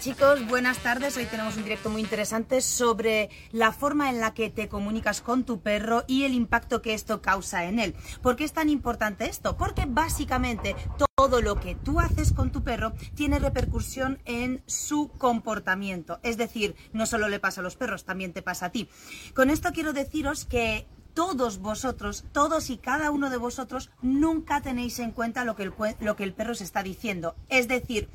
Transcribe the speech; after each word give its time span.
Chicos, 0.00 0.46
buenas 0.46 0.78
tardes. 0.78 1.16
Hoy 1.16 1.24
tenemos 1.24 1.56
un 1.56 1.64
directo 1.64 1.90
muy 1.90 2.00
interesante 2.00 2.60
sobre 2.60 3.30
la 3.50 3.72
forma 3.72 4.10
en 4.10 4.20
la 4.20 4.32
que 4.32 4.48
te 4.48 4.68
comunicas 4.68 5.20
con 5.20 5.44
tu 5.44 5.60
perro 5.60 6.04
y 6.06 6.22
el 6.22 6.34
impacto 6.34 6.82
que 6.82 6.94
esto 6.94 7.20
causa 7.20 7.64
en 7.64 7.80
él. 7.80 7.96
¿Por 8.22 8.36
qué 8.36 8.44
es 8.44 8.52
tan 8.52 8.68
importante 8.68 9.28
esto? 9.28 9.56
Porque 9.56 9.86
básicamente 9.88 10.76
todo 11.16 11.42
lo 11.42 11.58
que 11.58 11.74
tú 11.74 11.98
haces 11.98 12.32
con 12.32 12.52
tu 12.52 12.62
perro 12.62 12.92
tiene 13.16 13.40
repercusión 13.40 14.20
en 14.24 14.62
su 14.66 15.08
comportamiento. 15.18 16.20
Es 16.22 16.36
decir, 16.36 16.76
no 16.92 17.04
solo 17.06 17.28
le 17.28 17.40
pasa 17.40 17.60
a 17.60 17.64
los 17.64 17.76
perros, 17.76 18.04
también 18.04 18.32
te 18.32 18.42
pasa 18.42 18.66
a 18.66 18.72
ti. 18.72 18.88
Con 19.34 19.50
esto 19.50 19.72
quiero 19.72 19.92
deciros 19.92 20.44
que 20.44 20.86
todos 21.14 21.58
vosotros, 21.58 22.24
todos 22.30 22.70
y 22.70 22.76
cada 22.76 23.10
uno 23.10 23.30
de 23.30 23.38
vosotros, 23.38 23.90
nunca 24.00 24.60
tenéis 24.60 25.00
en 25.00 25.10
cuenta 25.10 25.44
lo 25.44 25.56
que 25.56 25.64
el, 25.64 25.72
lo 25.98 26.14
que 26.14 26.22
el 26.22 26.34
perro 26.34 26.54
se 26.54 26.62
está 26.62 26.84
diciendo. 26.84 27.34
Es 27.48 27.66
decir, 27.66 28.08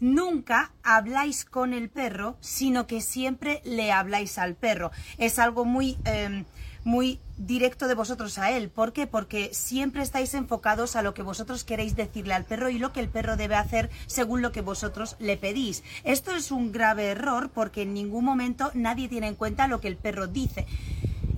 nunca 0.00 0.72
habláis 0.82 1.44
con 1.44 1.72
el 1.72 1.88
perro, 1.88 2.36
sino 2.40 2.86
que 2.86 3.00
siempre 3.00 3.60
le 3.64 3.92
habláis 3.92 4.38
al 4.38 4.54
perro. 4.54 4.90
Es 5.18 5.38
algo 5.38 5.64
muy, 5.64 5.96
em, 6.04 6.44
muy 6.84 7.20
directo 7.36 7.88
de 7.88 7.94
vosotros 7.94 8.38
a 8.38 8.50
él. 8.52 8.70
¿Por 8.70 8.92
qué? 8.92 9.06
Porque 9.06 9.50
siempre 9.52 10.02
estáis 10.02 10.34
enfocados 10.34 10.96
a 10.96 11.02
lo 11.02 11.14
que 11.14 11.22
vosotros 11.22 11.64
queréis 11.64 11.96
decirle 11.96 12.34
al 12.34 12.44
perro 12.44 12.70
y 12.70 12.78
lo 12.78 12.92
que 12.92 13.00
el 13.00 13.08
perro 13.08 13.36
debe 13.36 13.56
hacer 13.56 13.90
según 14.06 14.40
lo 14.40 14.52
que 14.52 14.60
vosotros 14.60 15.16
le 15.18 15.36
pedís. 15.36 15.82
Esto 16.04 16.34
es 16.34 16.50
un 16.50 16.72
grave 16.72 17.06
error 17.06 17.50
porque 17.50 17.82
en 17.82 17.94
ningún 17.94 18.24
momento 18.24 18.70
nadie 18.74 19.08
tiene 19.08 19.26
en 19.26 19.34
cuenta 19.34 19.68
lo 19.68 19.80
que 19.80 19.88
el 19.88 19.96
perro 19.96 20.26
dice. 20.28 20.66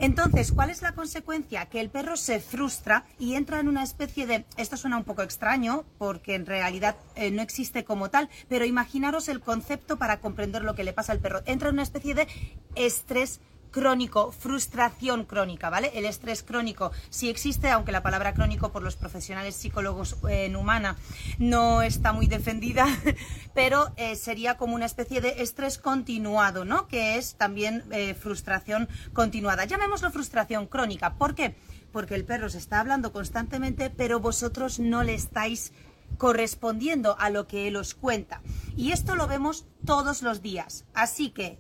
Entonces, 0.00 0.52
¿cuál 0.52 0.70
es 0.70 0.80
la 0.80 0.92
consecuencia? 0.92 1.66
Que 1.66 1.80
el 1.80 1.90
perro 1.90 2.16
se 2.16 2.38
frustra 2.38 3.04
y 3.18 3.34
entra 3.34 3.58
en 3.58 3.66
una 3.66 3.82
especie 3.82 4.26
de... 4.26 4.44
Esto 4.56 4.76
suena 4.76 4.96
un 4.96 5.02
poco 5.02 5.22
extraño 5.22 5.84
porque 5.98 6.36
en 6.36 6.46
realidad 6.46 6.96
eh, 7.16 7.32
no 7.32 7.42
existe 7.42 7.84
como 7.84 8.08
tal, 8.08 8.28
pero 8.48 8.64
imaginaros 8.64 9.28
el 9.28 9.40
concepto 9.40 9.98
para 9.98 10.20
comprender 10.20 10.62
lo 10.62 10.76
que 10.76 10.84
le 10.84 10.92
pasa 10.92 11.12
al 11.12 11.18
perro. 11.18 11.42
Entra 11.46 11.70
en 11.70 11.74
una 11.74 11.82
especie 11.82 12.14
de 12.14 12.28
estrés 12.76 13.40
crónico, 13.70 14.32
frustración 14.32 15.24
crónica, 15.24 15.70
¿vale? 15.70 15.90
El 15.94 16.04
estrés 16.04 16.42
crónico 16.42 16.92
sí 17.10 17.28
existe, 17.28 17.70
aunque 17.70 17.92
la 17.92 18.02
palabra 18.02 18.34
crónico 18.34 18.72
por 18.72 18.82
los 18.82 18.96
profesionales 18.96 19.56
psicólogos 19.56 20.16
en 20.28 20.56
humana 20.56 20.96
no 21.38 21.82
está 21.82 22.12
muy 22.12 22.26
defendida, 22.26 22.86
pero 23.54 23.92
eh, 23.96 24.16
sería 24.16 24.56
como 24.56 24.74
una 24.74 24.86
especie 24.86 25.20
de 25.20 25.42
estrés 25.42 25.78
continuado, 25.78 26.64
¿no? 26.64 26.88
Que 26.88 27.16
es 27.16 27.34
también 27.34 27.84
eh, 27.90 28.14
frustración 28.14 28.88
continuada. 29.12 29.64
Llamémoslo 29.64 30.10
frustración 30.10 30.66
crónica. 30.66 31.14
¿Por 31.14 31.34
qué? 31.34 31.56
Porque 31.92 32.14
el 32.14 32.24
perro 32.24 32.48
se 32.48 32.58
está 32.58 32.80
hablando 32.80 33.12
constantemente, 33.12 33.90
pero 33.90 34.20
vosotros 34.20 34.78
no 34.78 35.02
le 35.02 35.14
estáis 35.14 35.72
correspondiendo 36.16 37.16
a 37.18 37.30
lo 37.30 37.46
que 37.46 37.68
él 37.68 37.76
os 37.76 37.94
cuenta. 37.94 38.40
Y 38.76 38.92
esto 38.92 39.14
lo 39.14 39.26
vemos 39.26 39.66
todos 39.84 40.22
los 40.22 40.42
días. 40.42 40.84
Así 40.94 41.30
que 41.30 41.58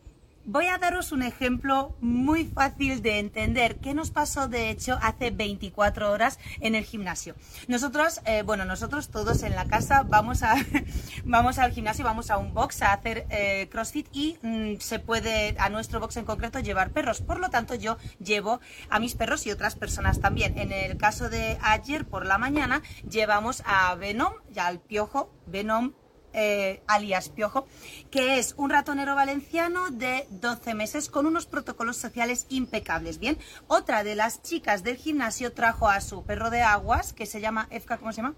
Voy 0.50 0.64
a 0.64 0.78
daros 0.78 1.12
un 1.12 1.20
ejemplo 1.20 1.94
muy 2.00 2.46
fácil 2.46 3.02
de 3.02 3.18
entender 3.18 3.76
¿Qué 3.80 3.92
nos 3.92 4.10
pasó 4.10 4.48
de 4.48 4.70
hecho 4.70 4.98
hace 5.02 5.30
24 5.30 6.10
horas 6.10 6.38
en 6.60 6.74
el 6.74 6.86
gimnasio. 6.86 7.34
Nosotros, 7.66 8.22
eh, 8.24 8.40
bueno, 8.46 8.64
nosotros 8.64 9.10
todos 9.10 9.42
en 9.42 9.54
la 9.54 9.66
casa 9.66 10.04
vamos, 10.08 10.42
a, 10.42 10.54
vamos 11.26 11.58
al 11.58 11.72
gimnasio, 11.72 12.02
vamos 12.02 12.30
a 12.30 12.38
un 12.38 12.54
box 12.54 12.80
a 12.80 12.94
hacer 12.94 13.26
eh, 13.28 13.68
CrossFit 13.70 14.08
y 14.10 14.38
mm, 14.40 14.76
se 14.78 14.98
puede 14.98 15.54
a 15.58 15.68
nuestro 15.68 16.00
box 16.00 16.16
en 16.16 16.24
concreto 16.24 16.60
llevar 16.60 16.92
perros. 16.92 17.20
Por 17.20 17.40
lo 17.40 17.50
tanto, 17.50 17.74
yo 17.74 17.98
llevo 18.18 18.58
a 18.88 19.00
mis 19.00 19.16
perros 19.16 19.46
y 19.46 19.50
otras 19.50 19.76
personas 19.76 20.18
también. 20.18 20.56
En 20.58 20.72
el 20.72 20.96
caso 20.96 21.28
de 21.28 21.58
ayer 21.60 22.06
por 22.06 22.24
la 22.24 22.38
mañana 22.38 22.80
llevamos 23.06 23.62
a 23.66 23.94
Venom, 23.96 24.32
ya 24.50 24.66
al 24.66 24.80
piojo, 24.80 25.30
Venom 25.46 25.92
eh, 26.32 26.82
alias 26.86 27.28
Piojo, 27.28 27.66
que 28.10 28.38
es 28.38 28.54
un 28.56 28.70
ratonero 28.70 29.14
valenciano 29.14 29.90
de 29.90 30.26
12 30.30 30.74
meses 30.74 31.08
con 31.08 31.26
unos 31.26 31.46
protocolos 31.46 31.96
sociales 31.96 32.46
impecables. 32.48 33.18
Bien, 33.18 33.38
otra 33.66 34.04
de 34.04 34.14
las 34.14 34.42
chicas 34.42 34.82
del 34.82 34.96
gimnasio 34.96 35.52
trajo 35.52 35.88
a 35.88 36.00
su 36.00 36.24
perro 36.24 36.50
de 36.50 36.62
aguas, 36.62 37.12
que 37.12 37.26
se 37.26 37.40
llama, 37.40 37.68
Efka, 37.70 37.98
¿cómo 37.98 38.12
se 38.12 38.22
llama? 38.22 38.34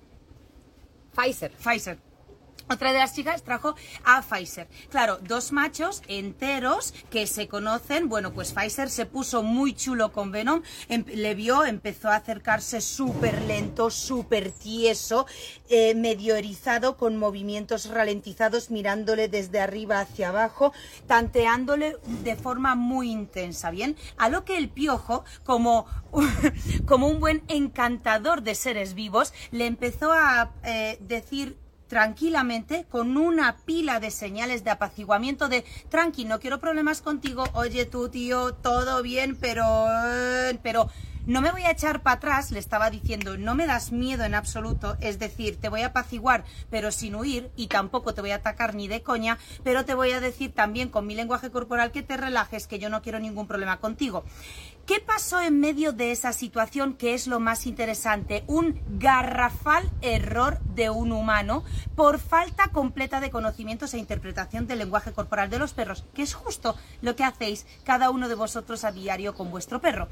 Pfizer. 1.15 1.53
Pfizer 1.53 2.10
otra 2.69 2.93
de 2.93 2.99
las 2.99 3.15
chicas 3.15 3.43
trajo 3.43 3.75
a 4.05 4.23
Pfizer. 4.23 4.69
Claro, 4.91 5.19
dos 5.23 5.53
machos 5.53 6.03
enteros 6.09 6.95
que 7.11 7.27
se 7.27 7.49
conocen. 7.49 8.09
Bueno, 8.09 8.33
pues 8.33 8.53
Pfizer 8.53 8.91
se 8.91 9.07
puso 9.07 9.43
muy 9.43 9.75
chulo 9.75 10.13
con 10.13 10.33
Venom. 10.33 10.63
Em, 10.89 11.05
le 11.07 11.35
vio, 11.35 11.65
empezó 11.65 12.09
a 12.09 12.17
acercarse 12.17 12.81
súper 12.81 13.43
lento, 13.43 13.91
súper 13.91 14.51
tieso, 14.51 15.27
eh, 15.69 15.95
medio 15.95 16.37
erizado, 16.37 16.97
con 16.97 17.17
movimientos 17.17 17.89
ralentizados, 17.89 18.71
mirándole 18.71 19.29
desde 19.29 19.61
arriba 19.61 20.01
hacia 20.01 20.29
abajo, 20.31 20.73
tanteándole 21.07 21.97
de 22.23 22.37
forma 22.37 22.75
muy 22.75 23.11
intensa. 23.11 23.71
Bien, 23.71 23.97
a 24.17 24.29
lo 24.29 24.45
que 24.45 24.57
el 24.57 24.69
piojo, 24.69 25.25
como, 25.45 25.87
como 26.87 27.09
un 27.09 27.21
buen 27.21 27.43
encantador 27.49 28.43
de 28.43 28.55
seres 28.55 28.95
vivos, 28.95 29.33
le 29.51 29.67
empezó 29.67 30.13
a 30.13 30.53
eh, 30.65 30.99
decir 31.01 31.57
tranquilamente 31.91 32.87
con 32.89 33.17
una 33.17 33.57
pila 33.57 33.99
de 33.99 34.13
señales 34.13 34.63
de 34.63 34.71
apaciguamiento 34.71 35.49
de 35.49 35.65
tranqui, 35.89 36.25
no 36.25 36.39
quiero 36.39 36.61
problemas 36.61 37.03
contigo, 37.03 37.45
oye 37.53 37.85
tú 37.85 38.09
tío, 38.09 38.55
todo 38.55 39.03
bien, 39.03 39.37
pero 39.37 39.87
pero 40.63 40.89
no 41.27 41.41
me 41.43 41.51
voy 41.51 41.63
a 41.63 41.73
echar 41.73 42.03
para 42.03 42.17
atrás, 42.17 42.51
le 42.51 42.59
estaba 42.59 42.91
diciendo, 42.91 43.37
no 43.37 43.55
me 43.55 43.67
das 43.67 43.93
miedo 43.93 44.25
en 44.25 44.35
absoluto, 44.35 44.97
es 45.01 45.19
decir, 45.19 45.61
te 45.61 45.69
voy 45.69 45.83
a 45.83 45.89
apaciguar, 45.89 46.45
pero 46.71 46.91
sin 46.93 47.15
huir, 47.15 47.51
y 47.57 47.67
tampoco 47.67 48.15
te 48.15 48.21
voy 48.21 48.31
a 48.31 48.37
atacar 48.37 48.75
ni 48.75 48.89
de 48.89 49.03
coña, 49.03 49.39
pero 49.63 49.85
te 49.85 49.95
voy 49.95 50.13
a 50.13 50.21
decir 50.21 50.53
también 50.53 50.89
con 50.89 51.07
mi 51.07 51.15
lenguaje 51.15 51.51
corporal 51.51 51.93
que 51.93 52.03
te 52.03 52.17
relajes, 52.17 52.67
que 52.67 52.79
yo 52.79 52.89
no 52.89 53.03
quiero 53.03 53.19
ningún 53.19 53.47
problema 53.47 53.81
contigo. 53.81 54.25
¿Qué 54.91 54.99
pasó 54.99 55.41
en 55.41 55.61
medio 55.61 55.93
de 55.93 56.11
esa 56.11 56.33
situación 56.33 56.95
que 56.95 57.15
es 57.15 57.29
lo 57.29 57.39
más 57.39 57.67
interesante? 57.67 58.43
Un 58.49 58.81
garrafal 58.99 59.89
error 60.01 60.59
de 60.75 60.91
un 60.91 61.13
humano 61.13 61.63
por 61.95 62.19
falta 62.19 62.73
completa 62.73 63.21
de 63.21 63.31
conocimientos 63.31 63.95
e 63.95 63.99
interpretación 63.99 64.67
del 64.67 64.81
lenguaje 64.81 65.13
corporal 65.13 65.49
de 65.49 65.61
los 65.61 65.75
perros, 65.75 66.05
que 66.13 66.23
es 66.23 66.35
justo 66.35 66.75
lo 67.03 67.15
que 67.15 67.23
hacéis 67.23 67.67
cada 67.85 68.11
uno 68.11 68.29
de 68.29 68.35
vosotros 68.35 68.83
a 68.83 68.91
diario 68.91 69.33
con 69.33 69.53
vuestro 69.53 69.81
perro. 69.81 70.09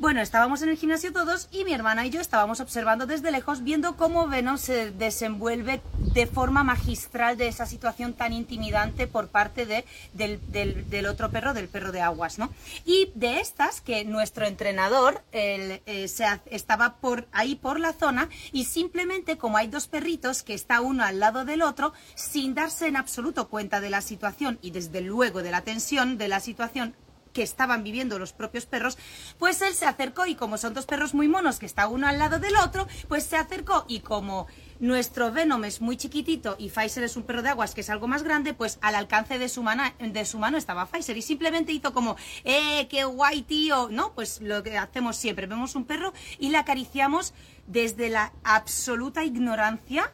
Bueno, 0.00 0.20
estábamos 0.20 0.62
en 0.62 0.68
el 0.68 0.76
gimnasio 0.76 1.12
todos 1.12 1.48
y 1.50 1.64
mi 1.64 1.72
hermana 1.72 2.06
y 2.06 2.10
yo 2.10 2.20
estábamos 2.20 2.60
observando 2.60 3.04
desde 3.04 3.32
lejos, 3.32 3.64
viendo 3.64 3.96
cómo 3.96 4.28
Venom 4.28 4.56
se 4.56 4.92
desenvuelve 4.92 5.80
de 6.14 6.28
forma 6.28 6.62
magistral 6.62 7.36
de 7.36 7.48
esa 7.48 7.66
situación 7.66 8.14
tan 8.14 8.32
intimidante 8.32 9.08
por 9.08 9.26
parte 9.26 9.66
de, 9.66 9.84
del, 10.12 11.06
otro 11.08 11.32
perro, 11.32 11.52
del 11.52 11.66
perro 11.66 11.90
de 11.90 12.00
aguas, 12.00 12.38
¿no? 12.38 12.48
Y 12.84 13.10
de 13.16 13.40
estas 13.40 13.80
que 13.80 14.04
nuestro 14.04 14.46
entrenador 14.46 15.24
eh, 15.32 16.06
se, 16.06 16.24
estaba 16.46 16.98
por 16.98 17.26
ahí 17.32 17.56
por 17.56 17.80
la 17.80 17.92
zona 17.92 18.28
y 18.52 18.66
simplemente 18.66 19.36
como 19.36 19.56
hay 19.56 19.66
dos 19.66 19.88
perritos 19.88 20.44
que 20.44 20.54
está 20.54 20.80
uno 20.80 21.02
al 21.02 21.18
lado 21.18 21.44
del 21.44 21.60
otro, 21.60 21.92
sin 22.14 22.54
darse 22.54 22.86
en 22.86 22.94
absoluto 22.94 23.48
cuenta 23.48 23.80
de 23.80 23.90
la 23.90 24.00
situación 24.00 24.60
y 24.62 24.70
desde 24.70 25.00
luego 25.00 25.42
de 25.42 25.50
la 25.50 25.62
tensión 25.62 26.18
de 26.18 26.28
la 26.28 26.38
situación, 26.38 26.94
que 27.38 27.44
estaban 27.44 27.84
viviendo 27.84 28.18
los 28.18 28.32
propios 28.32 28.66
perros, 28.66 28.98
pues 29.38 29.62
él 29.62 29.72
se 29.72 29.86
acercó 29.86 30.26
y 30.26 30.34
como 30.34 30.58
son 30.58 30.74
dos 30.74 30.86
perros 30.86 31.14
muy 31.14 31.28
monos 31.28 31.60
que 31.60 31.66
está 31.66 31.86
uno 31.86 32.08
al 32.08 32.18
lado 32.18 32.40
del 32.40 32.56
otro, 32.56 32.88
pues 33.06 33.22
se 33.22 33.36
acercó 33.36 33.84
y 33.86 34.00
como 34.00 34.48
nuestro 34.80 35.30
Venom 35.30 35.62
es 35.62 35.80
muy 35.80 35.96
chiquitito 35.96 36.56
y 36.58 36.70
Pfizer 36.70 37.04
es 37.04 37.16
un 37.16 37.22
perro 37.22 37.42
de 37.42 37.50
aguas 37.50 37.76
que 37.76 37.82
es 37.82 37.90
algo 37.90 38.08
más 38.08 38.24
grande, 38.24 38.54
pues 38.54 38.80
al 38.82 38.96
alcance 38.96 39.38
de 39.38 39.48
su, 39.48 39.62
mano, 39.62 39.84
de 40.00 40.24
su 40.24 40.40
mano 40.40 40.58
estaba 40.58 40.86
Pfizer 40.86 41.16
y 41.16 41.22
simplemente 41.22 41.70
hizo 41.70 41.92
como, 41.92 42.16
¡eh, 42.42 42.88
qué 42.88 43.04
guay 43.04 43.42
tío! 43.42 43.88
No, 43.88 44.12
pues 44.14 44.40
lo 44.40 44.64
que 44.64 44.76
hacemos 44.76 45.16
siempre, 45.16 45.46
vemos 45.46 45.76
un 45.76 45.84
perro 45.84 46.12
y 46.40 46.48
le 46.48 46.58
acariciamos 46.58 47.34
desde 47.68 48.08
la 48.08 48.32
absoluta 48.42 49.22
ignorancia 49.22 50.12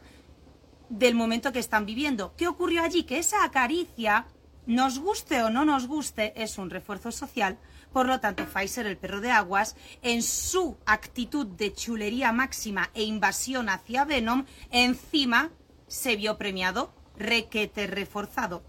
del 0.89 1.15
momento 1.15 1.51
que 1.51 1.57
están 1.57 1.87
viviendo. 1.87 2.35
¿Qué 2.37 2.47
ocurrió 2.47 2.83
allí? 2.83 3.01
Que 3.01 3.17
esa 3.17 3.43
acaricia 3.43 4.27
nos 4.65 4.99
guste 4.99 5.43
o 5.43 5.49
no 5.49 5.65
nos 5.65 5.87
guste, 5.87 6.33
es 6.35 6.57
un 6.57 6.69
refuerzo 6.69 7.11
social. 7.11 7.57
Por 7.93 8.07
lo 8.07 8.19
tanto, 8.19 8.45
Pfizer, 8.45 8.85
el 8.85 8.97
perro 8.97 9.21
de 9.21 9.31
aguas, 9.31 9.75
en 10.01 10.21
su 10.21 10.77
actitud 10.85 11.47
de 11.47 11.73
chulería 11.73 12.31
máxima 12.31 12.89
e 12.93 13.03
invasión 13.03 13.69
hacia 13.69 14.05
Venom, 14.05 14.45
encima 14.69 15.51
se 15.87 16.15
vio 16.15 16.37
premiado, 16.37 16.93
requete 17.17 17.87
reforzado. 17.87 18.63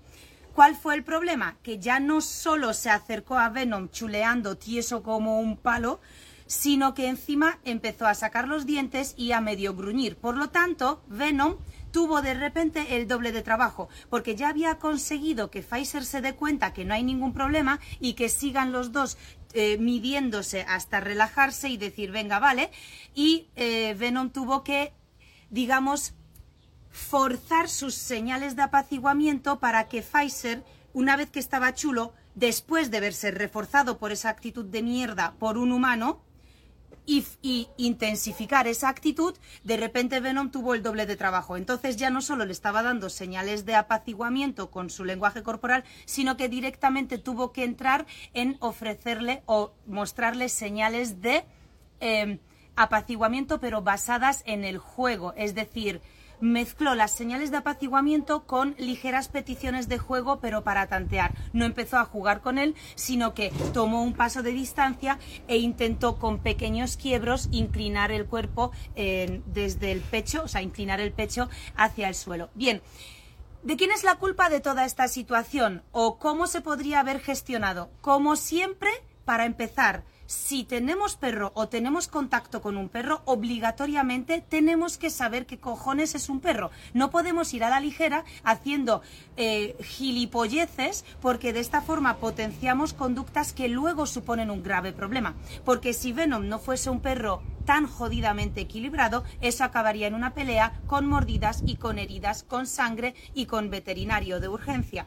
¿Cuál 0.55 0.77
fue 0.77 0.95
el 0.95 1.05
problema? 1.05 1.57
Que 1.63 1.79
ya 1.79 2.01
no 2.01 2.21
solo 2.21 2.73
se 2.73 2.89
acercó 2.89 3.37
a 3.37 3.49
Venom 3.49 3.91
chuleando 3.91 4.57
tieso 4.57 5.03
como 5.03 5.41
un 5.41 5.57
palo, 5.57 6.01
sino 6.47 6.95
que 6.95 7.09
encima 7.09 7.59
empezó 7.65 8.07
a 8.07 8.15
sacar 8.15 8.49
los 8.49 8.65
dientes 8.65 9.15
y 9.17 9.33
a 9.33 9.41
medio 9.41 9.75
gruñir. 9.75 10.17
Por 10.17 10.37
lo 10.37 10.49
tanto, 10.49 11.03
Venom 11.09 11.57
tuvo 11.97 12.21
de 12.21 12.35
repente 12.35 12.99
el 12.99 13.09
doble 13.09 13.33
de 13.33 13.41
trabajo, 13.41 13.89
porque 14.11 14.37
ya 14.37 14.51
había 14.51 14.79
conseguido 14.79 15.51
que 15.51 15.63
Pfizer 15.63 16.05
se 16.05 16.21
dé 16.21 16.35
cuenta 16.35 16.75
que 16.75 16.85
no 16.85 16.93
hay 16.93 17.03
ningún 17.03 17.33
problema 17.33 17.81
y 18.01 18.13
que 18.13 18.29
sigan 18.29 18.71
los 18.71 18.93
dos 18.93 19.17
eh, 19.55 19.79
midiéndose 19.79 20.67
hasta 20.69 21.01
relajarse 21.01 21.71
y 21.71 21.79
decir, 21.79 22.11
venga, 22.13 22.39
vale. 22.39 22.71
Y 23.15 23.49
eh, 23.57 23.97
Venom 23.99 24.29
tuvo 24.29 24.63
que, 24.63 24.93
digamos, 25.49 26.13
forzar 26.91 27.71
sus 27.71 27.95
señales 27.95 28.57
de 28.57 28.63
apaciguamiento 28.65 29.59
para 29.59 29.89
que 29.89 30.03
Pfizer, 30.03 30.65
una 30.93 31.17
vez 31.17 31.31
que 31.31 31.41
estaba 31.41 31.75
chulo, 31.75 32.13
después 32.35 32.91
de 32.91 33.01
verse 33.01 33.31
reforzado 33.31 33.97
por 33.97 34.13
esa 34.13 34.29
actitud 34.29 34.67
de 34.67 34.83
mierda 34.83 35.33
por 35.39 35.57
un 35.57 35.73
humano, 35.73 36.26
y, 37.07 37.69
intensificar 37.77 38.67
esa 38.67 38.89
actitud, 38.89 39.35
de 39.65 39.77
repente 39.77 40.21
Venom 40.21 40.51
tuvo 40.51 40.75
el 40.75 40.83
doble 40.83 41.07
de 41.07 41.17
trabajo. 41.17 41.57
Entonces 41.57 41.97
ya 41.97 42.11
no 42.11 42.21
solo 42.21 42.45
le 42.45 42.53
estaba 42.53 42.83
dando 42.83 43.09
señales 43.09 43.65
de 43.65 43.77
apaciguamiento 43.77 44.71
con 44.71 44.91
su 44.91 45.05
lenguaje 45.05 45.43
corporal, 45.43 45.85
sino 46.05 46.37
que 46.37 46.49
directamente 46.49 47.19
tuvo 47.19 47.53
que 47.53 47.65
entrar 47.65 48.07
en 48.35 48.57
ofrecerle 48.61 49.43
o 49.47 49.73
mostrarle 49.87 50.49
señales 50.49 51.23
de 51.23 51.45
eh, 52.01 52.39
apaciguamiento, 52.75 53.61
pero 53.61 53.83
basadas 53.83 54.43
en 54.47 54.65
el 54.65 54.79
juego. 54.79 55.33
Es 55.37 55.55
decir, 55.55 56.03
mezcló 56.41 56.95
las 56.95 57.13
señales 57.13 57.51
de 57.51 57.59
apaciguamiento 57.59 58.45
con 58.45 58.75
ligeras 58.79 59.29
peticiones 59.29 59.89
de 59.89 59.99
juego, 59.99 60.41
pero 60.41 60.63
para 60.65 60.87
tantear. 60.87 61.35
No 61.53 61.65
empezó 61.65 61.99
a 61.99 62.05
jugar 62.05 62.41
con 62.41 62.59
él, 62.59 62.75
sino 62.95 63.35
que 63.35 63.53
tomó 63.73 64.03
un 64.03 64.15
paso 64.15 64.43
de 64.43 64.53
distancia 64.53 65.19
e 65.49 65.59
intentó 65.59 66.19
con 66.19 66.39
pequeños 66.39 66.97
quiebros 66.97 67.49
inclinar 67.51 68.13
el 68.13 68.27
cuerpo 68.27 68.73
eh, 68.95 69.43
desde 69.47 69.93
el 69.93 70.01
pecho, 70.01 70.43
o 70.45 70.49
sea, 70.49 70.63
inclinar 70.63 71.01
el 71.01 71.13
pecho 71.13 71.49
hacia 71.77 72.09
el 72.09 72.15
suelo. 72.15 72.51
Bien. 72.55 72.83
¿De 73.63 73.77
quién 73.77 73.91
es 73.91 74.05
la 74.05 74.15
culpa 74.15 74.49
de 74.49 74.61
toda 74.61 74.85
esta 74.85 75.09
situación? 75.09 75.83
¿O 75.91 76.19
cómo 76.19 76.47
se 76.47 76.61
podría 76.61 77.01
haber 77.01 77.19
gestionado? 77.19 77.91
Como 78.01 78.37
siempre, 78.37 78.91
para 79.25 79.45
empezar, 79.45 80.05
si 80.27 80.65
tenemos 80.65 81.17
perro 81.17 81.53
o 81.55 81.69
tenemos 81.69 82.09
contacto 82.09 82.61
con 82.61 82.77
un 82.77 82.89
perro, 82.89 83.23
obligatoriamente 83.25 84.45
tenemos 84.47 84.99
que 84.99 85.11
saber 85.11 85.47
qué 85.47 85.59
cojones 85.59 86.15
es 86.15 86.29
un 86.29 86.41
perro. 86.41 86.71
No 86.95 87.11
podemos 87.11 87.53
ir 87.55 87.65
a 87.65 87.71
la 87.71 87.81
ligera 87.81 88.25
haciendo 88.45 89.03
eh, 89.37 89.77
gilipolleces 89.83 91.05
porque 91.21 91.53
de 91.53 91.61
esta 91.61 91.81
forma 91.81 92.17
potenciamos 92.17 92.93
conductas 92.93 93.53
que 93.53 93.69
luego 93.69 94.07
suponen 94.07 94.51
un 94.51 94.63
grave 94.63 94.93
problema. 94.93 95.35
Porque 95.65 95.93
si 95.93 96.13
Venom 96.13 96.49
no 96.49 96.59
fuese 96.59 96.91
un 96.91 97.01
perro 97.01 97.43
tan 97.65 97.87
jodidamente 97.87 98.61
equilibrado, 98.61 99.25
eso 99.41 99.65
acabaría 99.65 100.07
en 100.07 100.15
una 100.15 100.35
pelea 100.35 100.81
con 100.87 101.07
mordidas 101.07 101.63
y 101.67 101.77
con 101.77 101.99
heridas, 101.99 102.43
con 102.43 102.67
sangre 102.67 103.15
y 103.35 103.47
con 103.47 103.71
veterinario 103.71 104.41
de 104.41 104.49
urgencia. 104.49 105.07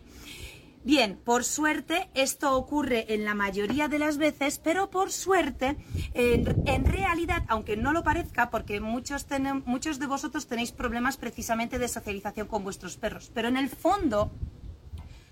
Bien, 0.90 1.20
por 1.24 1.44
suerte 1.44 2.10
esto 2.16 2.58
ocurre 2.58 3.14
en 3.14 3.24
la 3.24 3.36
mayoría 3.36 3.88
de 3.88 4.00
las 4.00 4.18
veces, 4.18 4.58
pero 4.58 4.90
por 4.90 5.12
suerte, 5.12 5.78
en, 6.16 6.84
realidad, 6.84 7.44
aunque 7.48 7.78
no 7.78 7.94
lo 7.94 8.04
parezca, 8.04 8.50
porque 8.50 8.82
muchos, 8.82 9.28
muchos 9.66 10.00
de 10.00 10.08
vosotros 10.08 10.48
tenéis 10.48 10.72
problemas 10.72 11.18
precisamente 11.18 11.78
de 11.78 11.88
socialización 11.88 12.48
con 12.48 12.64
vuestros 12.64 12.98
perros, 12.98 13.30
pero 13.36 13.50
en 13.50 13.58
el 13.58 13.70
fondo 13.70 14.32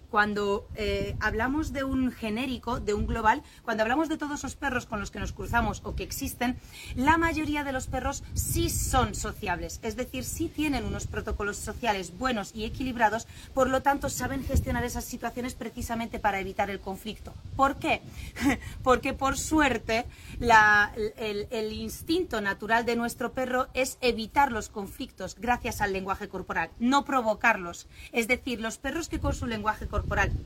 cuando 0.09 0.67
eh, 0.75 1.15
hablamos 1.19 1.73
de 1.73 1.83
un 1.83 2.11
genérico, 2.11 2.79
de 2.79 2.93
un 2.93 3.07
global, 3.07 3.43
cuando 3.63 3.83
hablamos 3.83 4.09
de 4.09 4.17
todos 4.17 4.43
los 4.43 4.55
perros 4.55 4.85
con 4.85 4.99
los 4.99 5.11
que 5.11 5.19
nos 5.19 5.33
cruzamos 5.33 5.81
o 5.83 5.95
que 5.95 6.03
existen, 6.03 6.57
la 6.95 7.17
mayoría 7.17 7.63
de 7.63 7.71
los 7.71 7.87
perros 7.87 8.23
sí 8.33 8.69
son 8.69 9.15
sociables, 9.15 9.79
es 9.83 9.95
decir, 9.95 10.23
sí 10.23 10.47
tienen 10.47 10.85
unos 10.85 11.07
protocolos 11.07 11.57
sociales 11.57 12.17
buenos 12.17 12.51
y 12.55 12.63
equilibrados, 12.65 13.27
por 13.53 13.69
lo 13.69 13.81
tanto 13.81 14.09
saben 14.09 14.43
gestionar 14.43 14.83
esas 14.83 15.05
situaciones 15.05 15.55
precisamente 15.55 16.19
para 16.19 16.39
evitar 16.39 16.69
el 16.69 16.79
conflicto. 16.79 17.33
¿Por 17.55 17.75
qué? 17.75 18.01
Porque 18.83 19.13
por 19.13 19.37
suerte 19.37 20.05
la, 20.39 20.93
el, 21.17 21.47
el 21.51 21.73
instinto 21.73 22.41
natural 22.41 22.85
de 22.85 22.95
nuestro 22.95 23.33
perro 23.33 23.67
es 23.73 23.97
evitar 24.01 24.51
los 24.51 24.69
conflictos 24.69 25.35
gracias 25.39 25.81
al 25.81 25.93
lenguaje 25.93 26.29
corporal, 26.29 26.69
no 26.79 27.03
provocarlos. 27.03 27.87
Es 28.11 28.27
decir, 28.27 28.61
los 28.61 28.77
perros 28.77 29.09
que 29.09 29.19
con 29.19 29.33
su 29.33 29.45
lenguaje 29.45 29.87
corporal 29.87 29.97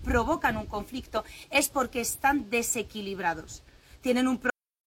provocan 0.04 0.58
un 0.58 0.66
conflicto 0.66 1.24
es 1.50 1.70
porque 1.70 2.02
están 2.02 2.50
desequilibrados. 2.50 3.64
Tienen 4.02 4.28
un 4.28 4.40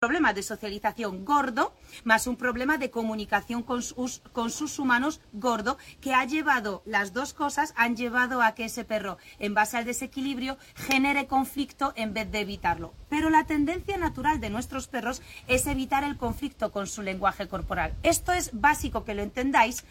problema 0.05 0.35
de 0.35 0.43
socialización 0.43 1.25
gordo, 1.25 1.73
más 2.05 2.27
un 2.27 2.37
problema 2.37 2.77
de 2.77 2.91
comunicación 2.91 3.63
con 3.63 3.83
sus, 3.83 4.21
con 4.33 4.51
sus, 4.51 4.79
humanos 4.79 5.23
gordo, 5.33 5.79
que 6.03 6.13
ha 6.13 6.27
llevado, 6.27 6.83
las 6.85 7.15
dos 7.15 7.33
cosas 7.33 7.73
han 7.75 7.97
llevado 7.97 8.43
a 8.43 8.55
que 8.55 8.67
ese 8.67 8.85
perro, 8.85 9.17
en 9.39 9.55
base 9.55 9.79
al 9.79 9.87
desequilibrio, 9.87 10.59
genere 10.75 11.27
conflicto 11.27 11.95
en 11.97 12.13
vez 12.13 12.31
de 12.31 12.41
evitarlo. 12.41 12.93
Pero 13.09 13.31
la 13.31 13.47
tendencia 13.47 13.97
natural 13.97 14.41
de 14.41 14.51
nuestros 14.51 14.89
perros 14.89 15.23
es 15.47 15.67
evitar 15.67 16.05
el 16.05 16.19
conflicto 16.19 16.71
con 16.71 16.87
su 16.87 17.01
lenguaje 17.01 17.49
corporal. 17.49 17.95
Esto 18.03 18.33
es 18.33 18.51
básico 18.53 19.07
que 19.07 19.15
lo 19.15 19.23
entendáis 19.23 19.85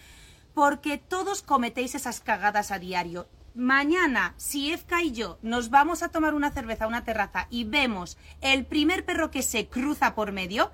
porque 0.53 0.99
todos 0.99 1.41
cometéis 1.41 1.95
esas 1.95 2.19
cagadas 2.19 2.69
a 2.69 2.77
diario 2.77 3.25
mañana, 3.55 4.33
si 4.37 4.71
Efka 4.71 5.03
y 5.03 5.11
yo 5.11 5.37
nos 5.41 5.69
vamos 5.69 6.03
a 6.03 6.09
tomar 6.09 6.33
una 6.33 6.51
cerveza 6.51 6.85
a 6.85 6.87
una 6.87 7.03
terraza 7.03 7.47
y 7.49 7.63
vemos 7.65 8.17
el 8.41 8.65
primer 8.65 9.05
perro 9.05 9.31
que 9.31 9.41
se 9.41 9.67
cruza 9.67 10.15
por 10.15 10.31
medio, 10.31 10.71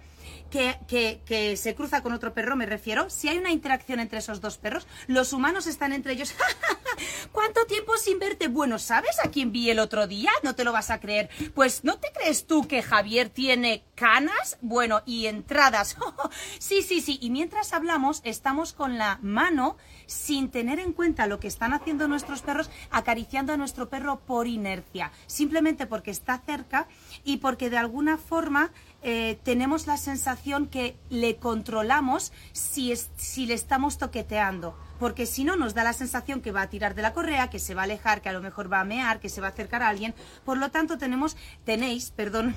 que, 0.50 1.56
se 1.58 1.76
cruza 1.76 2.02
con 2.02 2.14
otro 2.14 2.34
perro, 2.34 2.56
me 2.56 2.66
refiero, 2.66 3.10
si 3.10 3.30
hay 3.30 3.38
una 3.38 3.52
interacción 3.52 4.00
entre 4.00 4.20
esos 4.20 4.42
dos 4.42 4.58
perros, 4.58 4.88
los 5.08 5.34
humanos 5.34 5.68
están 5.68 5.94
entre 5.94 6.14
ellos. 6.14 6.34
¿Cuánto 7.32 7.66
tiempo 7.66 7.96
sin 7.98 8.20
verte? 8.20 8.48
Bueno, 8.48 8.80
¿sabes 8.80 9.18
a 9.24 9.30
quién 9.30 9.52
vi 9.52 9.70
el 9.70 9.80
otro 9.80 10.08
día? 10.08 10.32
No 10.44 10.56
te 10.56 10.64
lo 10.64 10.72
vas 10.72 10.90
a 10.90 11.00
creer. 11.00 11.30
Pues, 11.54 11.84
¿no 11.84 11.98
te 11.98 12.12
crees 12.12 12.46
tú 12.46 12.68
que 12.68 12.82
Javier 12.82 13.30
tiene 13.30 13.84
canas? 13.96 14.58
Bueno, 14.62 15.02
y 15.06 15.28
entradas. 15.28 15.96
sí, 16.60 16.82
sí, 16.82 17.02
sí. 17.02 17.18
Y 17.22 17.30
mientras 17.30 17.74
hablamos, 17.74 18.22
estamos 18.24 18.74
con 18.74 18.98
la 18.98 19.20
mano, 19.22 19.78
sin 20.08 20.50
tener 20.50 20.80
en 20.80 20.94
cuenta 20.94 21.28
lo 21.28 21.40
que 21.40 21.48
están 21.48 21.74
haciendo 21.74 22.08
nuestros 22.08 22.42
perros, 22.42 22.70
acariciando 22.90 23.54
a 23.54 23.58
nuestro 23.58 23.90
perro 23.90 24.20
por 24.20 24.48
inercia. 24.48 25.12
Simplemente 25.28 25.86
porque 25.86 26.12
está 26.12 26.40
cerca 26.40 26.88
y 27.24 27.38
porque 27.38 27.70
de 27.70 27.78
alguna 27.78 28.18
forma 28.18 28.72
eh, 29.02 29.40
tenemos 29.44 29.88
la 29.88 29.98
sensación 29.98 30.68
que 30.68 30.98
le 31.10 31.38
controlamos 31.38 32.34
si, 32.52 32.92
es, 32.92 33.10
si 33.16 33.46
le 33.46 33.54
estamos 33.54 33.98
toqueteando. 33.98 34.78
Porque 35.00 35.26
si 35.26 35.46
no, 35.46 35.56
nos 35.56 35.74
da 35.74 35.86
la 35.86 35.94
sensación 35.94 36.42
que 36.42 36.52
va 36.52 36.64
a 36.64 36.70
tirar 36.70 36.94
de 36.94 37.02
la 37.02 37.14
correa, 37.14 37.50
que 37.50 37.60
se 37.60 37.74
va 37.74 37.82
a 37.82 37.86
alejar, 37.86 38.22
que 38.22 38.28
a 38.28 38.34
lo 38.34 38.42
mejor 38.42 38.72
va 38.72 38.82
a 38.82 38.86
mear, 38.86 39.22
que 39.22 39.30
se 39.30 39.40
va 39.40 39.48
a 39.48 39.52
acercar 39.52 39.82
a 39.82 39.88
alguien. 39.88 40.14
Por 40.44 40.58
lo 40.58 40.70
tanto, 40.72 40.98
tenemos, 40.98 41.38
tenéis, 41.64 42.12
perdón, 42.16 42.56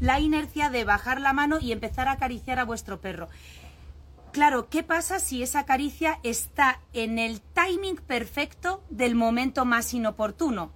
la 0.00 0.20
inercia 0.20 0.70
de 0.70 0.84
bajar 0.84 1.20
la 1.20 1.32
mano 1.32 1.58
y 1.60 1.72
empezar 1.72 2.06
a 2.06 2.12
acariciar 2.12 2.60
a 2.60 2.64
vuestro 2.64 3.00
perro. 3.00 3.28
Claro, 4.32 4.68
¿qué 4.68 4.84
pasa 4.84 5.18
si 5.18 5.42
esa 5.42 5.64
caricia 5.64 6.20
está 6.22 6.80
en 6.92 7.18
el 7.18 7.40
timing 7.40 7.96
perfecto 7.96 8.84
del 8.88 9.16
momento 9.16 9.64
más 9.64 9.92
inoportuno? 9.92 10.70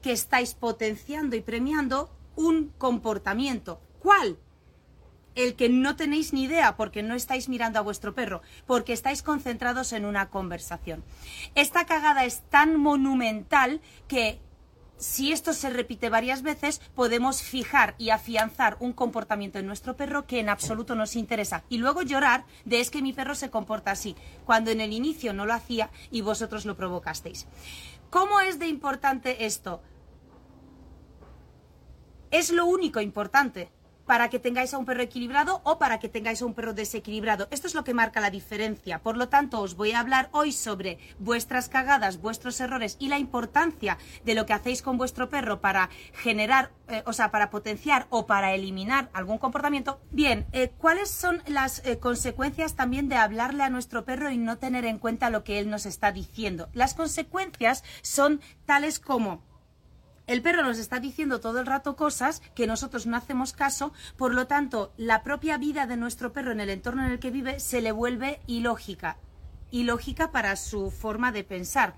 Que 0.00 0.12
estáis 0.12 0.54
potenciando 0.54 1.34
y 1.34 1.40
premiando 1.40 2.16
un 2.36 2.72
comportamiento. 2.78 3.80
¿Cuál? 3.98 4.38
El 5.34 5.54
que 5.54 5.68
no 5.68 5.96
tenéis 5.96 6.32
ni 6.32 6.44
idea 6.44 6.76
porque 6.76 7.02
no 7.02 7.14
estáis 7.14 7.48
mirando 7.48 7.78
a 7.78 7.82
vuestro 7.82 8.14
perro, 8.14 8.42
porque 8.66 8.92
estáis 8.92 9.22
concentrados 9.22 9.92
en 9.92 10.04
una 10.04 10.30
conversación. 10.30 11.04
Esta 11.54 11.86
cagada 11.86 12.24
es 12.24 12.42
tan 12.50 12.76
monumental 12.76 13.80
que 14.08 14.40
si 15.02 15.32
esto 15.32 15.52
se 15.52 15.68
repite 15.68 16.10
varias 16.10 16.42
veces, 16.42 16.80
podemos 16.94 17.42
fijar 17.42 17.96
y 17.98 18.10
afianzar 18.10 18.76
un 18.78 18.92
comportamiento 18.92 19.58
en 19.58 19.66
nuestro 19.66 19.96
perro 19.96 20.26
que 20.28 20.38
en 20.38 20.48
absoluto 20.48 20.94
nos 20.94 21.16
interesa. 21.16 21.64
Y 21.68 21.78
luego 21.78 22.02
llorar 22.02 22.44
de 22.64 22.80
es 22.80 22.88
que 22.88 23.02
mi 23.02 23.12
perro 23.12 23.34
se 23.34 23.50
comporta 23.50 23.90
así, 23.90 24.14
cuando 24.44 24.70
en 24.70 24.80
el 24.80 24.92
inicio 24.92 25.32
no 25.32 25.44
lo 25.44 25.54
hacía 25.54 25.90
y 26.12 26.20
vosotros 26.20 26.64
lo 26.66 26.76
provocasteis. 26.76 27.48
¿Cómo 28.10 28.40
es 28.40 28.60
de 28.60 28.68
importante 28.68 29.44
esto? 29.44 29.82
Es 32.30 32.52
lo 32.52 32.64
único 32.66 33.00
importante 33.00 33.70
para 34.12 34.28
que 34.28 34.38
tengáis 34.38 34.74
a 34.74 34.78
un 34.78 34.84
perro 34.84 35.00
equilibrado 35.00 35.62
o 35.64 35.78
para 35.78 35.98
que 35.98 36.10
tengáis 36.10 36.42
a 36.42 36.44
un 36.44 36.52
perro 36.52 36.74
desequilibrado. 36.74 37.48
Esto 37.50 37.66
es 37.66 37.74
lo 37.74 37.82
que 37.82 37.94
marca 37.94 38.20
la 38.20 38.28
diferencia. 38.28 38.98
Por 38.98 39.16
lo 39.16 39.30
tanto, 39.30 39.62
os 39.62 39.74
voy 39.74 39.92
a 39.92 40.00
hablar 40.00 40.28
hoy 40.32 40.52
sobre 40.52 40.98
vuestras 41.18 41.70
cagadas, 41.70 42.20
vuestros 42.20 42.60
errores 42.60 42.98
y 42.98 43.08
la 43.08 43.18
importancia 43.18 43.96
de 44.22 44.34
lo 44.34 44.44
que 44.44 44.52
hacéis 44.52 44.82
con 44.82 44.98
vuestro 44.98 45.30
perro 45.30 45.62
para 45.62 45.88
generar, 46.12 46.72
eh, 46.88 47.02
o 47.06 47.14
sea, 47.14 47.30
para 47.30 47.48
potenciar 47.48 48.06
o 48.10 48.26
para 48.26 48.52
eliminar 48.52 49.08
algún 49.14 49.38
comportamiento. 49.38 49.98
Bien, 50.10 50.44
eh, 50.52 50.70
¿cuáles 50.76 51.10
son 51.10 51.42
las 51.46 51.82
eh, 51.86 51.98
consecuencias 51.98 52.76
también 52.76 53.08
de 53.08 53.16
hablarle 53.16 53.62
a 53.62 53.70
nuestro 53.70 54.04
perro 54.04 54.30
y 54.30 54.36
no 54.36 54.58
tener 54.58 54.84
en 54.84 54.98
cuenta 54.98 55.30
lo 55.30 55.42
que 55.42 55.58
él 55.58 55.70
nos 55.70 55.86
está 55.86 56.12
diciendo? 56.12 56.68
Las 56.74 56.92
consecuencias 56.92 57.82
son 58.02 58.42
tales 58.66 59.00
como 59.00 59.42
el 60.26 60.42
perro 60.42 60.62
nos 60.62 60.78
está 60.78 61.00
diciendo 61.00 61.40
todo 61.40 61.60
el 61.60 61.66
rato 61.66 61.96
cosas 61.96 62.40
que 62.54 62.66
nosotros 62.66 63.06
no 63.06 63.16
hacemos 63.16 63.52
caso, 63.52 63.92
por 64.16 64.34
lo 64.34 64.46
tanto, 64.46 64.92
la 64.96 65.22
propia 65.22 65.58
vida 65.58 65.86
de 65.86 65.96
nuestro 65.96 66.32
perro 66.32 66.52
en 66.52 66.60
el 66.60 66.70
entorno 66.70 67.04
en 67.04 67.12
el 67.12 67.18
que 67.18 67.30
vive 67.30 67.58
se 67.58 67.80
le 67.80 67.92
vuelve 67.92 68.40
ilógica, 68.46 69.16
ilógica 69.70 70.30
para 70.30 70.54
su 70.56 70.90
forma 70.90 71.32
de 71.32 71.44
pensar. 71.44 71.94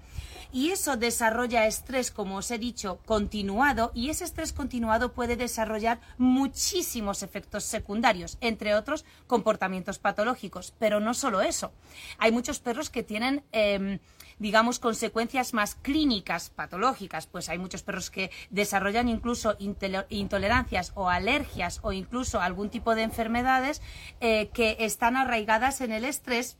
Y 0.54 0.70
eso 0.70 0.96
desarrolla 0.96 1.66
estrés, 1.66 2.12
como 2.12 2.36
os 2.36 2.50
he 2.52 2.58
dicho, 2.58 3.00
continuado 3.06 3.90
y 3.92 4.10
ese 4.10 4.22
estrés 4.22 4.52
continuado 4.52 5.12
puede 5.12 5.34
desarrollar 5.36 5.98
muchísimos 6.16 7.24
efectos 7.24 7.64
secundarios, 7.64 8.38
entre 8.40 8.76
otros 8.76 9.04
comportamientos 9.26 9.98
patológicos. 9.98 10.72
Pero 10.78 11.00
no 11.00 11.12
solo 11.12 11.42
eso. 11.42 11.72
Hay 12.18 12.30
muchos 12.30 12.60
perros 12.60 12.88
que 12.88 13.02
tienen... 13.02 13.42
Em, 13.50 13.98
digamos, 14.38 14.80
consecuencias 14.80 15.54
más 15.54 15.76
clínicas, 15.76 16.50
patológicas, 16.50 17.28
pues 17.28 17.48
hay 17.48 17.56
muchos 17.56 17.84
perros 17.84 18.10
que 18.10 18.32
desarrollan 18.50 19.08
incluso 19.08 19.56
intolerancias 20.08 20.90
o 20.96 21.08
alergias 21.08 21.78
o 21.82 21.92
incluso 21.92 22.40
algún 22.40 22.68
tipo 22.68 22.96
de 22.96 23.02
enfermedades 23.02 23.80
eh, 24.20 24.50
que 24.52 24.76
están 24.80 25.16
arraigadas 25.16 25.80
en 25.82 25.92
el 25.92 26.04
estrés 26.04 26.58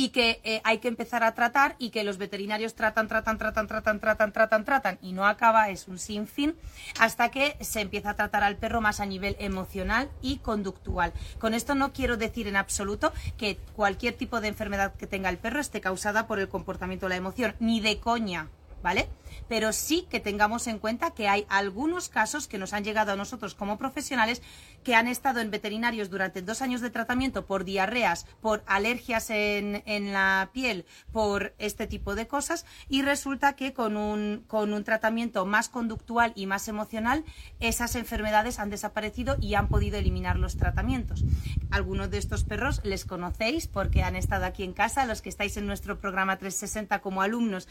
y 0.00 0.08
que 0.08 0.40
eh, 0.44 0.62
hay 0.64 0.78
que 0.78 0.88
empezar 0.88 1.22
a 1.22 1.34
tratar 1.34 1.76
y 1.78 1.90
que 1.90 2.04
los 2.04 2.16
veterinarios 2.16 2.74
tratan, 2.74 3.06
tratan, 3.06 3.36
tratan, 3.36 3.66
tratan, 3.66 4.00
tratan, 4.00 4.32
tratan, 4.32 4.64
tratan 4.64 4.98
y 5.02 5.12
no 5.12 5.26
acaba, 5.26 5.68
es 5.68 5.88
un 5.88 5.98
sinfín, 5.98 6.56
hasta 6.98 7.30
que 7.30 7.58
se 7.60 7.82
empieza 7.82 8.08
a 8.08 8.14
tratar 8.14 8.42
al 8.42 8.56
perro 8.56 8.80
más 8.80 9.00
a 9.00 9.04
nivel 9.04 9.36
emocional 9.38 10.10
y 10.22 10.38
conductual. 10.38 11.12
Con 11.38 11.52
esto 11.52 11.74
no 11.74 11.92
quiero 11.92 12.16
decir 12.16 12.48
en 12.48 12.56
absoluto 12.56 13.12
que 13.36 13.58
cualquier 13.76 14.14
tipo 14.14 14.40
de 14.40 14.48
enfermedad 14.48 14.94
que 14.94 15.06
tenga 15.06 15.28
el 15.28 15.36
perro 15.36 15.60
esté 15.60 15.82
causada 15.82 16.26
por 16.26 16.38
el 16.38 16.48
comportamiento 16.48 17.04
o 17.04 17.10
la 17.10 17.16
emoción, 17.16 17.54
ni 17.60 17.80
de 17.82 18.00
coña, 18.00 18.48
¿vale? 18.82 19.06
Pero 19.48 19.72
sí 19.72 20.06
que 20.10 20.20
tengamos 20.20 20.66
en 20.66 20.78
cuenta 20.78 21.12
que 21.12 21.28
hay 21.28 21.46
algunos 21.48 22.08
casos 22.08 22.46
que 22.46 22.58
nos 22.58 22.72
han 22.72 22.84
llegado 22.84 23.12
a 23.12 23.16
nosotros 23.16 23.54
como 23.54 23.78
profesionales 23.78 24.42
que 24.84 24.94
han 24.94 25.08
estado 25.08 25.40
en 25.40 25.50
veterinarios 25.50 26.10
durante 26.10 26.42
dos 26.42 26.62
años 26.62 26.80
de 26.80 26.90
tratamiento 26.90 27.44
por 27.44 27.64
diarreas, 27.64 28.26
por 28.40 28.62
alergias 28.66 29.30
en, 29.30 29.82
la 30.12 30.50
piel, 30.52 30.86
por 31.12 31.54
este 31.58 31.86
tipo 31.86 32.14
de 32.14 32.26
cosas 32.26 32.64
y 32.88 33.02
resulta 33.02 33.54
que 33.54 33.72
con 33.72 33.96
un, 33.96 34.44
con 34.46 34.72
un 34.72 34.84
tratamiento 34.84 35.44
más 35.44 35.68
conductual 35.68 36.32
y 36.34 36.46
más 36.46 36.68
emocional 36.68 37.24
esas 37.60 37.94
enfermedades 37.94 38.58
han 38.58 38.70
desaparecido 38.70 39.36
y 39.40 39.54
han 39.54 39.68
podido 39.68 39.98
eliminar 39.98 40.38
los 40.38 40.56
tratamientos. 40.56 41.24
Algunos 41.70 42.10
de 42.10 42.18
estos 42.18 42.44
perros 42.44 42.80
les 42.84 43.04
conocéis 43.04 43.66
porque 43.66 44.02
han 44.02 44.16
estado 44.16 44.46
aquí 44.46 44.62
en 44.62 44.72
casa, 44.72 45.04
los 45.06 45.22
que 45.22 45.28
estáis 45.28 45.56
en 45.56 45.66
nuestro 45.66 46.00
programa 46.00 46.38
360 46.38 47.00
como 47.00 47.22
alumnos 47.22 47.68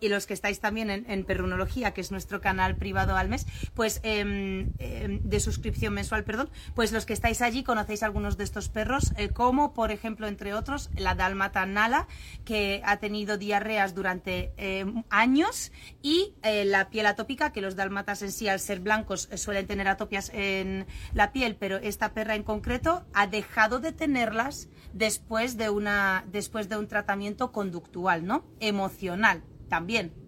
y 0.00 0.08
los 0.08 0.26
que 0.26 0.34
estáis 0.34 0.60
también 0.60 0.90
en, 0.90 0.93
en 1.08 1.24
Perrunología, 1.24 1.92
que 1.92 2.00
es 2.00 2.10
nuestro 2.10 2.40
canal 2.40 2.76
privado 2.76 3.16
al 3.16 3.28
mes, 3.28 3.46
pues 3.74 4.00
em, 4.02 4.72
em, 4.78 5.20
de 5.22 5.40
suscripción 5.40 5.94
mensual, 5.94 6.24
perdón, 6.24 6.50
pues 6.74 6.92
los 6.92 7.06
que 7.06 7.12
estáis 7.12 7.42
allí 7.42 7.62
conocéis 7.64 8.02
algunos 8.02 8.36
de 8.36 8.44
estos 8.44 8.68
perros, 8.68 9.12
eh, 9.16 9.30
como 9.30 9.74
por 9.74 9.90
ejemplo, 9.90 10.26
entre 10.26 10.54
otros, 10.54 10.90
la 10.96 11.14
dálmata 11.14 11.66
Nala, 11.66 12.06
que 12.44 12.82
ha 12.84 12.98
tenido 12.98 13.36
diarreas 13.36 13.94
durante 13.94 14.52
em, 14.56 15.04
años, 15.10 15.72
y 16.02 16.34
eh, 16.42 16.64
la 16.64 16.90
piel 16.90 17.06
atópica, 17.06 17.52
que 17.52 17.60
los 17.60 17.76
dálmatas 17.76 18.22
en 18.22 18.32
sí, 18.32 18.48
al 18.48 18.60
ser 18.60 18.80
blancos, 18.80 19.28
eh, 19.30 19.38
suelen 19.38 19.66
tener 19.66 19.88
atopias 19.88 20.30
en 20.34 20.86
la 21.12 21.32
piel, 21.32 21.56
pero 21.56 21.76
esta 21.76 22.12
perra 22.14 22.34
en 22.34 22.42
concreto 22.42 23.04
ha 23.14 23.26
dejado 23.26 23.80
de 23.80 23.92
tenerlas 23.92 24.68
después 24.92 25.56
de 25.56 25.70
una 25.70 26.24
después 26.30 26.68
de 26.68 26.76
un 26.76 26.88
tratamiento 26.88 27.52
conductual, 27.52 28.24
¿no? 28.24 28.44
Emocional 28.60 29.42
también 29.68 30.23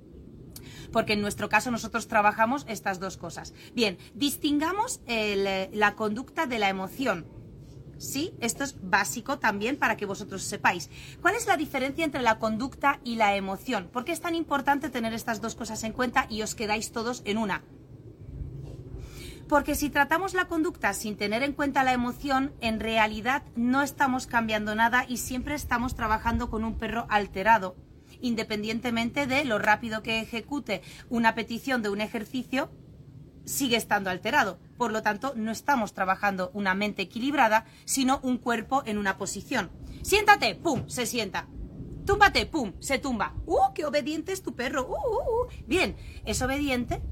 porque 0.93 1.15
en 1.15 1.23
nuestro 1.23 1.49
caso 1.49 1.71
nosotros 1.71 2.09
trabajamos 2.09 2.65
estas 2.69 3.01
dos 3.01 3.17
cosas. 3.17 3.55
Bien, 3.75 3.99
distingamos 4.15 5.01
la 5.07 5.95
conducta 5.95 6.47
de 6.47 6.59
la 6.59 6.69
emoción. 6.69 7.27
¿Sí? 7.99 8.35
Esto 8.41 8.63
es 8.63 8.77
básico 8.83 9.39
también 9.39 9.79
para 9.79 9.97
que 9.97 10.05
vosotros 10.05 10.43
sepáis. 10.43 10.91
¿Cuál 11.23 11.35
es 11.35 11.47
la 11.47 11.57
diferencia 11.57 12.05
entre 12.05 12.21
la 12.21 12.39
conducta 12.39 13.01
y 13.05 13.17
la 13.17 13.37
emoción? 13.37 13.89
¿Por 13.91 14.05
qué 14.05 14.13
es 14.13 14.21
tan 14.21 14.35
importante 14.35 14.91
tener 14.91 15.15
estas 15.15 15.41
dos 15.41 15.55
cosas 15.55 15.83
en 15.83 15.93
cuenta 15.93 16.27
y 16.29 16.43
os 16.43 16.55
quedáis 16.55 16.93
todos 16.93 17.23
en 17.25 17.39
una? 17.39 17.65
Porque 19.49 19.77
si 19.77 19.89
tratamos 19.89 20.35
la 20.35 20.47
conducta 20.47 20.93
sin 20.93 21.17
tener 21.17 21.43
en 21.43 21.55
cuenta 21.55 21.85
la 21.85 21.95
emoción, 21.95 22.53
en 22.61 22.81
realidad 22.81 23.45
no 23.55 23.81
estamos 23.81 24.27
cambiando 24.27 24.75
nada 24.75 25.07
y 25.09 25.17
siempre 25.17 25.55
estamos 25.55 25.95
trabajando 25.95 26.51
con 26.51 26.65
un 26.65 26.77
perro 26.77 27.07
alterado 27.09 27.77
independientemente 28.21 29.27
de 29.27 29.45
lo 29.45 29.59
rápido 29.59 30.03
que 30.03 30.21
ejecute 30.21 30.83
una 31.09 31.35
petición 31.35 31.83
de 31.83 31.89
un 31.89 32.01
ejercicio, 32.01 32.71
sigue 33.45 33.77
estando 33.77 34.11
alterado. 34.11 34.59
Por 34.77 34.93
lo 34.93 35.03
tanto, 35.03 35.33
no 35.37 35.53
estamos 35.53 35.95
trabajando 35.95 36.51
una 36.53 36.75
mente 36.75 37.03
equilibrada, 37.03 37.65
sino 37.85 38.21
un 38.23 38.39
cuerpo 38.39 38.83
en 38.85 38.99
una 38.99 39.17
posición. 39.17 39.71
Siéntate, 40.03 40.55
pum, 40.55 40.89
se 40.89 41.07
sienta. 41.07 41.49
Túmbate, 42.05 42.47
pum, 42.47 42.75
se 42.79 42.99
tumba. 42.99 43.35
¡Uh, 43.47 43.73
qué 43.75 43.85
obediente 43.85 44.33
es 44.33 44.43
tu 44.43 44.55
perro! 44.55 44.87
¡Uh, 44.87 44.93
uh, 44.93 45.45
uh! 45.45 45.67
Bien, 45.67 45.97
es 46.25 46.41
obediente, 46.43 47.03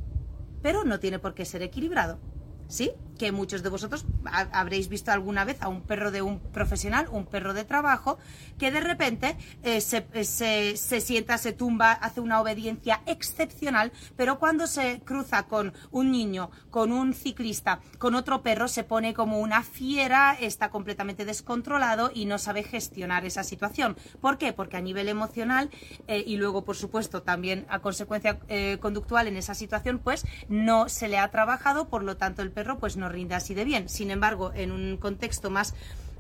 pero 0.63 0.85
no 0.85 1.01
tiene 1.01 1.19
por 1.19 1.35
qué 1.35 1.45
ser 1.45 1.63
equilibrado. 1.63 2.21
¿Sí? 2.69 2.93
Que 3.19 3.33
muchos 3.33 3.63
de 3.63 3.69
vosotros 3.69 4.05
habréis 4.53 4.89
visto 4.89 5.13
alguna 5.13 5.45
vez 5.45 5.61
a 5.63 5.69
un 5.69 5.83
perro 5.83 6.11
de 6.11 6.23
un 6.23 6.41
profesional, 6.41 7.09
un 7.11 7.27
perro 7.27 7.55
de 7.55 7.65
trabajo, 7.65 8.19
que 8.59 8.71
de 8.71 8.81
repente 8.81 9.37
eh, 9.63 9.79
eh, 10.13 10.25
se, 10.25 10.77
se, 10.77 11.01
sienta, 11.01 11.39
se 11.39 11.53
tumba, 11.53 11.93
hace 11.93 12.21
una 12.21 12.41
obediencia 12.41 13.03
excepcional, 13.07 13.93
pero 14.17 14.39
cuando 14.39 14.67
se 14.67 15.01
cruza 15.05 15.45
con 15.45 15.73
un 15.91 16.11
niño, 16.11 16.51
con 16.71 16.93
un 16.93 17.15
ciclista, 17.15 17.81
con 17.99 18.15
otro 18.15 18.43
perro, 18.43 18.69
se 18.69 18.85
pone 18.85 19.15
como 19.15 19.41
una 19.41 19.63
fiera, 19.63 20.37
está 20.41 20.71
completamente 20.71 21.25
descontrolado 21.25 22.11
y 22.15 22.27
no 22.27 22.39
sabe 22.39 22.63
gestionar 22.63 23.25
esa 23.25 23.45
situación. 23.45 23.97
¿Por 24.21 24.39
qué? 24.39 24.53
Porque 24.53 24.77
a 24.77 24.81
nivel 24.81 25.09
emocional 25.09 25.71
eh, 26.07 26.23
y 26.27 26.37
luego, 26.37 26.65
por 26.65 26.77
supuesto, 26.77 27.23
también 27.23 27.67
a 27.69 27.81
consecuencia 27.81 28.39
conductual 28.81 29.27
en 29.29 29.37
esa 29.37 29.55
situación, 29.55 29.99
pues 29.99 30.25
no 30.49 30.89
se 30.89 31.09
le 31.09 31.19
ha 31.19 31.31
trabajado, 31.31 31.89
por 31.89 32.03
lo 32.03 32.17
tanto 32.17 32.43
el 32.43 32.51
perro 32.51 32.79
pues 32.79 32.97
no 32.97 33.04
no 33.05 33.11
rinde 33.11 33.35
así 33.35 33.55
de 33.55 33.65
bien. 33.65 33.89
Sin 33.91 34.11
embargo, 34.11 34.53
en 34.55 34.73
un 34.73 34.97
contexto 34.97 35.51
más 35.51 35.75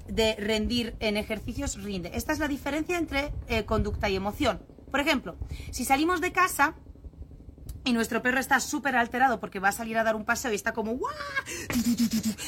de 0.07 0.37
rendir 0.37 0.95
en 1.01 1.17
ejercicios, 1.17 1.83
rinde. 1.83 2.11
Esta 2.13 2.33
es 2.33 2.39
la 2.39 2.47
diferencia 2.47 2.99
entre 2.99 3.33
eh, 3.49 3.65
conducta 3.65 4.11
y 4.11 4.17
emoción. 4.17 4.61
Por 4.91 5.01
ejemplo, 5.01 5.37
si 5.71 5.87
salimos 5.87 6.21
de 6.21 6.33
casa 6.33 6.75
y 7.85 7.95
nuestro 7.95 8.21
perro 8.21 8.39
está 8.39 8.61
súper 8.61 8.97
alterado 8.97 9.41
porque 9.41 9.61
va 9.61 9.69
a 9.69 9.73
salir 9.73 9.97
a 9.97 10.05
dar 10.05 10.15
un 10.15 10.27
paseo 10.27 10.53
y 10.53 10.57
está 10.57 10.73
como 10.73 10.93
¡guau! 10.93 11.15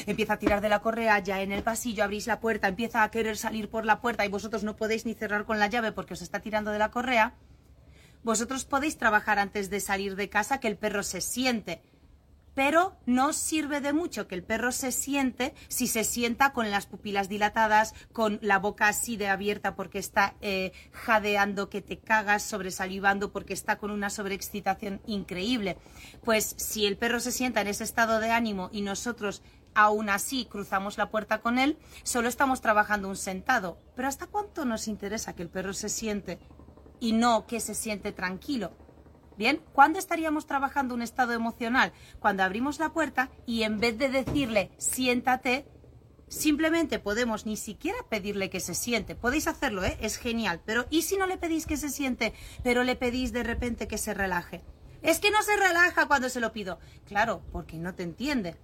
Empieza 0.06 0.34
a 0.34 0.38
tirar 0.38 0.60
de 0.60 0.68
la 0.68 0.80
correa 0.80 1.18
ya 1.20 1.40
en 1.40 1.50
el 1.50 1.62
pasillo, 1.62 2.04
abrís 2.04 2.26
la 2.26 2.38
puerta, 2.38 2.68
empieza 2.68 3.02
a 3.02 3.10
querer 3.10 3.38
salir 3.38 3.70
por 3.70 3.86
la 3.86 4.02
puerta 4.02 4.26
y 4.26 4.28
vosotros 4.28 4.62
no 4.62 4.76
podéis 4.76 5.06
ni 5.06 5.14
cerrar 5.14 5.46
con 5.46 5.58
la 5.58 5.68
llave 5.68 5.92
porque 5.92 6.12
os 6.12 6.22
está 6.22 6.40
tirando 6.40 6.72
de 6.72 6.78
la 6.78 6.90
correa. 6.90 7.34
Vosotros 8.22 8.66
podéis 8.66 8.98
trabajar 8.98 9.38
antes 9.38 9.70
de 9.70 9.80
salir 9.80 10.14
de 10.14 10.28
casa 10.28 10.60
que 10.60 10.68
el 10.68 10.76
perro 10.76 11.02
se 11.02 11.22
siente 11.22 11.80
pero 12.56 12.96
no 13.04 13.34
sirve 13.34 13.82
de 13.82 13.92
mucho 13.92 14.26
que 14.26 14.34
el 14.34 14.42
perro 14.42 14.72
se 14.72 14.90
siente 14.90 15.54
si 15.68 15.86
se 15.86 16.04
sienta 16.04 16.54
con 16.54 16.70
las 16.70 16.86
pupilas 16.86 17.28
dilatadas, 17.28 17.94
con 18.14 18.38
la 18.40 18.58
boca 18.58 18.88
así 18.88 19.18
de 19.18 19.28
abierta 19.28 19.76
porque 19.76 19.98
está 19.98 20.34
eh, 20.40 20.72
jadeando 20.90 21.68
que 21.68 21.82
te 21.82 21.98
cagas, 21.98 22.42
sobresalivando 22.42 23.30
porque 23.30 23.52
está 23.52 23.76
con 23.76 23.90
una 23.90 24.08
sobreexcitación 24.08 25.02
increíble. 25.06 25.76
Pues 26.25 26.54
si 26.56 26.86
el 26.86 26.96
perro 26.96 27.20
se 27.20 27.30
sienta 27.30 27.60
en 27.60 27.68
ese 27.68 27.84
estado 27.84 28.20
de 28.20 28.30
ánimo 28.30 28.70
y 28.72 28.80
nosotros 28.80 29.42
aún 29.75 30.08
así 30.08 30.46
cruzamos 30.46 30.96
la 30.96 31.10
puerta 31.10 31.42
con 31.42 31.58
él, 31.58 31.76
solo 32.04 32.26
estamos 32.26 32.62
trabajando 32.62 33.10
un 33.10 33.16
sentado. 33.16 33.78
Pero 33.94 34.08
¿hasta 34.08 34.28
cuánto 34.28 34.64
nos 34.64 34.88
interesa 34.88 35.34
que 35.34 35.42
el 35.42 35.50
perro 35.50 35.75
se 35.75 35.90
siente 35.90 36.38
y 37.00 37.12
no 37.12 37.46
que 37.46 37.60
se 37.60 37.75
siente 37.75 38.12
tranquilo? 38.12 38.85
Bien, 39.36 39.60
¿cuándo 39.72 39.98
estaríamos 39.98 40.46
trabajando 40.46 40.94
un 40.94 41.02
estado 41.02 41.34
emocional? 41.34 41.92
Cuando 42.20 42.42
abrimos 42.42 42.78
la 42.78 42.92
puerta 42.92 43.30
y 43.44 43.64
en 43.64 43.78
vez 43.78 43.98
de 43.98 44.08
decirle 44.08 44.70
siéntate, 44.78 45.66
simplemente 46.28 46.98
podemos 46.98 47.44
ni 47.44 47.56
siquiera 47.56 47.98
pedirle 48.08 48.48
que 48.48 48.60
se 48.60 48.74
siente. 48.74 49.14
Podéis 49.14 49.46
hacerlo, 49.46 49.84
¿eh? 49.84 49.98
es 50.00 50.16
genial. 50.16 50.62
Pero 50.64 50.86
¿y 50.88 51.02
si 51.02 51.18
no 51.18 51.26
le 51.26 51.36
pedís 51.36 51.66
que 51.66 51.76
se 51.76 51.90
siente, 51.90 52.32
pero 52.64 52.82
le 52.82 52.96
pedís 52.96 53.32
de 53.32 53.42
repente 53.42 53.86
que 53.86 53.98
se 53.98 54.14
relaje? 54.14 54.64
Es 55.02 55.20
que 55.20 55.30
no 55.30 55.42
se 55.42 55.56
relaja 55.56 56.06
cuando 56.06 56.30
se 56.30 56.40
lo 56.40 56.52
pido. 56.52 56.78
Claro, 57.06 57.42
porque 57.52 57.76
no 57.76 57.94
te 57.94 58.04
entiende. 58.04 58.56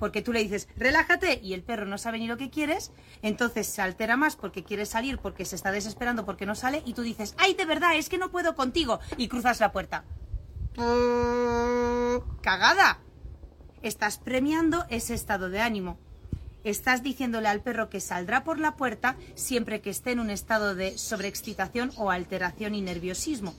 Porque 0.00 0.22
tú 0.22 0.32
le 0.32 0.42
dices, 0.42 0.66
relájate, 0.76 1.38
y 1.40 1.52
el 1.52 1.62
perro 1.62 1.86
no 1.86 1.98
sabe 1.98 2.18
ni 2.18 2.26
lo 2.26 2.36
que 2.36 2.50
quieres, 2.50 2.90
entonces 3.22 3.68
se 3.68 3.82
altera 3.82 4.16
más 4.16 4.34
porque 4.34 4.64
quiere 4.64 4.86
salir, 4.86 5.18
porque 5.18 5.44
se 5.44 5.54
está 5.54 5.70
desesperando, 5.70 6.24
porque 6.24 6.46
no 6.46 6.56
sale, 6.56 6.82
y 6.84 6.94
tú 6.94 7.02
dices, 7.02 7.34
ay, 7.38 7.54
de 7.54 7.66
verdad, 7.66 7.94
es 7.94 8.08
que 8.08 8.18
no 8.18 8.32
puedo 8.32 8.56
contigo, 8.56 8.98
y 9.16 9.28
cruzas 9.28 9.60
la 9.60 9.70
puerta. 9.70 10.04
¡Cagada! 12.40 12.98
Estás 13.82 14.18
premiando 14.18 14.86
ese 14.88 15.14
estado 15.14 15.50
de 15.50 15.60
ánimo. 15.60 15.98
Estás 16.64 17.02
diciéndole 17.02 17.48
al 17.48 17.62
perro 17.62 17.88
que 17.88 18.00
saldrá 18.00 18.42
por 18.44 18.58
la 18.58 18.76
puerta 18.76 19.16
siempre 19.34 19.80
que 19.80 19.90
esté 19.90 20.12
en 20.12 20.20
un 20.20 20.30
estado 20.30 20.74
de 20.74 20.96
sobreexcitación 20.98 21.92
o 21.96 22.10
alteración 22.10 22.74
y 22.74 22.80
nerviosismo. 22.80 23.54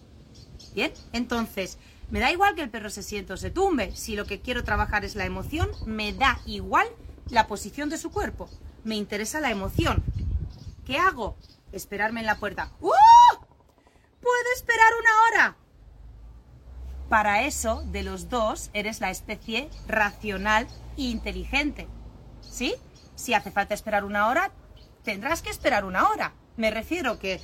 Bien, 0.73 0.91
entonces, 1.11 1.77
me 2.11 2.19
da 2.19 2.31
igual 2.31 2.55
que 2.55 2.61
el 2.61 2.69
perro 2.69 2.89
se 2.89 3.03
siente 3.03 3.33
o 3.33 3.37
se 3.37 3.51
tumbe. 3.51 3.95
Si 3.95 4.15
lo 4.15 4.25
que 4.25 4.41
quiero 4.41 4.63
trabajar 4.63 5.05
es 5.05 5.15
la 5.15 5.25
emoción, 5.25 5.71
me 5.85 6.13
da 6.13 6.39
igual 6.45 6.87
la 7.29 7.47
posición 7.47 7.89
de 7.89 7.97
su 7.97 8.11
cuerpo. 8.11 8.49
Me 8.83 8.95
interesa 8.95 9.39
la 9.39 9.49
emoción. 9.49 10.03
¿Qué 10.85 10.97
hago? 10.97 11.37
Esperarme 11.71 12.19
en 12.19 12.25
la 12.25 12.37
puerta. 12.37 12.71
¡Uh! 12.81 12.91
¿Puedo 14.21 14.53
esperar 14.55 14.91
una 14.99 15.09
hora? 15.23 15.57
Para 17.07 17.43
eso, 17.43 17.83
de 17.87 18.03
los 18.03 18.29
dos, 18.29 18.69
eres 18.73 18.99
la 18.99 19.09
especie 19.09 19.69
racional 19.87 20.67
e 20.97 21.03
inteligente. 21.03 21.87
¿Sí? 22.41 22.75
Si 23.15 23.33
hace 23.33 23.51
falta 23.51 23.73
esperar 23.73 24.03
una 24.03 24.27
hora, 24.27 24.51
tendrás 25.03 25.41
que 25.41 25.49
esperar 25.49 25.85
una 25.85 26.09
hora. 26.09 26.33
Me 26.57 26.71
refiero 26.71 27.19
que 27.19 27.39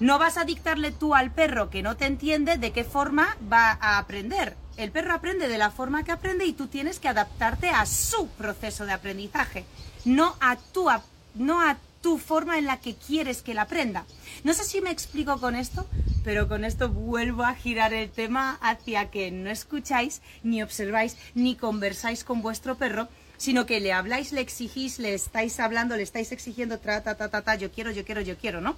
no 0.00 0.18
vas 0.18 0.36
a 0.36 0.44
dictarle 0.44 0.90
tú 0.90 1.14
al 1.14 1.30
perro 1.30 1.70
que 1.70 1.82
no 1.82 1.96
te 1.96 2.06
entiende 2.06 2.58
de 2.58 2.72
qué 2.72 2.84
forma 2.84 3.36
va 3.52 3.78
a 3.80 3.98
aprender. 3.98 4.56
El 4.76 4.90
perro 4.90 5.14
aprende 5.14 5.46
de 5.48 5.58
la 5.58 5.70
forma 5.70 6.02
que 6.02 6.12
aprende 6.12 6.46
y 6.46 6.52
tú 6.52 6.66
tienes 6.66 6.98
que 6.98 7.08
adaptarte 7.08 7.70
a 7.70 7.86
su 7.86 8.28
proceso 8.28 8.86
de 8.86 8.92
aprendizaje, 8.92 9.64
no 10.04 10.34
a 10.40 10.56
tu, 10.56 10.88
no 11.34 11.60
a 11.60 11.76
tu 12.02 12.18
forma 12.18 12.58
en 12.58 12.66
la 12.66 12.80
que 12.80 12.96
quieres 12.96 13.40
que 13.42 13.52
él 13.52 13.58
aprenda. 13.58 14.04
No 14.42 14.52
sé 14.52 14.64
si 14.64 14.80
me 14.80 14.90
explico 14.90 15.38
con 15.38 15.54
esto, 15.54 15.86
pero 16.24 16.48
con 16.48 16.64
esto 16.64 16.88
vuelvo 16.88 17.44
a 17.44 17.54
girar 17.54 17.94
el 17.94 18.10
tema 18.10 18.58
hacia 18.60 19.10
que 19.10 19.30
no 19.30 19.48
escucháis, 19.48 20.22
ni 20.42 20.62
observáis, 20.62 21.16
ni 21.34 21.54
conversáis 21.54 22.24
con 22.24 22.42
vuestro 22.42 22.74
perro, 22.74 23.08
sino 23.36 23.64
que 23.64 23.78
le 23.78 23.92
habláis, 23.92 24.32
le 24.32 24.40
exigís, 24.40 24.98
le 24.98 25.14
estáis 25.14 25.60
hablando, 25.60 25.96
le 25.96 26.02
estáis 26.02 26.32
exigiendo, 26.32 26.78
ta, 26.78 27.02
ta, 27.02 27.14
ta, 27.14 27.28
ta, 27.28 27.42
ta, 27.42 27.54
yo 27.54 27.70
quiero, 27.70 27.92
yo 27.92 28.04
quiero, 28.04 28.20
yo 28.22 28.36
quiero, 28.36 28.60
¿no? 28.60 28.76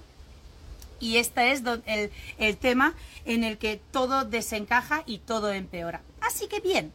Y 0.99 1.17
este 1.17 1.51
es 1.51 1.63
el, 1.85 2.11
el 2.37 2.57
tema 2.57 2.93
en 3.25 3.43
el 3.43 3.57
que 3.57 3.79
todo 3.91 4.25
desencaja 4.25 5.03
y 5.05 5.19
todo 5.19 5.51
empeora. 5.51 6.01
Así 6.21 6.47
que 6.47 6.59
bien, 6.59 6.93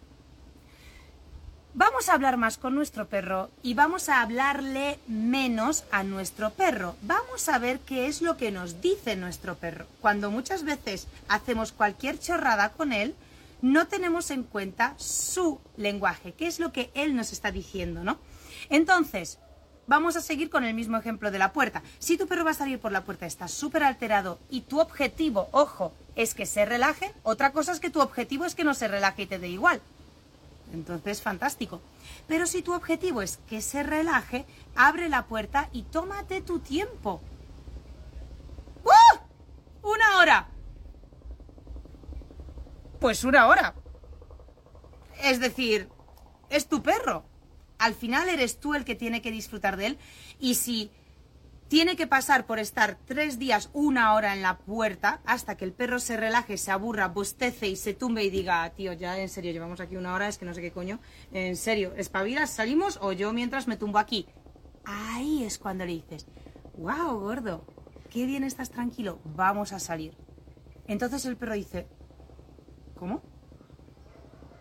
Vamos 1.75 2.11
a 2.11 2.13
hablar 2.13 2.37
más 2.37 2.59
con 2.59 2.75
nuestro 2.75 3.09
perro 3.09 3.51
y 3.63 3.73
vamos 3.73 4.11
a 4.11 4.21
hablarle 4.21 4.99
menos 5.07 5.85
a 5.91 6.05
nuestro 6.05 6.51
perro. 6.51 6.97
Vamos 7.01 7.49
a 7.49 7.59
ver 7.59 7.81
qué 7.81 8.09
es 8.09 8.21
lo 8.21 8.37
que 8.37 8.51
nos 8.51 8.83
dice 8.83 9.17
nuestro 9.17 9.55
perro. 9.55 9.87
Cuando 10.03 10.31
muchas 10.31 10.65
veces 10.65 11.09
hacemos 11.29 11.73
cualquier 11.73 12.21
chorrada 12.21 12.73
con 12.73 12.93
él, 12.93 13.15
no 13.63 13.87
tenemos 13.87 14.31
en 14.31 14.43
cuenta 14.43 14.93
su 14.99 15.61
lenguaje, 15.79 16.35
qué 16.35 16.47
es 16.47 16.61
lo 16.61 16.73
que 16.73 16.91
él 16.93 17.17
nos 17.17 17.33
está 17.33 17.51
diciendo, 17.51 18.05
¿no? 18.05 18.19
Entonces, 18.69 19.39
vamos 19.87 20.17
a 20.17 20.21
seguir 20.21 20.51
con 20.51 20.65
el 20.65 20.75
mismo 20.75 20.97
ejemplo 20.97 21.31
de 21.31 21.39
la 21.39 21.53
puerta. 21.53 21.83
Si 21.99 22.17
tu 22.17 22.27
perro 22.27 22.45
va 22.45 22.53
a 22.53 22.55
salir 22.55 22.79
por 22.79 22.93
la 22.93 23.05
puerta, 23.05 23.27
está 23.27 23.49
súper 23.49 23.83
alterado 23.83 24.39
y 24.51 24.63
tu 24.63 24.81
objetivo, 24.81 25.49
ojo, 25.53 25.93
es 26.17 26.35
que 26.35 26.47
se 26.47 26.65
relaje, 26.65 27.13
otra 27.23 27.53
cosa 27.53 27.73
es 27.73 27.81
que 27.81 27.91
tu 27.91 28.01
objetivo 28.01 28.45
es 28.45 28.55
que 28.55 28.65
no 28.65 28.75
se 28.75 28.89
relaje 28.89 29.23
y 29.23 29.27
te 29.27 29.39
dé 29.39 29.49
igual. 29.49 29.81
Entonces, 30.73 31.21
fantástico. 31.21 31.81
Pero 32.27 32.47
si 32.47 32.63
tu 32.63 32.73
objetivo 32.73 33.21
es 33.23 33.39
que 33.49 33.61
se 33.61 33.83
relaje, 33.83 34.47
abre 34.75 35.09
la 35.09 35.27
puerta 35.27 35.69
y 35.73 35.83
tómate 35.83 36.41
tu 36.41 36.61
tiempo. 36.61 37.21
¡Uh! 38.85 39.89
¡Una 39.89 40.19
hora! 40.19 40.49
Pues 43.01 43.25
una 43.25 43.49
hora. 43.49 43.75
Es 45.23 45.41
decir, 45.41 45.89
es 46.49 46.67
tu 46.69 46.83
perro. 46.83 47.25
Al 47.83 47.95
final 47.95 48.29
eres 48.29 48.61
tú 48.61 48.75
el 48.75 48.85
que 48.85 48.95
tiene 48.95 49.21
que 49.23 49.33
disfrutar 49.33 49.77
de 49.77 49.87
él. 49.87 49.99
Y 50.39 50.55
si 50.55 50.91
tiene 51.67 51.97
que 51.97 52.07
pasar 52.07 52.47
por 52.47 52.61
estar 52.61 52.97
tres 53.07 53.41
días, 53.41 53.71
una 53.73 54.15
hora 54.15 54.35
en 54.35 54.43
la 54.43 54.59
puerta, 54.59 55.21
hasta 55.25 55.57
que 55.57 55.65
el 55.65 55.73
perro 55.73 55.99
se 55.99 56.17
relaje, 56.17 56.59
se 56.59 56.71
aburra, 56.71 57.09
bostece 57.09 57.67
y 57.67 57.75
se 57.75 57.93
tumbe 57.93 58.23
y 58.23 58.31
diga, 58.31 58.71
tío, 58.71 58.93
ya 58.93 59.19
en 59.19 59.29
serio, 59.29 59.51
llevamos 59.51 59.81
aquí 59.81 59.97
una 59.97 60.15
hora, 60.15 60.29
es 60.29 60.39
que 60.39 60.45
no 60.45 60.55
sé 60.55 60.61
qué 60.61 60.71
coño, 60.71 61.01
en 61.33 61.57
serio, 61.57 61.93
espabilas, 61.97 62.51
salimos 62.51 63.01
o 63.03 63.11
yo 63.13 63.33
mientras 63.33 63.67
me 63.67 63.77
tumbo 63.77 63.99
aquí. 63.99 64.27
Ahí 64.85 65.43
es 65.43 65.59
cuando 65.59 65.85
le 65.85 65.93
dices, 65.93 66.27
wow, 66.77 67.19
gordo, 67.19 67.67
qué 68.11 68.27
bien 68.27 68.45
estás 68.45 68.71
tranquilo, 68.71 69.19
vamos 69.25 69.73
a 69.73 69.81
salir. 69.81 70.15
Entonces 70.87 71.25
el 71.25 71.37
perro 71.37 71.55
dice, 71.55 71.89
¿cómo? 72.95 73.23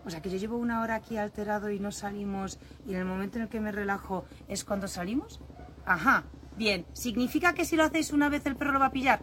O 0.06 0.10
sea, 0.10 0.22
que 0.22 0.30
yo 0.30 0.38
llevo 0.38 0.58
una 0.58 0.82
hora 0.82 0.96
aquí 0.96 1.18
alterado 1.18 1.70
y 1.70 1.80
no 1.80 1.92
salimos 1.92 2.60
y 2.88 2.94
en 2.94 3.00
el 3.00 3.06
momento 3.06 3.38
en 3.38 3.44
el 3.44 3.50
que 3.50 3.60
me 3.60 3.72
relajo 3.72 4.26
es 4.48 4.64
cuando 4.64 4.88
salimos. 4.88 5.40
Ajá, 5.86 6.26
Bien, 6.58 6.86
¿significa 6.94 7.54
que 7.54 7.66
si 7.66 7.76
lo 7.76 7.84
hacéis 7.84 8.12
una 8.12 8.30
vez 8.30 8.46
el 8.46 8.56
perro 8.56 8.74
lo 8.74 8.80
va 8.80 8.88
a 8.88 8.92
pillar? 8.92 9.22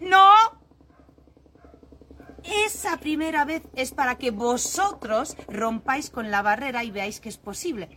¡No! 0.00 0.28
Esa 2.66 2.98
primera 2.98 3.44
vez 3.44 3.62
es 3.74 3.92
para 3.92 4.16
que 4.16 4.30
vosotros 4.30 5.36
rompáis 5.48 6.10
con 6.10 6.30
la 6.30 6.42
barrera 6.42 6.84
y 6.84 6.90
veáis 6.90 7.20
que 7.20 7.28
es 7.28 7.38
posible. 7.38 7.88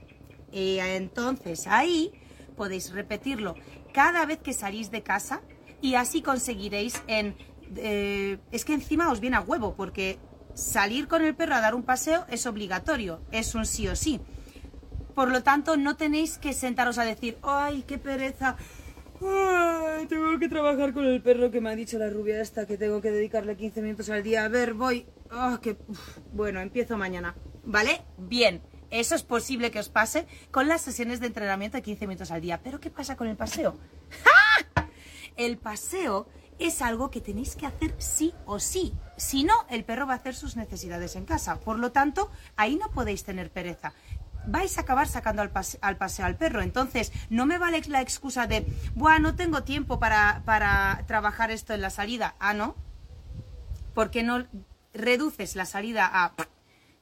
Y 0.52 0.78
entonces 0.80 1.68
ahí 1.68 2.14
podéis 2.56 2.92
repetirlo 2.92 3.56
cada 3.94 4.26
vez 4.26 4.40
que 4.40 4.54
salís 4.54 4.92
de 4.92 5.04
casa 5.04 5.42
y 5.82 5.96
así 5.96 6.22
conseguiréis 6.22 7.02
en... 7.08 7.36
Eh, 7.76 8.38
es 8.52 8.64
que 8.64 8.74
encima 8.74 9.12
os 9.12 9.20
viene 9.20 9.38
a 9.38 9.42
huevo 9.42 9.76
porque 9.76 10.20
salir 10.56 11.08
con 11.08 11.24
el 11.24 11.36
perro 11.36 11.54
a 11.54 11.62
dar 11.62 11.76
un 11.76 11.84
paseo 11.84 12.26
es 12.30 12.48
obligatorio, 12.48 13.22
es 13.32 13.54
un 13.54 13.66
sí 13.68 13.88
o 13.88 13.96
sí. 13.96 14.20
Por 15.14 15.30
lo 15.30 15.44
tanto, 15.44 15.78
no 15.78 15.96
tenéis 15.96 16.38
que 16.38 16.54
sentaros 16.54 16.98
a 16.98 17.06
decir, 17.06 17.38
¡ay, 17.44 17.84
qué 17.88 17.98
pereza! 17.98 18.58
Ay, 19.22 20.08
tengo 20.08 20.38
que 20.40 20.50
trabajar 20.50 20.94
con 20.94 21.06
el 21.06 21.22
perro 21.22 21.52
que 21.52 21.62
me 21.62 21.70
ha 21.70 21.76
dicho 21.76 21.98
la 21.98 22.10
rubia 22.10 22.42
esta, 22.42 22.66
que 22.66 22.78
tengo 22.78 23.02
que 23.02 23.12
dedicarle 23.12 23.56
15 23.56 23.82
minutos 23.82 24.10
al 24.10 24.24
día. 24.24 24.44
A 24.44 24.50
ver, 24.50 24.74
voy. 24.74 25.06
Oh, 25.32 25.60
que... 25.62 25.78
Bueno, 26.34 26.60
empiezo 26.60 26.98
mañana. 26.98 27.36
¿Vale? 27.64 28.02
Bien. 28.18 28.62
Eso 28.92 29.16
es 29.16 29.24
posible 29.24 29.72
que 29.72 29.80
os 29.80 29.90
pase 29.90 30.28
con 30.52 30.68
las 30.68 30.82
sesiones 30.82 31.20
de 31.20 31.28
entrenamiento 31.28 31.78
de 31.78 31.84
15 31.84 32.08
minutos 32.08 32.32
al 32.32 32.42
día. 32.42 32.62
Pero 32.62 32.80
¿qué 32.80 32.90
pasa 32.90 33.16
con 33.16 33.28
el 33.28 33.38
paseo? 33.38 33.78
¡Ja! 34.24 34.90
El 35.38 35.58
paseo 35.58 36.28
es 36.60 36.82
algo 36.82 37.12
que 37.12 37.22
tenéis 37.22 37.56
que 37.56 37.66
hacer 37.66 37.96
sí 37.98 38.34
o 38.46 38.60
sí. 38.60 38.94
Si 39.18 39.44
no, 39.44 39.54
el 39.70 39.84
perro 39.84 40.08
va 40.08 40.14
a 40.14 40.18
hacer 40.18 40.36
sus 40.36 40.56
necesidades 40.56 41.16
en 41.16 41.26
casa. 41.26 41.60
Por 41.60 41.80
lo 41.80 41.92
tanto, 41.92 42.30
ahí 42.56 42.76
no 42.76 42.90
podéis 42.92 43.24
tener 43.24 43.52
pereza 43.52 43.94
vais 44.48 44.78
a 44.78 44.82
acabar 44.82 45.08
sacando 45.08 45.42
al, 45.42 45.50
paseo 45.50 46.26
al 46.26 46.36
perro. 46.36 46.62
Entonces, 46.62 47.12
no 47.30 47.46
me 47.46 47.58
vale 47.58 47.82
la 47.88 48.02
excusa 48.02 48.48
de, 48.48 48.66
bueno, 48.94 49.20
no 49.20 49.36
tengo 49.36 49.64
tiempo 49.64 50.00
para, 50.00 50.44
para 50.46 51.04
trabajar 51.08 51.52
esto 51.52 51.74
en 51.74 51.82
la 51.82 51.90
salida. 51.90 52.36
Ah, 52.40 52.54
¿no? 52.54 52.76
Porque 53.94 54.24
no 54.24 54.46
reduces 54.94 55.56
la 55.56 55.66
salida 55.66 56.10
a 56.12 56.34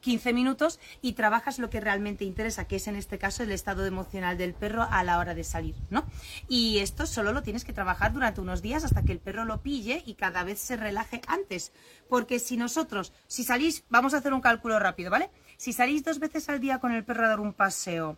15 0.04 0.34
minutos 0.34 0.80
y 1.02 1.14
trabajas 1.14 1.58
lo 1.58 1.70
que 1.70 1.80
realmente 1.80 2.26
interesa, 2.26 2.68
que 2.68 2.76
es 2.76 2.88
en 2.88 2.96
este 2.96 3.18
caso 3.18 3.42
el 3.42 3.52
estado 3.52 3.86
emocional 3.86 4.38
del 4.38 4.54
perro 4.54 4.86
a 4.90 5.04
la 5.04 5.18
hora 5.18 5.34
de 5.34 5.44
salir, 5.44 5.76
¿no? 5.90 6.06
Y 6.48 6.80
esto 6.80 7.08
solo 7.08 7.32
lo 7.32 7.42
tienes 7.42 7.64
que 7.64 7.74
trabajar 7.74 8.14
durante 8.14 8.42
unos 8.42 8.62
días 8.62 8.84
hasta 8.84 9.04
que 9.04 9.14
el 9.14 9.20
perro 9.20 9.46
lo 9.46 9.64
pille 9.64 10.04
y 10.06 10.14
cada 10.14 10.44
vez 10.44 10.60
se 10.60 10.76
relaje 10.76 11.22
antes. 11.28 11.72
Porque 12.10 12.38
si 12.38 12.58
nosotros, 12.58 13.14
si 13.28 13.44
salís, 13.44 13.86
vamos 13.90 14.14
a 14.14 14.18
hacer 14.18 14.34
un 14.34 14.42
cálculo 14.42 14.78
rápido, 14.78 15.10
¿vale? 15.10 15.32
Si 15.58 15.74
salís 15.74 16.04
dos 16.04 16.20
veces 16.20 16.50
al 16.50 16.60
día 16.60 16.80
con 16.80 16.92
el 16.92 17.06
perro 17.06 17.26
a 17.26 17.30
dar 17.30 17.40
un 17.40 17.54
paseo, 17.54 18.18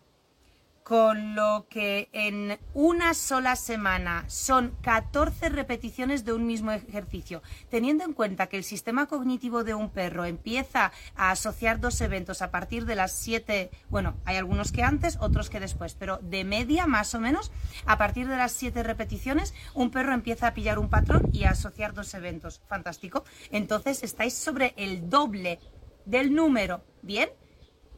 con 0.86 1.34
lo 1.34 1.66
que 1.68 2.08
en 2.12 2.60
una 2.72 3.12
sola 3.12 3.56
semana 3.56 4.24
son 4.28 4.76
14 4.82 5.48
repeticiones 5.48 6.24
de 6.24 6.32
un 6.32 6.46
mismo 6.46 6.70
ejercicio, 6.70 7.42
teniendo 7.68 8.04
en 8.04 8.12
cuenta 8.12 8.46
que 8.46 8.56
el 8.56 8.62
sistema 8.62 9.06
cognitivo 9.06 9.64
de 9.64 9.74
un 9.74 9.90
perro 9.90 10.26
empieza 10.26 10.92
a 11.16 11.32
asociar 11.32 11.80
dos 11.80 12.00
eventos 12.02 12.40
a 12.40 12.52
partir 12.52 12.86
de 12.86 12.94
las 12.94 13.10
7, 13.10 13.72
bueno, 13.88 14.14
hay 14.24 14.36
algunos 14.36 14.70
que 14.70 14.84
antes, 14.84 15.18
otros 15.20 15.50
que 15.50 15.58
después, 15.58 15.96
pero 15.96 16.18
de 16.18 16.44
media 16.44 16.86
más 16.86 17.16
o 17.16 17.20
menos, 17.20 17.50
a 17.84 17.98
partir 17.98 18.28
de 18.28 18.36
las 18.36 18.52
7 18.52 18.84
repeticiones, 18.84 19.54
un 19.74 19.90
perro 19.90 20.14
empieza 20.14 20.46
a 20.46 20.54
pillar 20.54 20.78
un 20.78 20.88
patrón 20.88 21.30
y 21.32 21.46
a 21.46 21.50
asociar 21.50 21.94
dos 21.94 22.14
eventos. 22.14 22.62
Fantástico. 22.68 23.24
Entonces 23.50 24.04
estáis 24.04 24.34
sobre 24.34 24.72
el 24.76 25.10
doble 25.10 25.58
del 26.04 26.32
número, 26.32 26.84
¿bien? 27.02 27.30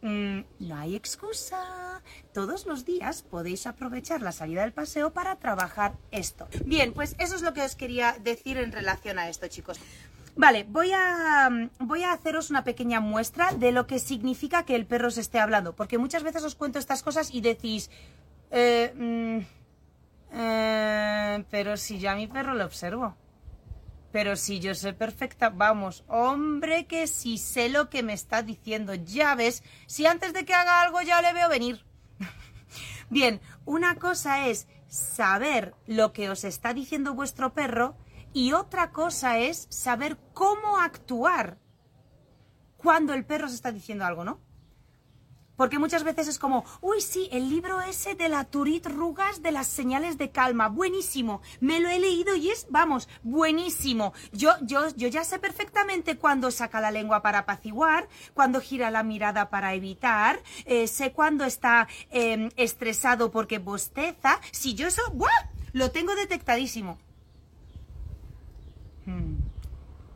Mm, 0.02 0.40
no 0.60 0.76
hay 0.76 0.96
excusa. 0.96 2.02
Todos 2.32 2.66
los 2.66 2.84
días 2.84 3.22
podéis 3.22 3.66
aprovechar 3.66 4.22
la 4.22 4.32
salida 4.32 4.62
del 4.62 4.72
paseo 4.72 5.12
para 5.12 5.36
trabajar 5.36 5.94
esto. 6.10 6.48
Bien, 6.64 6.92
pues 6.92 7.16
eso 7.18 7.34
es 7.34 7.42
lo 7.42 7.52
que 7.52 7.62
os 7.62 7.74
quería 7.74 8.16
decir 8.20 8.58
en 8.58 8.72
relación 8.72 9.18
a 9.18 9.28
esto, 9.28 9.48
chicos. 9.48 9.78
Vale, 10.36 10.64
voy 10.68 10.92
a, 10.92 11.50
voy 11.80 12.04
a 12.04 12.12
haceros 12.12 12.50
una 12.50 12.62
pequeña 12.62 13.00
muestra 13.00 13.52
de 13.52 13.72
lo 13.72 13.88
que 13.88 13.98
significa 13.98 14.64
que 14.64 14.76
el 14.76 14.86
perro 14.86 15.10
se 15.10 15.20
esté 15.20 15.40
hablando, 15.40 15.74
porque 15.74 15.98
muchas 15.98 16.22
veces 16.22 16.44
os 16.44 16.54
cuento 16.54 16.78
estas 16.78 17.02
cosas 17.02 17.34
y 17.34 17.40
decís, 17.40 17.90
eh, 18.52 18.92
mm, 18.94 19.38
eh, 20.34 21.44
pero 21.50 21.76
si 21.76 21.98
ya 21.98 22.14
mi 22.14 22.28
perro 22.28 22.54
lo 22.54 22.64
observo. 22.64 23.16
Pero 24.10 24.36
si 24.36 24.58
yo 24.58 24.74
sé 24.74 24.92
perfecta, 24.92 25.50
vamos, 25.50 26.04
hombre, 26.08 26.86
que 26.86 27.06
si 27.06 27.36
sé 27.36 27.68
lo 27.68 27.90
que 27.90 28.02
me 28.02 28.14
está 28.14 28.42
diciendo, 28.42 28.94
ya 28.94 29.34
ves, 29.34 29.62
si 29.86 30.06
antes 30.06 30.32
de 30.32 30.44
que 30.44 30.54
haga 30.54 30.80
algo 30.82 31.02
ya 31.02 31.20
le 31.20 31.34
veo 31.34 31.48
venir. 31.48 31.84
Bien, 33.10 33.40
una 33.64 33.96
cosa 33.96 34.48
es 34.48 34.66
saber 34.88 35.74
lo 35.86 36.12
que 36.12 36.30
os 36.30 36.44
está 36.44 36.72
diciendo 36.72 37.14
vuestro 37.14 37.52
perro 37.52 37.96
y 38.32 38.52
otra 38.52 38.92
cosa 38.92 39.38
es 39.38 39.66
saber 39.70 40.18
cómo 40.32 40.78
actuar 40.78 41.58
cuando 42.78 43.12
el 43.12 43.26
perro 43.26 43.46
os 43.46 43.52
está 43.52 43.72
diciendo 43.72 44.04
algo, 44.04 44.24
¿no? 44.24 44.40
Porque 45.58 45.80
muchas 45.80 46.04
veces 46.04 46.28
es 46.28 46.38
como, 46.38 46.64
uy, 46.80 47.00
sí, 47.00 47.28
el 47.32 47.50
libro 47.50 47.80
ese 47.82 48.14
de 48.14 48.28
la 48.28 48.44
Turit 48.44 48.86
Rugas 48.86 49.42
de 49.42 49.50
las 49.50 49.66
señales 49.66 50.16
de 50.16 50.30
calma, 50.30 50.68
buenísimo, 50.68 51.42
me 51.58 51.80
lo 51.80 51.88
he 51.88 51.98
leído 51.98 52.36
y 52.36 52.50
es, 52.50 52.68
vamos, 52.70 53.08
buenísimo. 53.24 54.12
Yo, 54.32 54.52
yo, 54.62 54.88
yo 54.96 55.08
ya 55.08 55.24
sé 55.24 55.40
perfectamente 55.40 56.16
cuándo 56.16 56.52
saca 56.52 56.80
la 56.80 56.92
lengua 56.92 57.22
para 57.22 57.40
apaciguar, 57.40 58.08
cuándo 58.34 58.60
gira 58.60 58.92
la 58.92 59.02
mirada 59.02 59.50
para 59.50 59.74
evitar, 59.74 60.40
eh, 60.64 60.86
sé 60.86 61.10
cuándo 61.10 61.44
está 61.44 61.88
em, 62.10 62.50
estresado 62.54 63.32
porque 63.32 63.58
bosteza. 63.58 64.40
Si 64.52 64.74
yo 64.74 64.86
eso, 64.86 65.02
¡buah! 65.12 65.50
Lo 65.72 65.90
tengo 65.90 66.14
detectadísimo. 66.14 66.98
Hmm. 69.06 69.38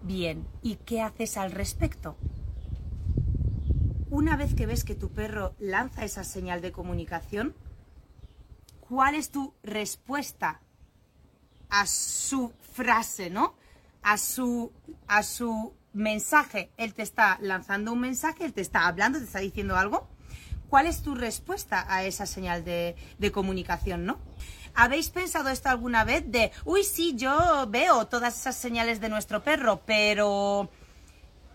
Bien, 0.03 0.47
¿y 0.63 0.77
qué 0.77 1.03
haces 1.03 1.37
al 1.37 1.51
respecto? 1.51 2.17
Una 4.13 4.37
vez 4.37 4.55
que 4.55 4.67
ves 4.67 4.85
que 4.85 4.95
tu 4.95 5.09
perro 5.09 5.55
lanza 5.59 6.05
esa 6.05 6.23
señal 6.23 6.61
de 6.61 6.71
comunicación, 6.71 7.55
¿cuál 8.87 9.15
es 9.15 9.31
tu 9.31 9.55
respuesta 9.63 10.61
a 11.71 11.87
su 11.87 12.53
frase, 12.75 13.31
¿no? 13.31 13.55
A 14.03 14.19
su, 14.19 14.71
a 15.07 15.23
su 15.23 15.73
mensaje. 15.95 16.71
Él 16.77 16.93
te 16.93 17.01
está 17.01 17.39
lanzando 17.41 17.91
un 17.91 18.01
mensaje, 18.01 18.45
él 18.45 18.53
te 18.53 18.61
está 18.61 18.87
hablando, 18.87 19.19
te 19.19 19.25
está 19.25 19.39
diciendo 19.39 19.77
algo. 19.77 20.07
¿Cuál 20.69 20.89
es 20.89 21.01
tu 21.01 21.15
respuesta 21.15 21.87
a 21.89 22.05
esa 22.05 22.27
señal 22.27 22.67
de, 22.67 22.97
de 23.19 23.33
comunicación, 23.33 24.05
no? 24.05 24.19
¿Habéis 24.75 25.09
pensado 25.09 25.49
esto 25.49 25.71
alguna 25.71 26.05
vez 26.05 26.31
de, 26.31 26.53
uy, 26.67 26.85
sí, 26.85 27.15
yo 27.17 27.67
veo 27.71 28.07
todas 28.09 28.39
esas 28.39 28.57
señales 28.57 29.01
de 29.01 29.09
nuestro 29.09 29.43
perro, 29.43 29.81
pero 29.87 30.69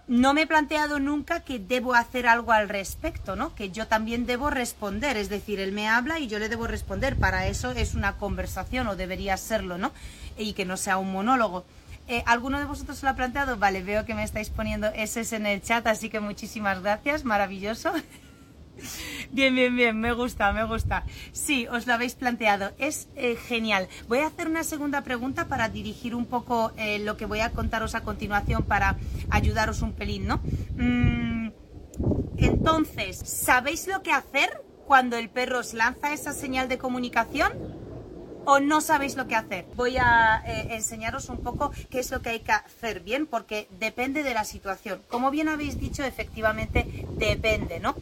no 0.07 0.33
me 0.33 0.43
he 0.43 0.47
planteado 0.47 0.99
nunca 0.99 1.41
que 1.41 1.59
debo 1.59 1.93
hacer 1.93 2.27
algo 2.27 2.53
al 2.53 2.69
respecto, 2.69 3.35
¿no? 3.35 3.53
Que 3.55 3.71
yo 3.71 3.87
también 3.87 4.25
debo 4.25 4.49
responder, 4.49 5.17
es 5.17 5.29
decir, 5.29 5.59
él 5.59 5.73
me 5.73 5.89
habla 5.89 6.19
y 6.19 6.27
yo 6.27 6.39
le 6.39 6.47
debo 6.47 6.65
responder. 6.65 7.17
Para 7.17 7.47
eso 7.47 7.71
es 7.71 7.93
una 7.93 8.17
conversación 8.17 8.87
o 8.87 8.95
debería 8.95 9.35
serlo, 9.35 9.77
¿no? 9.77 9.91
Y 10.37 10.53
que 10.53 10.65
no 10.65 10.77
sea 10.77 10.97
un 10.97 11.11
monólogo. 11.11 11.65
Eh, 12.07 12.23
¿Alguno 12.25 12.59
de 12.59 12.65
vosotros 12.65 13.03
lo 13.03 13.09
ha 13.09 13.15
planteado? 13.15 13.57
Vale, 13.57 13.83
veo 13.83 14.05
que 14.05 14.15
me 14.15 14.23
estáis 14.23 14.49
poniendo 14.49 14.87
ese 14.95 15.35
en 15.35 15.45
el 15.45 15.61
chat, 15.61 15.85
así 15.87 16.09
que 16.09 16.21
muchísimas 16.21 16.81
gracias, 16.81 17.25
maravilloso. 17.25 17.91
Bien, 19.31 19.53
bien, 19.53 19.75
bien, 19.75 19.99
me 19.99 20.13
gusta, 20.13 20.51
me 20.53 20.63
gusta. 20.63 21.03
Sí, 21.31 21.67
os 21.67 21.85
lo 21.87 21.93
habéis 21.93 22.15
planteado, 22.15 22.71
es 22.77 23.09
eh, 23.15 23.35
genial. 23.35 23.87
Voy 24.07 24.19
a 24.19 24.27
hacer 24.27 24.47
una 24.47 24.63
segunda 24.63 25.01
pregunta 25.01 25.47
para 25.47 25.69
dirigir 25.69 26.15
un 26.15 26.25
poco 26.25 26.71
eh, 26.77 26.99
lo 26.99 27.17
que 27.17 27.25
voy 27.25 27.41
a 27.41 27.51
contaros 27.51 27.95
a 27.95 28.01
continuación 28.01 28.63
para 28.63 28.97
ayudaros 29.29 29.81
un 29.81 29.93
pelín, 29.93 30.27
¿no? 30.27 30.41
Mm, 30.77 31.49
entonces, 32.37 33.17
¿sabéis 33.17 33.87
lo 33.87 34.01
que 34.01 34.11
hacer 34.11 34.63
cuando 34.85 35.17
el 35.17 35.29
perro 35.29 35.59
os 35.59 35.73
lanza 35.73 36.13
esa 36.13 36.33
señal 36.33 36.69
de 36.69 36.77
comunicación? 36.77 37.51
o 38.49 38.61
no 38.61 38.79
sabéis 38.79 39.17
lo 39.17 39.27
que 39.27 39.35
hacer. 39.35 39.65
Voy 39.75 39.97
a 39.97 40.41
eh, 40.47 40.69
enseñaros 40.71 41.27
un 41.27 41.39
poco 41.39 41.71
qué 41.89 41.99
es 41.99 42.09
lo 42.11 42.21
que 42.21 42.29
hay 42.29 42.39
que 42.39 42.53
hacer 42.53 43.01
bien, 43.01 43.27
porque 43.27 43.67
depende 43.77 44.23
de 44.23 44.33
la 44.33 44.45
situación. 44.45 45.01
Como 45.09 45.31
bien 45.31 45.49
habéis 45.49 45.77
dicho, 45.77 46.01
efectivamente 46.05 47.05
depende, 47.17 47.81
¿no? 47.81 47.93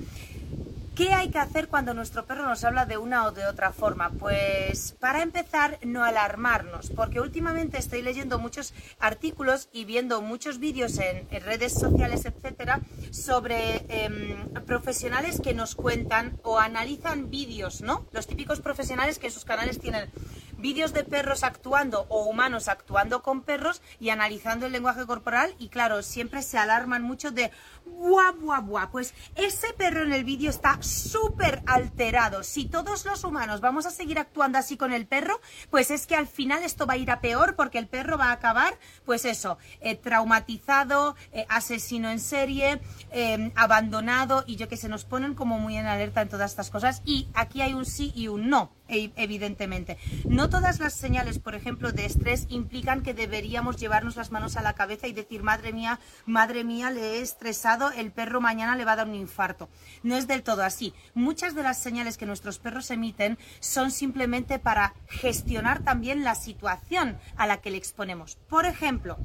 ¿Qué 0.96 1.12
hay 1.12 1.30
que 1.30 1.40
hacer 1.40 1.68
cuando 1.68 1.94
nuestro 1.94 2.26
perro 2.26 2.46
nos 2.46 2.64
habla 2.64 2.86
de 2.86 2.98
una 2.98 3.26
o 3.26 3.32
de 3.34 3.46
otra 3.46 3.74
forma? 3.74 4.12
Pues 4.12 4.94
para 4.98 5.24
empezar, 5.24 5.78
no 5.84 6.06
alarmarnos, 6.06 6.90
porque 6.90 7.20
últimamente 7.20 7.78
estoy 7.78 8.02
leyendo 8.02 8.40
muchos 8.40 8.74
artículos 8.98 9.68
y 9.74 9.84
viendo 9.84 10.22
muchos 10.22 10.58
vídeos 10.58 10.98
en, 11.00 11.28
redes 11.42 11.74
sociales, 11.74 12.24
etcétera, 12.24 12.80
sobre 13.12 13.86
em, 13.90 14.54
profesionales 14.66 15.42
que 15.42 15.54
nos 15.54 15.76
cuentan 15.76 16.40
o 16.44 16.60
analizan 16.60 17.30
vídeos, 17.30 17.82
¿no? 17.82 18.06
Los 18.14 18.26
típicos 18.26 18.62
profesionales 18.62 19.20
que 19.20 19.28
en 19.28 19.34
sus 19.34 19.44
canales 19.44 19.82
tienen 19.82 20.10
vídeos 20.58 20.94
de 20.94 21.04
perros 21.04 21.44
actuando 21.44 22.06
o 22.10 22.24
humanos 22.24 22.70
actuando 22.70 23.22
con 23.22 23.42
perros 23.42 23.82
y 24.00 24.10
analizando 24.10 24.66
el 24.66 24.72
lenguaje 24.72 25.06
corporal 25.06 25.54
y 25.60 25.70
claro, 25.70 26.02
siempre 26.02 26.42
se 26.42 26.58
alarman 26.58 27.04
mucho 27.04 27.32
de 27.32 27.52
buah, 27.86 28.32
buah, 28.32 28.62
buah, 28.62 28.92
pues 28.92 29.14
ese 29.36 29.74
perro 29.74 30.04
en 30.04 30.14
el 30.14 30.24
vídeo 30.24 30.50
está 30.50 30.82
súper 30.82 31.62
alterado. 31.66 32.44
Si 32.44 32.66
todos 32.66 33.06
los 33.06 33.24
humanos 33.24 33.62
vamos 33.62 33.86
a 33.86 33.92
seguir 33.92 34.20
actuando 34.20 34.58
así 34.58 34.78
con 34.78 34.94
el 34.94 35.08
perro, 35.08 35.40
pues 35.70 35.92
es 35.92 36.08
que 36.08 36.16
al 36.16 36.28
final 36.28 36.64
esto 36.64 36.86
va 36.86 36.94
a 36.94 36.98
ir 36.98 37.12
a 37.12 37.22
peor 37.22 37.56
porque 37.56 37.78
el 37.78 37.88
perro 37.88 38.18
va 38.18 38.26
a 38.26 38.34
acabar, 38.34 38.78
pues 39.06 39.26
eso, 39.26 39.58
eh, 39.82 39.96
traumatizado, 39.96 41.16
eh, 41.32 41.46
asesino 41.50 42.10
en 42.10 42.20
serie, 42.20 42.82
eh, 43.12 43.52
abandonado 43.56 44.44
y 44.48 44.56
yo 44.56 44.68
que 44.68 44.78
se 44.78 44.90
nos 44.90 45.06
ponen 45.06 45.36
como 45.36 45.60
muy 45.60 45.78
en 45.78 45.86
alerta 45.86 46.22
en 46.22 46.30
todas 46.30 46.52
estas 46.52 46.70
cosas 46.70 47.02
y 47.06 47.28
aquí 47.34 47.62
hay 47.62 47.74
un 47.74 47.86
sí 47.86 48.12
y 48.16 48.28
un 48.28 48.50
no. 48.50 48.72
E, 48.88 49.12
evidentemente. 49.16 49.98
No 50.26 50.50
todas 50.50 50.80
las 50.80 50.94
señales, 50.94 51.40
por 51.40 51.56
ejemplo, 51.56 51.92
de 51.92 52.06
estrés 52.06 52.46
implican 52.50 53.02
que 53.02 53.16
deberíamos 53.16 53.78
llevarnos 53.78 54.16
las 54.16 54.32
manos 54.32 54.58
a 54.58 54.62
la 54.62 54.74
cabeza 54.74 55.08
y 55.08 55.14
decir, 55.14 55.42
madre 55.42 55.74
mía, 55.74 56.00
madre 56.28 56.64
mía, 56.64 56.92
le 56.92 57.16
he 57.16 57.22
estresado, 57.22 57.75
el 57.96 58.12
perro 58.12 58.42
mañana 58.42 58.76
le 58.76 58.86
va 58.86 58.94
a 58.94 58.96
dar 58.98 59.08
un 59.08 59.16
infarto. 59.16 59.70
No 60.04 60.16
es 60.16 60.28
del 60.28 60.44
todo 60.44 60.64
así. 60.64 60.94
Muchas 61.14 61.56
de 61.56 61.64
las 61.64 61.82
señales 61.82 62.18
que 62.18 62.26
nuestros 62.26 62.60
perros 62.60 62.92
emiten 62.92 63.38
son 63.60 63.92
simplemente 63.92 64.60
para 64.60 64.94
gestionar 65.08 65.84
también 65.84 66.24
la 66.24 66.36
situación 66.36 67.18
a 67.36 67.48
la 67.48 67.58
que 67.58 67.72
le 67.72 67.78
exponemos. 67.78 68.38
Por 68.50 68.66
ejemplo, 68.66 69.18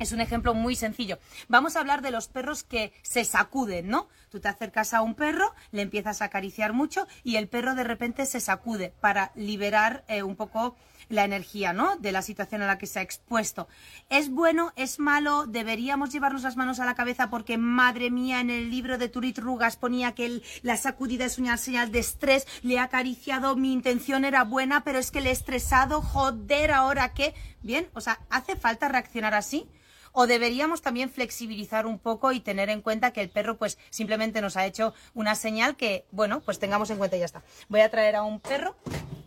es 0.00 0.12
un 0.12 0.20
ejemplo 0.20 0.54
muy 0.54 0.74
sencillo. 0.74 1.18
Vamos 1.48 1.76
a 1.76 1.80
hablar 1.80 2.02
de 2.02 2.10
los 2.10 2.26
perros 2.26 2.64
que 2.64 2.92
se 3.02 3.24
sacuden, 3.24 3.88
¿no? 3.88 4.08
Tú 4.30 4.40
te 4.40 4.48
acercas 4.48 4.94
a 4.94 5.02
un 5.02 5.14
perro, 5.14 5.54
le 5.70 5.82
empiezas 5.82 6.22
a 6.22 6.26
acariciar 6.26 6.72
mucho 6.72 7.06
y 7.22 7.36
el 7.36 7.48
perro 7.48 7.74
de 7.74 7.84
repente 7.84 8.26
se 8.26 8.40
sacude 8.40 8.94
para 9.00 9.30
liberar 9.34 10.04
eh, 10.08 10.22
un 10.22 10.36
poco 10.36 10.76
la 11.10 11.24
energía, 11.24 11.72
¿no? 11.72 11.96
De 11.96 12.12
la 12.12 12.22
situación 12.22 12.62
a 12.62 12.66
la 12.66 12.78
que 12.78 12.86
se 12.86 13.00
ha 13.00 13.02
expuesto. 13.02 13.68
¿Es 14.08 14.30
bueno? 14.30 14.72
¿Es 14.76 14.98
malo? 14.98 15.46
¿Deberíamos 15.46 16.10
llevarnos 16.10 16.44
las 16.44 16.56
manos 16.56 16.80
a 16.80 16.86
la 16.86 16.94
cabeza 16.94 17.28
porque, 17.28 17.58
madre 17.58 18.10
mía, 18.10 18.40
en 18.40 18.48
el 18.48 18.70
libro 18.70 18.96
de 18.96 19.08
Turit 19.08 19.38
Rugas 19.38 19.76
ponía 19.76 20.14
que 20.14 20.40
la 20.62 20.76
sacudida 20.76 21.26
es 21.26 21.38
una 21.38 21.58
señal 21.58 21.92
de 21.92 21.98
estrés, 21.98 22.46
le 22.62 22.74
he 22.74 22.78
acariciado, 22.78 23.56
mi 23.56 23.72
intención 23.72 24.24
era 24.24 24.44
buena, 24.44 24.82
pero 24.82 24.98
es 24.98 25.10
que 25.10 25.20
le 25.20 25.30
he 25.30 25.32
estresado, 25.32 26.00
joder, 26.00 26.70
¿ahora 26.70 27.12
qué? 27.12 27.34
Bien, 27.62 27.88
o 27.92 28.00
sea, 28.00 28.20
¿hace 28.30 28.56
falta 28.56 28.88
reaccionar 28.88 29.34
así? 29.34 29.68
O 30.12 30.26
deberíamos 30.26 30.82
también 30.82 31.10
flexibilizar 31.10 31.86
un 31.86 31.98
poco 31.98 32.32
y 32.32 32.40
tener 32.40 32.68
en 32.70 32.82
cuenta 32.82 33.12
que 33.12 33.20
el 33.20 33.30
perro 33.30 33.56
pues 33.56 33.78
simplemente 33.90 34.40
nos 34.40 34.56
ha 34.56 34.66
hecho 34.66 34.94
una 35.14 35.34
señal 35.34 35.76
que, 35.76 36.06
bueno, 36.10 36.40
pues 36.40 36.58
tengamos 36.58 36.90
en 36.90 36.98
cuenta 36.98 37.16
y 37.16 37.20
ya 37.20 37.26
está. 37.26 37.42
Voy 37.68 37.80
a 37.80 37.90
traer 37.90 38.16
a 38.16 38.22
un 38.22 38.40
perro, 38.40 38.76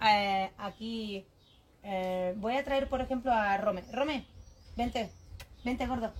eh, 0.05 0.51
aquí, 0.57 1.25
eh, 1.83 2.33
voy 2.37 2.55
a 2.55 2.63
traer 2.63 2.89
por 2.89 3.01
ejemplo 3.01 3.31
a 3.31 3.57
Rome. 3.57 3.83
Rome, 3.91 4.25
vente, 4.75 5.11
vente 5.63 5.85
gordo. 5.87 6.11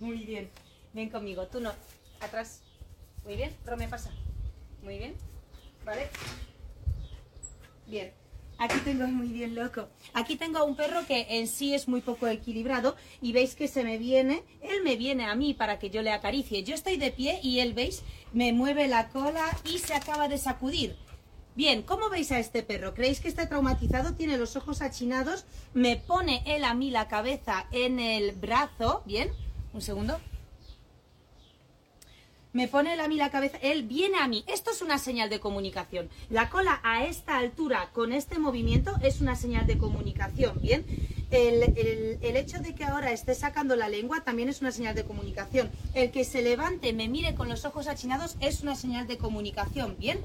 Muy 0.00 0.18
bien, 0.24 0.50
ven 0.92 1.10
conmigo, 1.10 1.46
tú 1.46 1.60
no, 1.60 1.72
atrás. 2.20 2.62
Muy 3.24 3.36
bien, 3.36 3.56
Rome 3.64 3.88
pasa. 3.88 4.10
Muy 4.82 4.98
bien, 4.98 5.14
¿vale? 5.84 6.08
Bien, 7.86 8.12
Aquí 8.58 8.78
tengo 8.84 9.06
muy 9.06 9.28
bien 9.28 9.54
loco. 9.54 9.88
Aquí 10.12 10.36
tengo 10.36 10.64
un 10.64 10.76
perro 10.76 11.06
que 11.06 11.26
en 11.28 11.48
sí 11.48 11.74
es 11.74 11.88
muy 11.88 12.00
poco 12.00 12.26
equilibrado 12.28 12.96
y 13.20 13.32
veis 13.32 13.54
que 13.54 13.68
se 13.68 13.84
me 13.84 13.98
viene, 13.98 14.42
él 14.62 14.82
me 14.82 14.96
viene 14.96 15.24
a 15.24 15.34
mí 15.34 15.54
para 15.54 15.78
que 15.78 15.90
yo 15.90 16.02
le 16.02 16.12
acaricie. 16.12 16.62
Yo 16.62 16.74
estoy 16.74 16.96
de 16.96 17.10
pie 17.10 17.40
y 17.42 17.60
él, 17.60 17.74
veis, 17.74 18.02
me 18.32 18.52
mueve 18.52 18.88
la 18.88 19.08
cola 19.08 19.44
y 19.64 19.78
se 19.78 19.94
acaba 19.94 20.28
de 20.28 20.38
sacudir. 20.38 20.96
Bien, 21.56 21.82
¿cómo 21.82 22.10
veis 22.10 22.32
a 22.32 22.38
este 22.38 22.62
perro? 22.62 22.94
¿Creéis 22.94 23.20
que 23.20 23.28
está 23.28 23.48
traumatizado? 23.48 24.14
Tiene 24.14 24.38
los 24.38 24.56
ojos 24.56 24.82
achinados. 24.82 25.44
Me 25.72 25.96
pone 25.96 26.42
él 26.46 26.64
a 26.64 26.74
mí 26.74 26.90
la 26.90 27.06
cabeza 27.06 27.66
en 27.70 28.00
el 28.00 28.32
brazo. 28.32 29.02
Bien, 29.06 29.30
un 29.72 29.80
segundo 29.80 30.18
me 32.54 32.68
pone 32.68 32.98
a 32.98 33.08
mí 33.08 33.16
la 33.16 33.30
cabeza, 33.30 33.58
él 33.60 33.82
viene 33.82 34.16
a 34.18 34.28
mí. 34.28 34.44
Esto 34.46 34.70
es 34.70 34.80
una 34.80 34.98
señal 34.98 35.28
de 35.28 35.40
comunicación. 35.40 36.08
La 36.30 36.48
cola 36.48 36.80
a 36.84 37.04
esta 37.04 37.36
altura, 37.36 37.90
con 37.92 38.12
este 38.12 38.38
movimiento, 38.38 38.94
es 39.02 39.20
una 39.20 39.34
señal 39.34 39.66
de 39.66 39.76
comunicación, 39.76 40.60
¿bien? 40.62 40.86
El, 41.30 41.62
el, 42.22 42.36
hecho 42.36 42.58
de 42.58 42.74
que 42.74 42.84
ahora 42.84 43.12
esté 43.12 43.34
sacando 43.34 43.76
la 43.76 43.88
lengua 43.88 44.22
también 44.24 44.48
es 44.48 44.60
una 44.60 44.72
señal 44.72 44.94
de 44.94 45.04
comunicación. 45.04 45.70
El 45.94 46.10
que 46.10 46.24
se 46.24 46.42
levante, 46.42 46.92
me 46.92 47.08
mire 47.08 47.34
con 47.34 47.48
los 47.48 47.64
ojos 47.64 47.88
achinados, 47.88 48.36
es 48.40 48.62
una 48.62 48.76
señal 48.76 49.06
de 49.06 49.18
comunicación, 49.18 49.96
¿bien? 49.98 50.20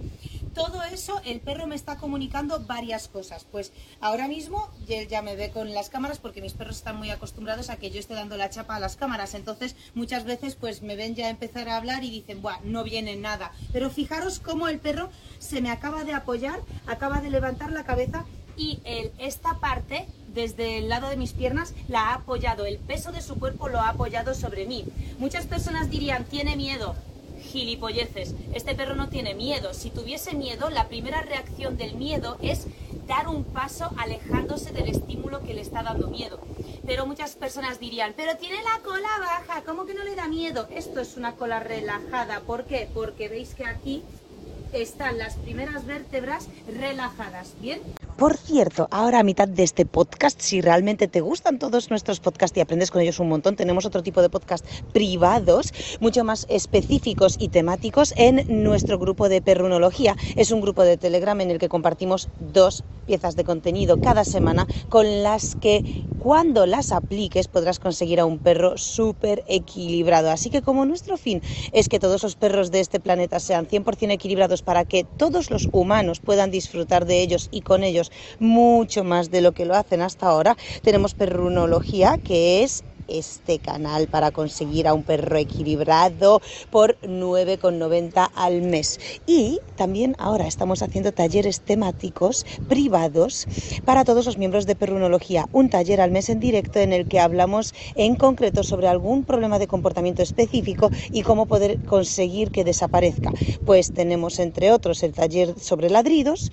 todo 0.59 0.83
eso 0.83 1.21
el 1.25 1.39
perro 1.39 1.67
me 1.67 1.75
está 1.75 1.97
comunicando 1.97 2.59
varias 2.65 3.07
cosas. 3.07 3.45
Pues 3.49 3.71
ahora 4.01 4.27
mismo 4.27 4.69
él 4.88 5.07
ya 5.07 5.21
me 5.21 5.35
ve 5.35 5.51
con 5.51 5.73
las 5.73 5.89
cámaras 5.89 6.19
porque 6.19 6.41
mis 6.41 6.53
perros 6.53 6.77
están 6.77 6.97
muy 6.97 7.09
acostumbrados 7.12 7.69
a 7.69 7.77
que 7.77 7.91
yo 7.91 7.99
esté 7.99 8.13
dando 8.13 8.38
la 8.38 8.49
chapa 8.49 8.75
a 8.75 8.79
las 8.79 8.95
cámaras. 8.95 9.33
Entonces 9.33 9.75
muchas 9.93 10.25
veces 10.25 10.55
pues 10.55 10.81
me 10.81 10.95
ven 10.95 11.15
ya 11.15 11.29
empezar 11.29 11.69
a 11.69 11.77
hablar 11.77 12.03
y 12.03 12.09
dicen, 12.09 12.41
Buah, 12.41 12.59
no 12.63 12.83
viene 12.83 13.15
nada. 13.15 13.51
Pero 13.71 13.89
fijaros 13.89 14.39
cómo 14.39 14.67
el 14.67 14.79
perro 14.79 15.09
se 15.38 15.62
me 15.62 15.71
acaba 15.71 16.03
de 16.03 16.13
apoyar, 16.13 16.59
acaba 16.88 17.21
de 17.21 17.29
levantar 17.29 17.71
la 17.71 17.85
cabeza 17.85 18.25
y 18.57 18.81
esta 19.17 19.59
parte 19.62 20.05
desde 20.33 20.77
el 20.77 20.89
lado 20.89 21.09
de 21.09 21.17
mis 21.17 21.33
piernas 21.33 21.73
la 21.87 22.09
ha 22.09 22.13
apoyado, 22.15 22.65
el 22.65 22.77
peso 22.77 23.11
de 23.11 23.21
su 23.21 23.39
cuerpo 23.39 23.69
lo 23.69 23.79
ha 23.79 23.89
apoyado 23.89 24.33
sobre 24.33 24.65
mí. 24.65 24.85
Muchas 25.17 25.45
personas 25.45 25.89
dirían, 25.89 26.25
tiene 26.25 26.55
miedo, 26.55 26.95
gilipolleces. 27.39 28.35
Este 28.53 28.75
perro 28.75 28.95
no 28.95 29.09
tiene 29.09 29.33
miedo. 29.33 29.73
Si 29.73 29.89
tuviese 29.89 30.35
miedo, 30.35 30.69
la 30.69 30.87
primera 30.87 31.21
reacción 31.21 31.77
del 31.77 31.95
miedo 31.95 32.37
es 32.41 32.67
dar 33.07 33.27
un 33.27 33.43
paso 33.43 33.89
alejándose 33.97 34.71
del 34.71 34.87
estímulo 34.87 35.43
que 35.43 35.53
le 35.53 35.61
está 35.61 35.81
dando 35.83 36.07
miedo. 36.07 36.39
Pero 36.85 37.05
muchas 37.05 37.35
personas 37.35 37.79
dirían, 37.79 38.13
pero 38.15 38.37
tiene 38.37 38.57
la 38.63 38.81
cola 38.83 39.09
baja, 39.19 39.63
¿cómo 39.63 39.85
que 39.85 39.93
no 39.93 40.03
le 40.03 40.15
da 40.15 40.27
miedo? 40.27 40.67
Esto 40.71 40.99
es 41.01 41.17
una 41.17 41.33
cola 41.33 41.59
relajada. 41.59 42.41
¿Por 42.41 42.65
qué? 42.65 42.87
Porque 42.93 43.29
veis 43.29 43.55
que 43.55 43.65
aquí 43.65 44.03
están 44.73 45.17
las 45.17 45.35
primeras 45.35 45.85
vértebras 45.85 46.47
relajadas, 46.67 47.53
¿bien? 47.59 47.81
Por 48.19 48.36
cierto, 48.36 48.89
ahora 48.91 49.19
a 49.19 49.23
mitad 49.23 49.47
de 49.47 49.63
este 49.63 49.86
podcast, 49.86 50.41
si 50.41 50.60
realmente 50.60 51.08
te 51.08 51.21
gustan 51.21 51.58
todos 51.58 51.89
nuestros 51.89 52.19
podcasts 52.19 52.58
y 52.58 52.60
aprendes 52.60 52.91
con 52.91 53.01
ellos 53.01 53.21
un 53.21 53.29
montón, 53.29 53.55
tenemos 53.55 53.86
otro 53.86 54.03
tipo 54.03 54.21
de 54.21 54.29
podcast 54.29 54.65
privados, 54.91 55.71
mucho 56.01 56.25
más 56.25 56.45
específicos 56.49 57.38
y 57.39 57.47
temáticos 57.47 58.13
en 58.17 58.43
nuestro 58.49 58.99
grupo 58.99 59.29
de 59.29 59.41
perrunología. 59.41 60.17
Es 60.36 60.51
un 60.51 60.60
grupo 60.60 60.84
de 60.84 60.97
Telegram 60.97 61.39
en 61.39 61.51
el 61.51 61.60
que 61.60 61.69
compartimos 61.69 62.27
dos 62.41 62.84
piezas 63.05 63.38
de 63.38 63.45
contenido 63.45 64.01
cada 64.01 64.25
semana 64.25 64.67
con 64.89 65.23
las 65.23 65.55
que 65.55 65.86
cuando 66.19 66.65
las 66.65 66.91
apliques 66.91 67.47
podrás 67.47 67.79
conseguir 67.79 68.19
a 68.19 68.25
un 68.25 68.39
perro 68.39 68.77
súper 68.77 69.43
equilibrado. 69.47 70.29
Así 70.29 70.49
que 70.49 70.62
como 70.62 70.86
nuestro 70.86 71.17
fin 71.17 71.41
es 71.71 71.88
que 71.88 71.99
todos 71.99 72.21
los 72.23 72.36
perros 72.36 72.71
de 72.71 72.82
este 72.82 72.99
planeta 72.99 73.39
sean 73.39 73.67
100% 73.67 74.12
equilibrados 74.12 74.62
para 74.62 74.84
que 74.84 75.05
todos 75.05 75.49
los 75.49 75.69
humanos 75.71 76.19
puedan 76.19 76.51
disfrutar 76.51 77.05
de 77.05 77.21
ellos 77.21 77.47
y 77.51 77.62
con 77.62 77.84
ellos 77.84 78.09
mucho 78.39 79.04
más 79.04 79.30
de 79.32 79.41
lo 79.41 79.54
que 79.54 79.65
lo 79.65 79.76
hacen 79.76 80.02
hasta 80.02 80.28
ahora. 80.28 80.56
Tenemos 80.84 81.13
perrunología, 81.15 82.17
que 82.24 82.63
es 82.63 82.84
este 83.10 83.60
canal 83.60 84.08
para 84.08 84.32
conseguir 84.32 84.88
a 84.88 84.93
un 84.93 85.04
perro 85.04 85.38
equilibrado 85.38 86.41
por 86.69 86.98
9,90 87.02 88.30
al 88.36 88.62
mes. 88.62 89.00
Y 89.26 89.60
también 89.76 90.15
ahora 90.19 90.48
estamos 90.48 90.82
haciendo 90.82 91.12
talleres 91.12 91.62
temáticos 91.62 92.45
privados 92.67 93.48
para 93.86 94.04
todos 94.04 94.26
los 94.26 94.38
miembros 94.38 94.65
de 94.65 94.76
Perrunología. 94.76 95.48
Un 95.52 95.69
taller 95.69 96.02
al 96.02 96.12
mes 96.12 96.30
en 96.30 96.39
directo 96.39 96.80
en 96.80 96.93
el 96.93 97.08
que 97.08 97.19
hablamos 97.19 97.74
en 97.95 98.15
concreto 98.15 98.63
sobre 98.63 98.88
algún 98.88 99.24
problema 99.24 99.60
de 99.60 99.67
comportamiento 99.67 100.22
específico 100.22 100.89
y 101.12 101.24
cómo 101.24 101.45
poder 101.45 101.84
conseguir 101.86 102.52
que 102.52 102.63
desaparezca. 102.63 103.32
Pues 103.65 103.93
tenemos 103.93 104.39
entre 104.39 104.72
otros 104.72 105.04
el 105.04 105.13
taller 105.13 105.56
sobre 105.60 105.89
ladridos 105.89 106.52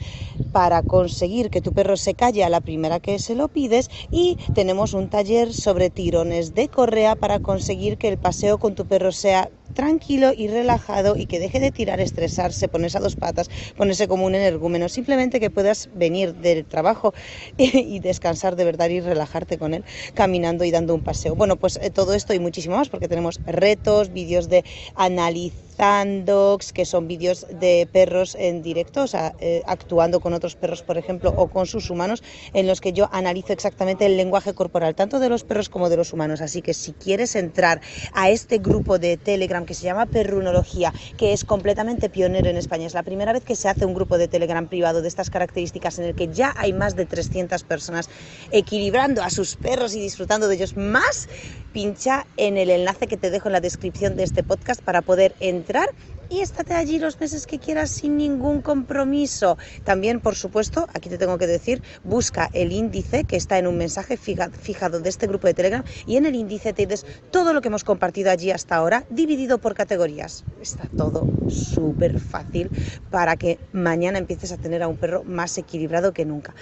para 0.52 0.82
conseguir 0.82 1.50
que 1.50 1.60
tu 1.60 1.72
perro 1.72 1.96
se 1.96 2.14
calle 2.14 2.44
a 2.44 2.48
la 2.48 2.60
primera 2.60 3.00
que 3.00 3.18
se 3.18 3.34
lo 3.34 3.48
pides 3.48 3.90
y 4.10 4.36
tenemos 4.54 4.94
un 4.94 5.08
taller 5.08 5.52
sobre 5.52 5.90
tirones 5.90 6.45
de 6.54 6.68
correa 6.68 7.16
para 7.16 7.40
conseguir 7.40 7.98
que 7.98 8.08
el 8.08 8.18
paseo 8.18 8.58
con 8.58 8.74
tu 8.74 8.86
perro 8.86 9.12
sea 9.12 9.50
tranquilo 9.74 10.32
y 10.36 10.48
relajado 10.48 11.16
y 11.16 11.26
que 11.26 11.38
deje 11.38 11.60
de 11.60 11.70
tirar, 11.70 12.00
estresarse, 12.00 12.68
ponerse 12.68 12.98
a 12.98 13.00
dos 13.00 13.16
patas, 13.16 13.50
ponerse 13.76 14.08
como 14.08 14.26
un 14.26 14.34
energúmeno, 14.34 14.88
simplemente 14.88 15.40
que 15.40 15.50
puedas 15.50 15.88
venir 15.94 16.34
del 16.34 16.64
trabajo 16.64 17.14
y, 17.56 18.00
descansar 18.00 18.56
de 18.56 18.64
verdad 18.64 18.88
y 18.90 19.00
relajarte 19.00 19.58
con 19.58 19.74
él 19.74 19.84
caminando 20.14 20.64
y 20.64 20.70
dando 20.70 20.94
un 20.94 21.02
paseo. 21.02 21.34
Bueno, 21.34 21.56
pues 21.56 21.78
eh, 21.82 21.90
todo 21.90 22.14
esto 22.14 22.34
y 22.34 22.38
muchísimo 22.38 22.76
más 22.76 22.88
porque 22.88 23.08
tenemos 23.08 23.40
retos, 23.46 24.12
vídeos 24.12 24.48
de 24.48 24.64
análisis 24.94 25.66
Zandogs, 25.76 26.72
que 26.72 26.84
son 26.84 27.06
vídeos 27.06 27.46
de 27.60 27.88
perros 27.92 28.34
en 28.34 28.62
directo, 28.62 29.02
o 29.02 29.06
sea, 29.06 29.34
eh, 29.40 29.62
actuando 29.66 30.20
con 30.20 30.32
otros 30.32 30.56
perros, 30.56 30.82
por 30.82 30.96
ejemplo, 30.96 31.34
o 31.36 31.48
con 31.48 31.66
sus 31.66 31.90
humanos, 31.90 32.22
en 32.54 32.66
los 32.66 32.80
que 32.80 32.92
yo 32.92 33.08
analizo 33.12 33.52
exactamente 33.52 34.06
el 34.06 34.16
lenguaje 34.16 34.54
corporal, 34.54 34.94
tanto 34.94 35.20
de 35.20 35.28
los 35.28 35.44
perros 35.44 35.68
como 35.68 35.88
de 35.90 35.96
los 35.96 36.12
humanos. 36.12 36.40
Así 36.40 36.62
que 36.62 36.72
si 36.72 36.92
quieres 36.92 37.36
entrar 37.36 37.80
a 38.14 38.30
este 38.30 38.58
grupo 38.58 38.98
de 38.98 39.16
Telegram 39.16 39.55
que 39.64 39.74
se 39.74 39.84
llama 39.84 40.06
Perrunología, 40.06 40.92
que 41.16 41.32
es 41.32 41.44
completamente 41.44 42.10
pionero 42.10 42.50
en 42.50 42.56
España, 42.56 42.86
es 42.86 42.94
la 42.94 43.02
primera 43.02 43.32
vez 43.32 43.44
que 43.44 43.56
se 43.56 43.68
hace 43.68 43.86
un 43.86 43.94
grupo 43.94 44.18
de 44.18 44.28
Telegram 44.28 44.68
privado 44.68 45.02
de 45.02 45.08
estas 45.08 45.30
características 45.30 45.98
en 45.98 46.04
el 46.04 46.14
que 46.14 46.28
ya 46.28 46.52
hay 46.56 46.72
más 46.72 46.96
de 46.96 47.06
300 47.06 47.62
personas 47.64 48.10
equilibrando 48.50 49.22
a 49.22 49.30
sus 49.30 49.56
perros 49.56 49.94
y 49.94 50.00
disfrutando 50.00 50.48
de 50.48 50.56
ellos. 50.56 50.76
Más, 50.76 51.28
pincha 51.72 52.26
en 52.36 52.56
el 52.56 52.70
enlace 52.70 53.06
que 53.06 53.16
te 53.16 53.30
dejo 53.30 53.48
en 53.48 53.52
la 53.52 53.60
descripción 53.60 54.16
de 54.16 54.24
este 54.24 54.42
podcast 54.42 54.82
para 54.82 55.02
poder 55.02 55.34
entrar 55.40 55.56
entrar 55.56 55.88
y 56.28 56.40
estate 56.40 56.74
allí 56.74 56.98
los 56.98 57.18
meses 57.20 57.46
que 57.46 57.58
quieras 57.58 57.90
sin 57.90 58.16
ningún 58.16 58.62
compromiso. 58.62 59.58
También, 59.84 60.20
por 60.20 60.34
supuesto, 60.34 60.88
aquí 60.94 61.08
te 61.08 61.18
tengo 61.18 61.38
que 61.38 61.46
decir, 61.46 61.82
busca 62.04 62.50
el 62.52 62.72
índice 62.72 63.24
que 63.24 63.36
está 63.36 63.58
en 63.58 63.66
un 63.66 63.76
mensaje 63.76 64.16
fijado 64.16 65.00
de 65.00 65.08
este 65.08 65.26
grupo 65.26 65.46
de 65.46 65.54
Telegram 65.54 65.84
y 66.06 66.16
en 66.16 66.26
el 66.26 66.34
índice 66.34 66.72
te 66.72 66.86
des 66.86 67.06
todo 67.30 67.52
lo 67.52 67.60
que 67.60 67.68
hemos 67.68 67.84
compartido 67.84 68.30
allí 68.30 68.50
hasta 68.50 68.76
ahora, 68.76 69.04
dividido 69.10 69.58
por 69.58 69.74
categorías. 69.74 70.44
Está 70.60 70.88
todo 70.96 71.26
súper 71.48 72.20
fácil 72.20 72.70
para 73.10 73.36
que 73.36 73.58
mañana 73.72 74.18
empieces 74.18 74.52
a 74.52 74.56
tener 74.56 74.82
a 74.82 74.88
un 74.88 74.96
perro 74.96 75.24
más 75.24 75.56
equilibrado 75.58 76.12
que 76.12 76.24
nunca. 76.24 76.54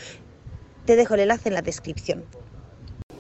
Te 0.85 0.97
dejo 0.97 1.15
el 1.15 1.21
enlace 1.21 1.49
en 1.49 1.55
la 1.55 1.63
descripción. 1.63 2.25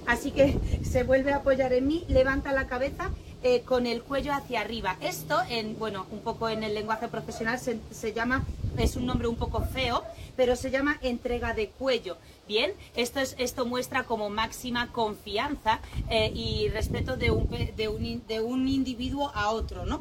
Así 0.06 0.32
que 0.32 0.58
se 0.82 1.02
vuelve 1.02 1.32
a 1.32 1.36
apoyar 1.36 1.72
en 1.72 1.86
mí, 1.86 2.04
levanta 2.08 2.52
la 2.52 2.66
cabeza 2.66 3.10
eh, 3.46 3.60
con 3.60 3.86
el 3.86 4.02
cuello 4.02 4.32
hacia 4.32 4.62
arriba. 4.62 4.96
Esto, 5.02 5.38
en, 5.50 5.78
bueno, 5.78 6.06
un 6.10 6.20
poco 6.20 6.48
en 6.48 6.62
el 6.62 6.72
lenguaje 6.72 7.08
profesional 7.08 7.58
se, 7.60 8.12
llama, 8.14 8.42
es 8.78 8.96
un 8.96 9.04
nombre 9.04 9.28
un 9.28 9.36
poco 9.36 9.60
feo, 9.60 10.02
pero 10.34 10.56
se 10.56 10.70
llama 10.70 10.98
entrega 11.02 11.52
de 11.52 11.68
cuello. 11.68 12.16
Bien, 12.48 12.72
esto, 12.96 13.20
es, 13.20 13.36
esto 13.38 13.66
muestra 13.66 14.04
como 14.04 14.30
máxima 14.30 14.90
confianza 14.92 15.80
eh, 16.08 16.32
y 16.34 16.70
respeto 16.70 17.18
de 17.18 17.32
un, 17.32 17.46
de, 17.76 17.88
un, 17.88 18.26
de 18.26 18.40
un 18.40 18.66
individuo 18.66 19.30
a 19.34 19.50
otro, 19.50 19.84
¿no? 19.84 20.00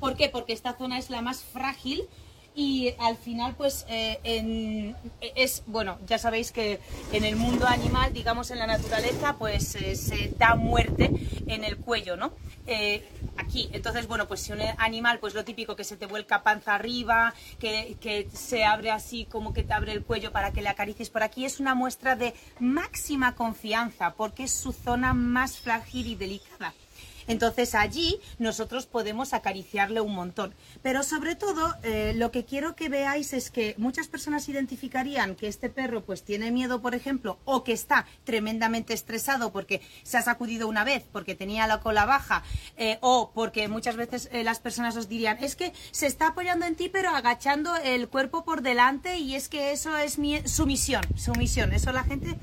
¿Por 0.00 0.16
qué? 0.16 0.28
Porque 0.28 0.52
esta 0.52 0.72
zona 0.72 0.98
es 0.98 1.08
la 1.08 1.22
más 1.22 1.44
frágil 1.44 2.02
y 2.56 2.94
al 2.98 3.16
final 3.18 3.54
pues 3.54 3.84
eh, 3.86 4.94
es 5.36 5.62
bueno 5.66 5.98
ya 6.06 6.16
sabéis 6.16 6.52
que 6.52 6.80
en 7.12 7.26
el 7.26 7.36
mundo 7.36 7.66
animal 7.66 8.14
digamos 8.14 8.50
en 8.50 8.58
la 8.58 8.66
naturaleza 8.66 9.36
pues 9.38 9.68
se 9.68 10.32
da 10.38 10.54
muerte 10.54 11.10
en 11.46 11.64
el 11.64 11.76
cuello 11.76 12.16
no 12.16 12.32
eh, 12.66 13.08
aquí. 13.36 13.68
Entonces, 13.72 14.06
bueno, 14.06 14.26
pues 14.26 14.40
si 14.40 14.52
un 14.52 14.60
animal, 14.78 15.18
pues 15.18 15.34
lo 15.34 15.44
típico 15.44 15.76
que 15.76 15.84
se 15.84 15.96
te 15.96 16.06
vuelca 16.06 16.42
panza 16.42 16.74
arriba, 16.74 17.34
que, 17.58 17.96
que, 18.00 18.28
se 18.32 18.64
abre 18.64 18.90
así 18.90 19.24
como 19.26 19.52
que 19.52 19.62
te 19.62 19.72
abre 19.72 19.92
el 19.92 20.04
cuello 20.04 20.32
para 20.32 20.52
que 20.52 20.62
le 20.62 20.68
acaricies 20.68 21.10
por 21.10 21.22
aquí, 21.22 21.44
es 21.44 21.60
una 21.60 21.74
muestra 21.74 22.16
de 22.16 22.34
máxima 22.58 23.34
confianza 23.34 24.14
porque 24.14 24.44
es 24.44 24.52
su 24.52 24.72
zona 24.72 25.14
más 25.14 25.58
frágil 25.58 26.06
y 26.06 26.14
delicada. 26.14 26.74
Entonces 27.28 27.74
allí 27.74 28.20
nosotros 28.38 28.86
podemos 28.86 29.32
acariciarle 29.32 30.00
un 30.00 30.14
montón. 30.14 30.54
Pero 30.82 31.02
sobre 31.02 31.34
todo 31.36 31.74
eh, 31.82 32.12
lo 32.16 32.30
que 32.30 32.44
quiero 32.44 32.76
que 32.76 32.88
veáis 32.88 33.32
es 33.32 33.50
que 33.50 33.74
muchas 33.78 34.08
personas 34.08 34.48
identificarían 34.48 35.34
que 35.34 35.48
este 35.48 35.68
perro 35.68 36.04
pues 36.04 36.22
tiene 36.22 36.50
miedo, 36.50 36.80
por 36.80 36.94
ejemplo, 36.94 37.38
o 37.44 37.64
que 37.64 37.72
está 37.72 38.06
tremendamente 38.24 38.94
estresado 38.94 39.52
porque 39.52 39.80
se 40.02 40.16
ha 40.16 40.22
sacudido 40.22 40.68
una 40.68 40.84
vez, 40.84 41.04
porque 41.12 41.34
tenía 41.34 41.66
la 41.66 41.80
cola 41.80 42.06
baja, 42.06 42.42
eh, 42.76 42.98
o 43.00 43.30
porque 43.34 43.68
muchas 43.68 43.96
veces 43.96 44.28
eh, 44.32 44.44
las 44.44 44.60
personas 44.60 44.96
os 44.96 45.08
dirían, 45.08 45.38
es 45.42 45.56
que 45.56 45.72
se 45.90 46.06
está 46.06 46.28
apoyando 46.28 46.66
en 46.66 46.76
ti 46.76 46.88
pero 46.88 47.10
agachando 47.10 47.74
el 47.76 48.08
cuerpo 48.08 48.44
por 48.44 48.62
delante 48.62 49.18
y 49.18 49.34
es 49.34 49.48
que 49.48 49.72
eso 49.72 49.96
es 49.96 50.18
mi, 50.18 50.46
sumisión, 50.46 51.02
sumisión. 51.16 51.72
Eso 51.72 51.92
la 51.92 52.04
gente 52.04 52.36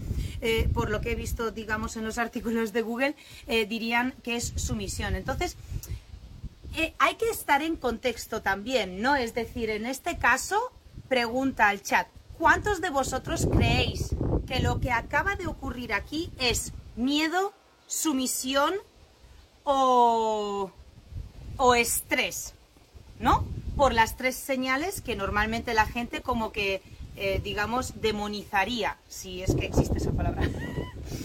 por 0.74 0.90
lo 0.90 1.00
que 1.00 1.12
he 1.12 1.16
visto, 1.16 1.52
digamos, 1.52 1.96
en 1.96 2.04
los 2.04 2.18
artículos 2.18 2.74
de 2.74 2.82
Google, 2.82 3.16
dirían 3.48 4.14
que 4.24 4.36
es 4.36 4.52
su 4.58 4.73
misión. 4.74 5.16
Entonces, 5.16 5.56
eh, 6.76 6.94
hay 7.00 7.16
que 7.16 7.30
estar 7.30 7.62
en 7.62 7.76
contexto 7.76 8.42
también, 8.42 9.02
¿no? 9.02 9.16
Es 9.16 9.34
decir, 9.34 9.70
en 9.70 9.86
este 9.86 10.18
caso, 10.18 10.72
pregunta 11.08 11.70
al 11.70 11.82
chat, 11.82 12.08
¿cuántos 12.38 12.82
de 12.82 12.90
vosotros 12.90 13.48
creéis 13.52 14.16
que 14.48 14.60
lo 14.60 14.80
que 14.80 14.92
acaba 14.92 15.36
de 15.36 15.48
ocurrir 15.48 15.94
aquí 15.94 16.32
es 16.40 16.74
miedo, 16.96 17.54
sumisión 17.88 18.74
o, 19.64 20.72
o 21.58 21.76
estrés? 21.76 22.56
¿No? 23.20 23.46
Por 23.76 23.94
las 23.94 24.18
tres 24.18 24.36
señales 24.36 25.02
que 25.02 25.16
normalmente 25.16 25.74
la 25.74 25.86
gente 25.86 26.22
como 26.22 26.52
que 26.52 26.82
eh, 27.16 27.40
digamos, 27.44 28.02
demonizaría, 28.02 28.98
si 29.08 29.44
es 29.44 29.54
que 29.54 29.68
existe 29.68 30.00
esa 30.00 30.12
palabra. 30.12 30.50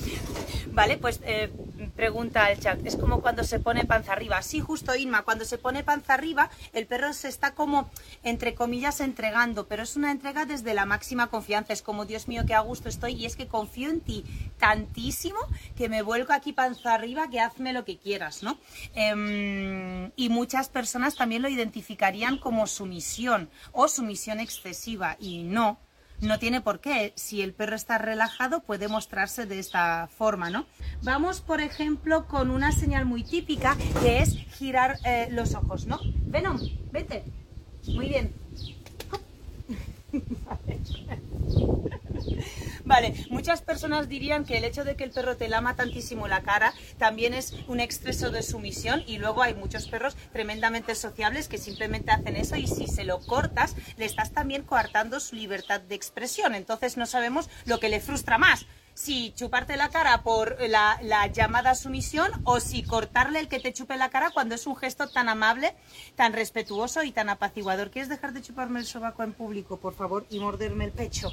vale, 0.72 0.98
pues 0.98 1.20
eh, 1.24 1.50
pregunta 1.98 2.48
el 2.52 2.60
chat, 2.60 2.78
es 2.86 2.94
como 2.94 3.20
cuando 3.20 3.42
se 3.42 3.58
pone 3.58 3.84
panza 3.84 4.12
arriba. 4.12 4.40
Sí, 4.42 4.60
justo 4.60 4.94
Inma, 4.94 5.22
cuando 5.22 5.44
se 5.44 5.58
pone 5.58 5.82
panza 5.82 6.14
arriba, 6.14 6.48
el 6.72 6.86
perro 6.86 7.12
se 7.12 7.26
está 7.26 7.56
como, 7.56 7.90
entre 8.22 8.54
comillas, 8.54 9.00
entregando, 9.00 9.66
pero 9.66 9.82
es 9.82 9.96
una 9.96 10.12
entrega 10.12 10.46
desde 10.46 10.74
la 10.74 10.86
máxima 10.86 11.26
confianza. 11.26 11.72
Es 11.72 11.82
como, 11.82 12.04
Dios 12.04 12.28
mío, 12.28 12.44
qué 12.46 12.54
a 12.54 12.60
gusto 12.60 12.88
estoy 12.88 13.14
y 13.14 13.26
es 13.26 13.34
que 13.34 13.48
confío 13.48 13.90
en 13.90 14.00
ti 14.00 14.24
tantísimo 14.58 15.40
que 15.76 15.88
me 15.88 16.02
vuelco 16.02 16.32
aquí 16.32 16.52
panza 16.52 16.94
arriba, 16.94 17.28
que 17.30 17.40
hazme 17.40 17.72
lo 17.72 17.84
que 17.84 17.98
quieras, 17.98 18.44
¿no? 18.44 18.60
Em, 18.94 20.12
y 20.14 20.28
muchas 20.28 20.68
personas 20.68 21.16
también 21.16 21.42
lo 21.42 21.48
identificarían 21.48 22.38
como 22.38 22.68
sumisión 22.68 23.50
o 23.72 23.88
sumisión 23.88 24.38
excesiva 24.38 25.16
y 25.18 25.42
no 25.42 25.80
no 26.20 26.38
tiene 26.38 26.60
por 26.60 26.80
qué. 26.80 27.12
Si 27.16 27.42
el 27.42 27.52
perro 27.52 27.76
está 27.76 27.98
relajado, 27.98 28.60
puede 28.60 28.88
mostrarse 28.88 29.46
de 29.46 29.58
esta 29.58 30.08
forma, 30.08 30.50
¿no? 30.50 30.66
Vamos, 31.02 31.40
por 31.40 31.60
ejemplo, 31.60 32.26
con 32.26 32.50
una 32.50 32.72
señal 32.72 33.04
muy 33.04 33.24
típica 33.24 33.76
que 34.00 34.20
es 34.20 34.34
girar 34.56 34.98
eh, 35.04 35.28
los 35.30 35.54
ojos, 35.54 35.86
¿no? 35.86 36.00
Venom, 36.26 36.58
vete. 36.92 37.24
Muy 37.86 38.08
bien. 38.08 38.32
Vale, 42.84 43.14
muchas 43.30 43.62
personas 43.62 44.08
dirían 44.08 44.44
que 44.44 44.56
el 44.56 44.64
hecho 44.64 44.84
de 44.84 44.96
que 44.96 45.04
el 45.04 45.10
perro 45.10 45.36
te 45.36 45.48
lama 45.48 45.76
tantísimo 45.76 46.26
la 46.26 46.42
cara 46.42 46.72
también 46.96 47.34
es 47.34 47.54
un 47.66 47.80
exceso 47.80 48.30
de 48.30 48.42
sumisión 48.42 49.02
y 49.06 49.18
luego 49.18 49.42
hay 49.42 49.54
muchos 49.54 49.88
perros 49.88 50.16
tremendamente 50.32 50.94
sociables 50.94 51.48
que 51.48 51.58
simplemente 51.58 52.10
hacen 52.10 52.36
eso 52.36 52.56
y 52.56 52.66
si 52.66 52.86
se 52.86 53.04
lo 53.04 53.20
cortas 53.20 53.76
le 53.96 54.06
estás 54.06 54.32
también 54.32 54.62
coartando 54.62 55.20
su 55.20 55.36
libertad 55.36 55.80
de 55.80 55.94
expresión. 55.94 56.54
Entonces 56.54 56.96
no 56.96 57.06
sabemos 57.06 57.50
lo 57.66 57.78
que 57.78 57.88
le 57.88 58.00
frustra 58.00 58.38
más, 58.38 58.66
si 58.98 59.32
chuparte 59.32 59.76
la 59.76 59.90
cara 59.90 60.22
por 60.24 60.56
la, 60.68 60.98
la, 61.02 61.28
llamada 61.28 61.76
sumisión 61.76 62.32
o 62.42 62.58
si 62.58 62.82
cortarle 62.82 63.38
el 63.38 63.46
que 63.48 63.60
te 63.60 63.72
chupe 63.72 63.96
la 63.96 64.10
cara 64.10 64.30
cuando 64.30 64.56
es 64.56 64.66
un 64.66 64.74
gesto 64.74 65.08
tan 65.08 65.28
amable, 65.28 65.76
tan 66.16 66.32
respetuoso 66.32 67.04
y 67.04 67.12
tan 67.12 67.28
apaciguador. 67.28 67.92
¿Quieres 67.92 68.08
dejar 68.08 68.32
de 68.32 68.42
chuparme 68.42 68.80
el 68.80 68.86
sobaco 68.86 69.22
en 69.22 69.34
público, 69.34 69.76
por 69.76 69.94
favor, 69.94 70.26
y 70.30 70.40
morderme 70.40 70.86
el 70.86 70.90
pecho? 70.90 71.30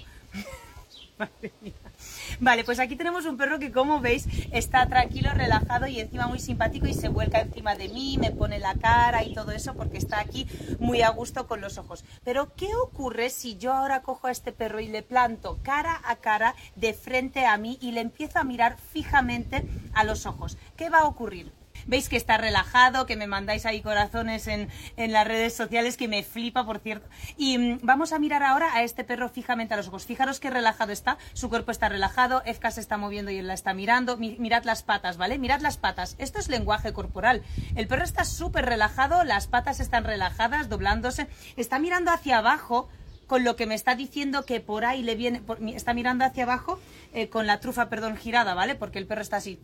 Vale, 2.40 2.64
pues 2.64 2.80
aquí 2.80 2.96
tenemos 2.96 3.26
un 3.26 3.38
perro 3.38 3.60
que 3.60 3.72
como 3.72 4.00
veis 4.00 4.28
está 4.52 4.88
tranquilo, 4.88 5.32
relajado 5.34 5.88
y 5.88 6.00
encima 6.00 6.28
muy 6.28 6.40
simpático 6.40 6.88
y 6.88 6.94
se 6.94 7.10
vuelca 7.10 7.42
encima 7.42 7.76
de 7.76 7.90
mí, 7.90 8.18
me 8.20 8.32
pone 8.32 8.60
la 8.60 8.76
cara 8.76 9.24
y 9.24 9.34
todo 9.34 9.52
eso 9.52 9.74
porque 9.74 9.98
está 9.98 10.20
aquí 10.20 10.48
muy 10.80 11.02
a 11.02 11.10
gusto 11.10 11.48
con 11.48 11.62
los 11.62 11.78
ojos. 11.78 12.04
Pero 12.24 12.54
¿qué 12.56 12.76
ocurre 12.76 13.30
si 13.30 13.58
yo 13.58 13.74
ahora 13.74 14.02
cojo 14.02 14.28
a 14.28 14.32
este 14.32 14.52
perro 14.52 14.80
y 14.80 14.88
le 14.88 15.04
planto 15.04 15.60
cara 15.64 16.02
a 16.06 16.18
cara 16.18 16.56
de 16.76 16.94
frente 16.94 17.46
a 17.46 17.58
mí 17.58 17.78
y 17.82 17.92
le 17.92 18.02
empiezo 18.02 18.40
a 18.40 18.44
mirar 18.44 18.78
fijamente 18.78 19.64
a 19.94 20.04
los 20.04 20.26
ojos? 20.26 20.58
¿Qué 20.76 20.90
va 20.90 21.00
a 21.00 21.08
ocurrir? 21.08 21.65
Veis 21.86 22.10
que 22.10 22.18
está 22.18 22.38
relajado, 22.38 23.06
que 23.06 23.16
me 23.16 23.28
mandáis 23.28 23.66
ahí 23.66 23.82
corazones 23.82 24.48
en, 24.48 24.70
en 24.98 25.12
las 25.12 25.28
redes 25.28 25.56
sociales, 25.56 25.98
que 25.98 26.08
me 26.08 26.24
flipa, 26.24 26.66
por 26.66 26.80
cierto. 26.80 27.08
Y 27.38 27.58
mm, 27.58 27.80
vamos 27.84 28.14
a 28.14 28.20
mirar 28.20 28.44
ahora 28.44 28.74
a 28.74 28.84
este 28.84 29.04
perro 29.04 29.30
fijamente 29.30 29.74
a 29.74 29.78
los 29.78 29.88
ojos. 29.88 30.06
Fijaros 30.06 30.40
qué 30.40 30.50
relajado 30.50 30.92
está, 30.92 31.18
su 31.34 31.50
cuerpo 31.50 31.72
está 31.72 31.90
relajado, 31.90 32.42
Efka 32.46 32.72
se 32.72 32.82
está 32.82 32.98
moviendo 32.98 33.32
y 33.32 33.38
él 33.38 33.48
la 33.48 33.54
está 33.54 33.74
mirando. 33.74 34.18
mirad 34.18 34.64
las 34.64 34.84
patas, 34.84 35.18
¿vale? 35.18 35.38
Mirad 35.38 35.62
las 35.62 35.78
patas. 35.78 36.16
Esto 36.18 36.40
es 36.40 36.50
lenguaje 36.50 36.94
corporal. 36.94 37.44
El 37.76 37.88
perro 37.88 38.04
está 38.04 38.26
súper 38.26 38.66
relajado, 38.66 39.24
las 39.24 39.48
patas 39.48 39.80
están 39.80 40.04
relajadas, 40.04 40.70
doblándose, 40.70 41.28
está 41.56 41.80
mirando 41.80 42.12
hacia 42.12 42.40
abajo 42.40 42.90
con 43.28 43.44
lo 43.44 43.56
que 43.56 43.66
me 43.66 43.76
está 43.76 43.96
diciendo 43.96 44.46
que 44.46 44.60
por 44.60 44.86
ahí 44.86 45.02
le 45.02 45.16
viene, 45.16 45.42
está 45.74 45.94
mirando 45.94 46.26
hacia 46.26 46.44
abajo 46.44 46.80
eh, 47.14 47.30
con 47.30 47.48
la 47.48 47.60
trufa, 47.60 47.90
perdón, 47.90 48.18
girada, 48.18 48.54
¿vale? 48.54 48.76
Porque 48.76 49.00
el 49.00 49.08
perro 49.08 49.22
está 49.22 49.38
así. 49.38 49.60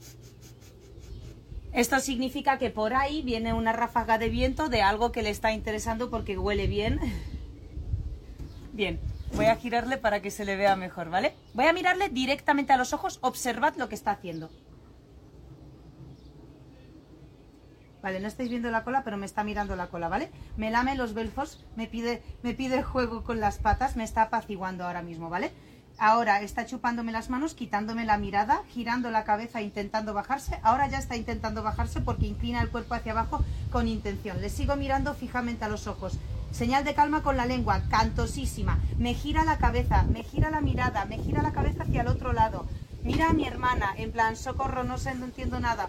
Esto 1.74 2.00
significa 2.00 2.58
que 2.58 2.70
por 2.70 2.94
ahí 2.94 3.22
viene 3.22 3.54
una 3.54 3.72
ráfaga 3.72 4.18
de 4.18 4.30
viento 4.30 4.68
de 4.68 4.82
algo 4.82 5.12
que 5.12 5.24
le 5.24 5.30
está 5.30 5.54
interesando 5.54 6.10
porque 6.10 6.38
huele 6.38 6.68
bien. 6.68 7.00
Bien, 8.74 9.00
voy 9.36 9.46
a 9.46 9.56
girarle 9.56 9.98
para 9.98 10.22
que 10.22 10.32
se 10.32 10.44
le 10.44 10.58
vea 10.58 10.76
mejor, 10.76 11.10
¿vale? 11.10 11.34
Voy 11.54 11.66
a 11.66 11.74
mirarle 11.74 12.10
directamente 12.10 12.74
a 12.74 12.78
los 12.78 12.94
ojos, 12.94 13.20
observad 13.22 13.76
lo 13.78 13.88
que 13.88 13.96
está 13.96 14.12
haciendo. 14.12 14.50
Vale, 18.02 18.20
no 18.20 18.28
estáis 18.28 18.50
viendo 18.50 18.72
la 18.72 18.84
cola, 18.84 19.04
pero 19.04 19.18
me 19.18 19.26
está 19.26 19.44
mirando 19.44 19.76
la 19.76 19.88
cola, 19.88 20.10
¿vale? 20.10 20.32
Me 20.58 20.72
lame 20.72 20.96
los 20.96 21.14
belfos, 21.14 21.64
me 21.76 21.88
pide, 21.88 22.24
me 22.42 22.54
pide 22.54 22.82
juego 22.82 23.24
con 23.24 23.40
las 23.40 23.60
patas, 23.60 23.96
me 23.96 24.04
está 24.04 24.24
apaciguando 24.24 24.86
ahora 24.86 25.04
mismo, 25.04 25.30
¿vale? 25.30 25.52
Ahora 26.04 26.42
está 26.42 26.66
chupándome 26.66 27.12
las 27.12 27.30
manos, 27.30 27.54
quitándome 27.54 28.06
la 28.06 28.18
mirada, 28.18 28.64
girando 28.70 29.12
la 29.12 29.24
cabeza, 29.24 29.62
intentando 29.62 30.16
bajarse. 30.16 30.60
Ahora 30.64 30.88
ya 30.88 30.98
está 30.98 31.16
intentando 31.16 31.62
bajarse 31.62 32.02
porque 32.02 32.26
inclina 32.26 32.60
el 32.60 32.72
cuerpo 32.72 32.96
hacia 32.96 33.12
abajo 33.12 33.46
con 33.70 33.88
intención. 33.88 34.42
Le 34.42 34.50
sigo 34.50 34.76
mirando 34.76 35.14
fijamente 35.14 35.64
a 35.64 35.70
los 35.70 35.86
ojos. 35.86 36.18
Señal 36.50 36.86
de 36.86 36.96
calma 36.96 37.22
con 37.22 37.38
la 37.38 37.46
lengua, 37.46 37.84
cantosísima. 37.88 38.80
Me 38.98 39.14
gira 39.14 39.46
la 39.46 39.60
cabeza, 39.60 40.02
me 40.12 40.24
gira 40.24 40.50
la 40.50 40.60
mirada, 40.60 41.06
me 41.06 41.20
gira 41.20 41.44
la 41.44 41.54
cabeza 41.54 41.84
hacia 41.84 42.02
el 42.02 42.08
otro 42.08 42.34
lado. 42.34 42.66
Mira 43.04 43.30
a 43.30 43.34
mi 43.34 43.46
hermana, 43.46 43.94
en 43.96 44.12
plan, 44.12 44.36
socorro, 44.36 44.84
no 44.84 44.98
sé, 44.98 45.14
no 45.14 45.26
entiendo 45.26 45.60
nada. 45.60 45.88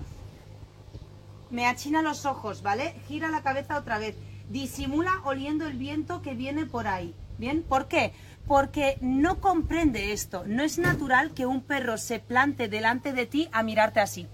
Me 1.49 1.65
achina 1.67 2.03
los 2.03 2.27
ojos, 2.27 2.63
¿vale? 2.63 3.01
Gira 3.09 3.31
la 3.31 3.43
cabeza 3.43 3.79
otra 3.79 3.97
vez. 3.97 4.15
Disimula 4.51 5.23
oliendo 5.25 5.67
el 5.67 5.79
viento 5.79 6.21
que 6.21 6.35
viene 6.35 6.67
por 6.67 6.87
ahí. 6.87 7.15
¿Bien? 7.39 7.63
¿Por 7.63 7.89
qué? 7.89 8.13
Porque 8.53 8.99
no 9.01 9.41
comprende 9.41 10.13
esto. 10.13 10.45
No 10.47 10.63
es 10.63 10.77
natural 10.77 11.33
que 11.33 11.47
un 11.47 11.63
perro 11.63 11.97
se 11.97 12.19
plante 12.19 12.69
delante 12.69 13.15
de 13.15 13.25
ti 13.25 13.49
a 13.51 13.63
mirarte 13.63 13.99
así. 13.99 14.29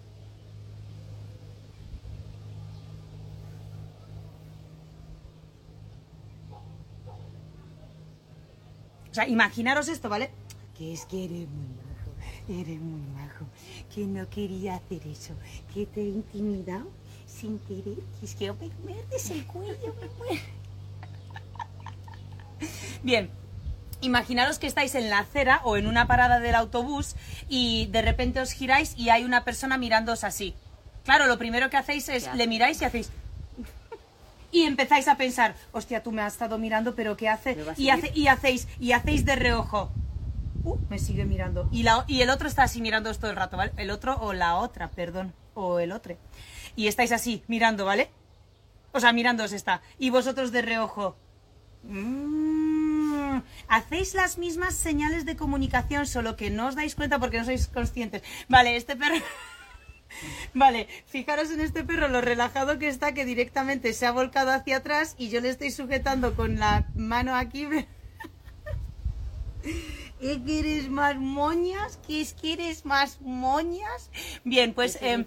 O 9.08 9.14
sea, 9.14 9.28
imaginaros 9.28 9.86
esto, 9.86 10.08
¿vale? 10.08 10.32
Que 10.76 10.92
es 10.92 11.06
que 11.06 11.26
eres 11.26 11.48
muy 11.48 11.68
majo, 11.68 12.10
eres 12.48 12.80
muy 12.80 13.02
majo, 13.12 13.46
que 13.94 14.04
no 14.04 14.28
quería 14.28 14.74
hacer 14.74 15.06
eso, 15.06 15.34
que 15.72 15.86
te 15.86 16.00
he 16.00 16.08
intimidado 16.08 16.90
sin 17.24 17.60
querer, 17.60 17.98
que 18.18 18.26
es 18.26 18.34
que 18.34 18.52
me 18.52 18.68
muerdes 18.82 19.30
el 19.30 19.46
cuello, 19.46 19.94
me 20.00 20.08
muero. 20.18 20.42
Bien, 23.04 23.30
Imaginaros 24.00 24.58
que 24.58 24.66
estáis 24.66 24.94
en 24.94 25.10
la 25.10 25.20
acera 25.20 25.60
o 25.64 25.76
en 25.76 25.86
una 25.86 26.06
parada 26.06 26.38
del 26.40 26.54
autobús 26.54 27.16
y 27.48 27.86
de 27.86 28.02
repente 28.02 28.40
os 28.40 28.52
giráis 28.52 28.94
y 28.96 29.10
hay 29.10 29.24
una 29.24 29.44
persona 29.44 29.76
mirándoos 29.76 30.24
así. 30.24 30.54
Claro, 31.04 31.26
lo 31.26 31.38
primero 31.38 31.70
que 31.70 31.76
hacéis 31.76 32.08
es 32.08 32.32
le 32.34 32.46
miráis 32.46 32.80
y 32.80 32.84
hacéis 32.84 33.10
y 34.52 34.62
empezáis 34.62 35.08
a 35.08 35.16
pensar, 35.16 35.54
hostia, 35.72 36.02
tú 36.02 36.12
me 36.12 36.22
has 36.22 36.34
estado 36.34 36.58
mirando, 36.58 36.94
pero 36.94 37.16
¿qué 37.16 37.28
hace? 37.28 37.56
Y, 37.76 37.88
y 38.14 38.28
hacéis 38.28 38.68
y 38.78 38.92
hacéis 38.92 39.24
de 39.24 39.36
reojo. 39.36 39.90
Uh, 40.64 40.76
me 40.88 40.98
sigue 40.98 41.24
mirando. 41.24 41.68
Y, 41.72 41.82
la, 41.82 42.04
y 42.06 42.20
el 42.20 42.30
otro 42.30 42.48
está 42.48 42.64
así 42.64 42.80
mirando 42.80 43.12
todo 43.14 43.30
el 43.30 43.36
rato, 43.36 43.56
¿vale? 43.56 43.72
El 43.76 43.90
otro 43.90 44.16
o 44.20 44.32
la 44.32 44.56
otra, 44.56 44.90
perdón, 44.90 45.32
o 45.54 45.78
el 45.80 45.92
otro. 45.92 46.16
Y 46.76 46.88
estáis 46.88 47.12
así 47.12 47.42
mirando, 47.48 47.84
¿vale? 47.84 48.10
O 48.92 49.00
sea, 49.00 49.12
mirándoos 49.12 49.52
está. 49.52 49.82
Y 49.98 50.10
vosotros 50.10 50.52
de 50.52 50.62
reojo. 50.62 51.16
Hacéis 53.68 54.14
las 54.14 54.38
mismas 54.38 54.74
señales 54.74 55.24
de 55.24 55.36
comunicación, 55.36 56.06
solo 56.06 56.36
que 56.36 56.50
no 56.50 56.68
os 56.68 56.74
dais 56.74 56.94
cuenta 56.94 57.18
porque 57.18 57.38
no 57.38 57.44
sois 57.44 57.68
conscientes. 57.68 58.22
Vale, 58.48 58.76
este 58.76 58.96
perro... 58.96 59.16
Vale, 60.54 60.88
fijaros 61.06 61.50
en 61.50 61.60
este 61.60 61.84
perro 61.84 62.08
lo 62.08 62.20
relajado 62.20 62.78
que 62.78 62.88
está, 62.88 63.12
que 63.12 63.24
directamente 63.24 63.92
se 63.92 64.06
ha 64.06 64.12
volcado 64.12 64.50
hacia 64.52 64.78
atrás 64.78 65.14
y 65.18 65.28
yo 65.28 65.40
le 65.40 65.50
estoy 65.50 65.70
sujetando 65.70 66.34
con 66.34 66.58
la 66.58 66.86
mano 66.94 67.34
aquí. 67.34 67.68
¿Qué 70.20 70.40
quieres 70.44 70.88
más 70.88 71.16
moñas? 71.16 71.98
¿Qué 72.06 72.26
quieres 72.40 72.84
más 72.84 73.20
moñas? 73.20 74.10
Bien, 74.44 74.72
pues... 74.72 74.98
Eh, 75.02 75.24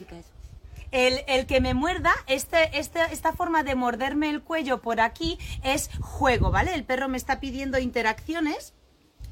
el, 0.91 1.45
que 1.45 1.61
me 1.61 1.73
muerda, 1.73 2.11
este, 2.27 2.77
este, 2.77 2.99
esta 3.11 3.33
forma 3.33 3.63
de 3.63 3.75
morderme 3.75 4.29
el 4.29 4.41
cuello 4.41 4.81
por 4.81 5.01
aquí 5.01 5.37
es 5.63 5.89
juego, 5.99 6.51
¿vale? 6.51 6.73
El 6.73 6.83
perro 6.83 7.07
me 7.07 7.17
está 7.17 7.39
pidiendo 7.39 7.79
interacciones 7.79 8.73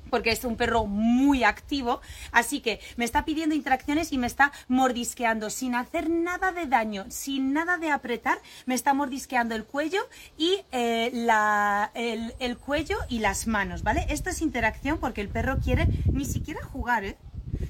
porque 0.09 0.31
es 0.31 0.43
un 0.43 0.55
perro 0.55 0.85
muy 0.85 1.43
activo, 1.43 2.01
así 2.31 2.61
que 2.61 2.79
me 2.97 3.05
está 3.05 3.25
pidiendo 3.25 3.55
interacciones 3.55 4.11
y 4.11 4.17
me 4.17 4.27
está 4.27 4.51
mordisqueando 4.67 5.49
sin 5.49 5.75
hacer 5.75 6.09
nada 6.09 6.51
de 6.51 6.65
daño, 6.65 7.05
sin 7.09 7.53
nada 7.53 7.77
de 7.77 7.91
apretar, 7.91 8.39
me 8.65 8.75
está 8.75 8.93
mordisqueando 8.93 9.55
el 9.55 9.65
cuello 9.65 10.01
y 10.37 10.61
eh, 10.71 11.11
la, 11.13 11.91
el, 11.93 12.33
el, 12.39 12.57
cuello 12.57 12.97
y 13.07 13.19
las 13.19 13.47
manos, 13.47 13.83
¿vale? 13.83 14.05
Esto 14.09 14.29
es 14.29 14.41
interacción 14.41 14.97
porque 14.97 15.21
el 15.21 15.29
perro 15.29 15.59
quiere 15.59 15.87
ni 16.11 16.25
siquiera 16.25 16.63
jugar, 16.63 17.05
¿eh? 17.05 17.17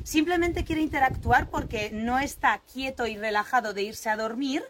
Simplemente 0.04 0.63
quiere 0.63 0.82
interactuar 0.82 1.49
porque 1.49 1.91
no 1.91 2.19
está 2.19 2.60
quieto 2.71 3.08
y 3.08 3.17
relajado 3.17 3.73
de 3.73 3.84
irse 3.84 4.10
a 4.10 4.17
dormir 4.17 4.63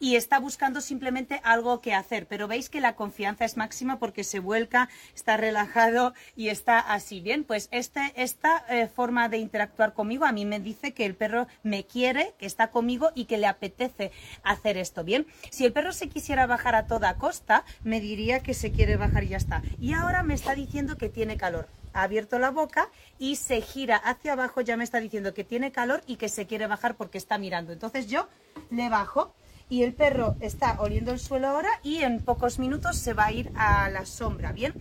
y 0.00 0.16
está 0.16 0.40
buscando 0.40 0.80
simplemente 0.80 1.40
algo 1.44 1.80
que 1.80 1.94
hacer. 1.94 2.26
Pero 2.26 2.48
veis 2.48 2.68
que 2.68 2.80
la 2.80 2.96
confianza 2.96 3.44
es 3.44 3.56
máxima 3.56 3.98
porque 3.98 4.24
se 4.24 4.40
vuelca, 4.40 4.88
está 5.14 5.36
relajado 5.36 6.14
y 6.34 6.48
está 6.48 6.80
así. 6.80 7.20
Bien, 7.20 7.44
pues 7.44 7.68
este, 7.70 8.00
esta 8.16 8.64
eh, 8.68 8.88
forma 8.88 9.28
de 9.28 9.38
interactuar 9.38 9.92
conmigo 9.92 10.24
a 10.24 10.32
mí 10.32 10.44
me 10.44 10.58
dice 10.58 10.92
que 10.92 11.04
el 11.04 11.14
perro 11.14 11.46
me 11.62 11.84
quiere, 11.84 12.34
que 12.38 12.46
está 12.46 12.70
conmigo 12.70 13.10
y 13.14 13.26
que 13.26 13.38
le 13.38 13.46
apetece 13.46 14.10
hacer 14.42 14.78
esto. 14.78 15.04
Bien, 15.04 15.26
si 15.50 15.66
el 15.66 15.72
perro 15.72 15.92
se 15.92 16.08
quisiera 16.08 16.46
bajar 16.46 16.74
a 16.74 16.86
toda 16.86 17.16
costa, 17.16 17.64
me 17.84 18.00
diría 18.00 18.40
que 18.40 18.54
se 18.54 18.72
quiere 18.72 18.96
bajar 18.96 19.24
y 19.24 19.28
ya 19.28 19.36
está. 19.36 19.62
Y 19.78 19.92
ahora 19.92 20.22
me 20.22 20.34
está 20.34 20.54
diciendo 20.54 20.96
que 20.96 21.10
tiene 21.10 21.36
calor 21.36 21.68
ha 21.92 22.02
abierto 22.02 22.38
la 22.38 22.50
boca 22.50 22.88
y 23.18 23.34
se 23.34 23.60
gira 23.60 23.96
hacia 23.96 24.34
abajo, 24.34 24.60
ya 24.60 24.76
me 24.76 24.84
está 24.84 25.00
diciendo 25.00 25.34
que 25.34 25.42
tiene 25.42 25.72
calor 25.72 26.02
y 26.06 26.16
que 26.16 26.28
se 26.28 26.46
quiere 26.46 26.68
bajar 26.68 26.96
porque 26.96 27.18
está 27.18 27.36
mirando. 27.36 27.72
Entonces 27.72 28.06
yo 28.06 28.28
le 28.70 28.88
bajo 28.88 29.34
y 29.70 29.84
el 29.84 29.94
perro 29.94 30.36
está 30.40 30.76
oliendo 30.80 31.12
el 31.12 31.20
suelo 31.20 31.48
ahora 31.48 31.70
y 31.82 31.98
en 31.98 32.20
pocos 32.20 32.58
minutos 32.58 32.98
se 32.98 33.14
va 33.14 33.26
a 33.26 33.32
ir 33.32 33.50
a 33.54 33.88
la 33.88 34.04
sombra, 34.04 34.52
¿bien? 34.52 34.74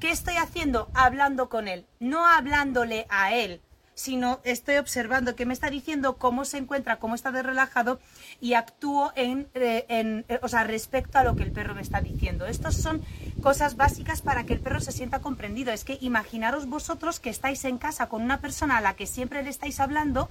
¿Qué 0.00 0.10
estoy 0.10 0.36
haciendo? 0.36 0.88
Hablando 0.94 1.48
con 1.50 1.68
él, 1.68 1.84
no 1.98 2.26
hablándole 2.26 3.06
a 3.10 3.34
él, 3.34 3.60
sino 3.94 4.40
estoy 4.44 4.76
observando 4.76 5.34
que 5.34 5.46
me 5.46 5.54
está 5.54 5.68
diciendo 5.68 6.16
cómo 6.16 6.44
se 6.44 6.58
encuentra, 6.58 6.98
cómo 6.98 7.14
está 7.14 7.32
de 7.32 7.42
relajado 7.42 7.98
y 8.40 8.52
actúo 8.52 9.10
en, 9.16 9.48
eh, 9.54 9.86
en, 9.88 10.24
eh, 10.28 10.38
o 10.42 10.48
sea, 10.48 10.64
respecto 10.64 11.18
a 11.18 11.24
lo 11.24 11.34
que 11.34 11.42
el 11.42 11.50
perro 11.50 11.74
me 11.74 11.80
está 11.80 12.00
diciendo. 12.00 12.46
Estas 12.46 12.76
son 12.76 13.02
cosas 13.42 13.76
básicas 13.76 14.20
para 14.20 14.44
que 14.44 14.52
el 14.52 14.60
perro 14.60 14.80
se 14.80 14.92
sienta 14.92 15.20
comprendido. 15.20 15.72
Es 15.72 15.84
que 15.84 15.98
imaginaros 16.02 16.66
vosotros 16.66 17.20
que 17.20 17.30
estáis 17.30 17.64
en 17.64 17.78
casa 17.78 18.08
con 18.08 18.22
una 18.22 18.40
persona 18.40 18.76
a 18.76 18.82
la 18.82 18.94
que 18.94 19.06
siempre 19.06 19.42
le 19.42 19.50
estáis 19.50 19.80
hablando 19.80 20.28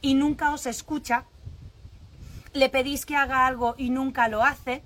y 0.00 0.14
nunca 0.14 0.52
os 0.52 0.66
escucha 0.66 1.26
le 2.56 2.68
pedís 2.68 3.06
que 3.06 3.16
haga 3.16 3.46
algo 3.46 3.74
y 3.78 3.90
nunca 3.90 4.28
lo 4.28 4.42
hace, 4.42 4.82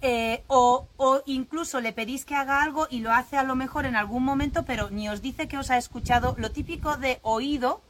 eh, 0.00 0.42
o, 0.48 0.88
o, 0.96 1.22
incluso 1.26 1.80
le 1.80 1.92
pedís 1.92 2.24
que 2.24 2.34
haga 2.34 2.62
algo 2.62 2.88
y 2.90 3.00
lo 3.00 3.12
hace 3.12 3.36
a 3.36 3.44
lo 3.44 3.54
mejor 3.54 3.86
en 3.86 3.94
algún 3.94 4.24
momento, 4.24 4.64
pero 4.64 4.90
ni 4.90 5.08
os 5.08 5.22
dice 5.22 5.46
que 5.46 5.58
os 5.58 5.70
ha 5.70 5.78
escuchado. 5.78 6.34
Lo 6.38 6.50
típico 6.50 6.96
de 6.96 7.20
oído, 7.22 7.80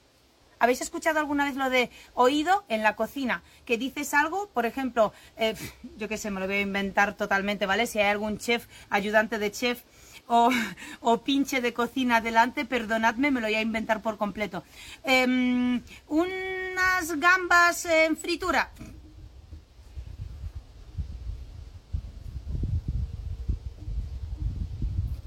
¿habéis 0.58 0.82
escuchado 0.82 1.18
alguna 1.18 1.46
vez 1.46 1.56
lo 1.56 1.70
de 1.70 1.90
oído 2.14 2.64
en 2.68 2.82
la 2.82 2.96
cocina? 2.96 3.42
Que 3.64 3.78
dices 3.78 4.12
algo, 4.12 4.50
por 4.50 4.66
ejemplo, 4.66 5.12
eh, 5.38 5.54
yo 5.96 6.08
qué 6.08 6.18
sé, 6.18 6.30
me 6.30 6.40
lo 6.40 6.46
voy 6.46 6.56
a 6.56 6.60
inventar 6.60 7.16
totalmente, 7.16 7.64
¿vale? 7.64 7.86
Si 7.86 7.98
hay 7.98 8.10
algún 8.10 8.36
chef, 8.36 8.66
ayudante 8.90 9.38
de 9.38 9.50
chef, 9.50 9.82
o, 10.26 10.50
o, 11.00 11.22
pinche 11.22 11.62
de 11.62 11.72
cocina 11.72 12.20
delante, 12.20 12.66
perdonadme, 12.66 13.30
me 13.30 13.40
lo 13.40 13.46
voy 13.46 13.56
a 13.56 13.62
inventar 13.62 14.02
por 14.02 14.18
completo. 14.18 14.64
Eh, 15.04 15.80
unas 16.08 17.18
gambas 17.18 17.86
en 17.86 18.18
fritura. 18.18 18.70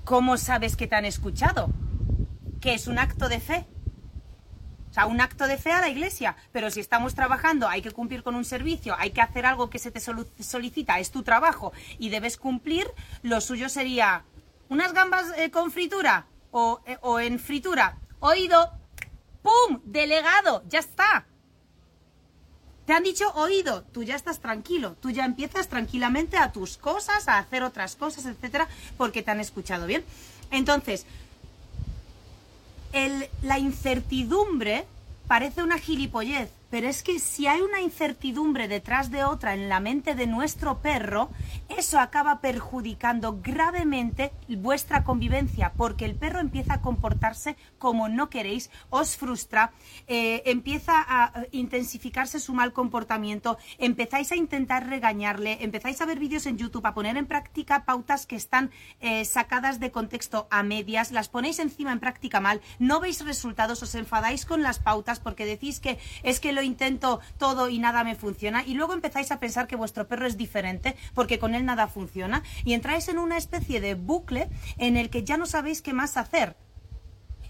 ¿Cómo 0.06 0.38
sabes 0.38 0.76
que 0.76 0.86
te 0.86 0.96
han 0.96 1.06
escuchado? 1.06 1.68
Que 2.62 2.76
es 2.76 2.86
un 2.86 3.00
acto 3.00 3.28
de 3.28 3.40
fe. 3.40 3.66
O 4.92 4.94
sea, 4.94 5.08
un 5.08 5.20
acto 5.20 5.48
de 5.48 5.58
fe 5.58 5.72
a 5.72 5.82
la 5.82 5.90
iglesia. 5.90 6.36
Pero 6.52 6.70
si 6.70 6.80
estamos 6.80 7.16
trabajando, 7.16 7.68
hay 7.68 7.82
que 7.82 7.90
cumplir 7.90 8.22
con 8.22 8.36
un 8.36 8.46
servicio, 8.46 8.96
hay 9.00 9.10
que 9.10 9.22
hacer 9.22 9.48
algo 9.48 9.72
que 9.72 9.80
se 9.80 9.90
te 9.90 10.00
solicita, 10.00 11.00
es 11.00 11.10
tu 11.10 11.24
trabajo 11.24 11.74
y 11.98 12.10
debes 12.10 12.38
cumplir, 12.38 12.88
lo 13.24 13.42
suyo 13.42 13.68
sería 13.68 14.26
unas 14.70 14.94
gambas 14.94 15.26
eh, 15.38 15.50
con 15.50 15.72
fritura 15.72 16.28
eh, 16.86 16.98
o 17.02 17.20
en 17.20 17.40
fritura. 17.40 17.98
Oído, 18.20 18.72
¡pum! 19.42 19.82
Delegado, 19.86 20.64
ya 20.68 20.80
está. 20.80 21.26
Te 22.86 22.94
han 22.94 23.04
dicho 23.04 23.32
oído, 23.34 23.84
tú 23.92 24.04
ya 24.04 24.16
estás 24.16 24.40
tranquilo, 24.40 24.96
tú 25.02 25.10
ya 25.10 25.26
empiezas 25.26 25.68
tranquilamente 25.68 26.38
a 26.38 26.52
tus 26.52 26.78
cosas, 26.78 27.28
a 27.28 27.40
hacer 27.40 27.64
otras 27.64 27.96
cosas, 27.96 28.26
etcétera, 28.26 28.68
porque 28.96 29.24
te 29.24 29.32
han 29.32 29.40
escuchado 29.40 29.88
bien. 29.88 30.04
Entonces, 30.52 31.06
la 33.42 33.60
incertidumbre 33.60 34.86
parece 35.28 35.64
una 35.64 35.80
gilipollez, 35.80 36.50
pero 36.70 36.88
es 36.88 37.04
que 37.04 37.20
si 37.20 37.48
hay 37.48 37.62
una 37.62 37.82
incertidumbre 37.82 38.68
detrás 38.68 39.12
de 39.12 39.24
otra 39.24 39.54
en 39.54 39.70
la 39.70 39.80
mente 39.80 40.16
de 40.16 40.28
nuestro 40.28 40.82
perro, 40.82 41.30
eso 41.70 42.00
acaba 42.00 42.42
perjudicando 42.42 43.40
gravemente 43.42 44.32
vuestra 44.48 45.04
convivencia, 45.04 45.74
porque 45.78 46.06
el 46.06 46.16
perro 46.16 46.40
empieza 46.40 46.76
a 46.76 46.82
comportarse 46.82 47.56
como 47.78 48.10
no 48.10 48.30
queréis, 48.30 48.70
os 48.90 49.18
frustra, 49.18 49.72
eh, 50.08 50.44
empieza 50.46 50.94
a 50.98 51.46
intensificarse 51.52 52.40
su 52.40 52.54
mal 52.54 52.74
comportamiento, 52.74 53.58
empezáis 53.78 54.32
a 54.32 54.36
intentar 54.36 54.88
regañarle, 54.88 55.58
empezáis 55.62 56.02
a 56.02 56.06
ver 56.06 56.20
vídeos 56.20 56.46
en 56.46 56.58
YouTube, 56.58 56.86
a 56.86 56.94
poner 56.94 57.18
en 57.18 57.26
práctica 57.26 57.86
pautas 57.86 58.26
que 58.26 58.36
están 58.36 58.72
eh, 59.00 59.26
sacadas 59.26 59.80
de 59.80 59.92
contexto 59.92 60.48
a 60.50 60.64
medias, 60.64 61.12
las 61.12 61.30
ponéis 61.30 61.60
encima 61.60 61.92
en 61.92 62.00
práctica 62.00 62.40
mal, 62.40 62.62
no 62.80 63.00
veis 63.00 63.24
resultados, 63.24 63.82
os 63.84 63.96
enfadáis 63.96 64.46
con 64.46 64.64
las 64.64 64.80
pautas 64.80 65.20
porque 65.20 65.46
decís 65.46 65.80
que 65.80 66.00
es 66.24 66.40
que 66.40 66.52
lo 66.52 66.62
intento 66.66 67.20
todo 67.38 67.70
y 67.70 67.80
nada 67.80 68.04
me 68.04 68.16
funciona 68.16 68.64
y 68.66 68.74
luego 68.74 68.94
empezáis 68.94 69.32
a 69.32 69.40
pensar 69.40 69.68
que 69.68 69.76
vuestro 69.76 70.08
perro 70.08 70.28
es 70.28 70.38
diferente 70.38 70.96
porque 71.14 71.40
con 71.40 71.56
él 71.56 71.66
nada 71.66 71.88
funciona 71.88 72.44
y 72.64 72.74
entráis 72.74 73.08
en 73.08 73.20
una 73.20 73.38
especie 73.38 73.82
de 73.82 73.96
bucle 73.96 74.50
en 74.78 74.98
el 74.98 75.10
que 75.10 75.24
ya 75.24 75.38
no 75.38 75.46
sabéis 75.46 75.82
qué 75.82 75.94
más 75.94 76.18
hacer. 76.18 76.56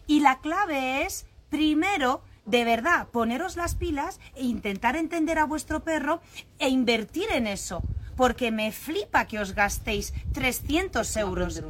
Y 0.07 0.20
la 0.20 0.39
clave 0.39 1.03
es, 1.03 1.26
primero, 1.49 2.22
de 2.45 2.63
verdad, 2.63 3.07
poneros 3.07 3.55
las 3.55 3.76
pilas 3.76 4.20
e 4.36 4.43
intentar 4.43 4.95
entender 4.95 5.39
a 5.39 5.45
vuestro 5.45 5.84
perro 5.84 6.22
e 6.59 6.70
invertir 6.70 7.26
en 7.32 7.47
eso. 7.47 7.82
Porque 8.16 8.51
me 8.51 8.72
flipa 8.72 9.26
que 9.26 9.39
os 9.39 9.53
gastéis 9.53 10.13
300 10.34 11.18
euros 11.18 11.61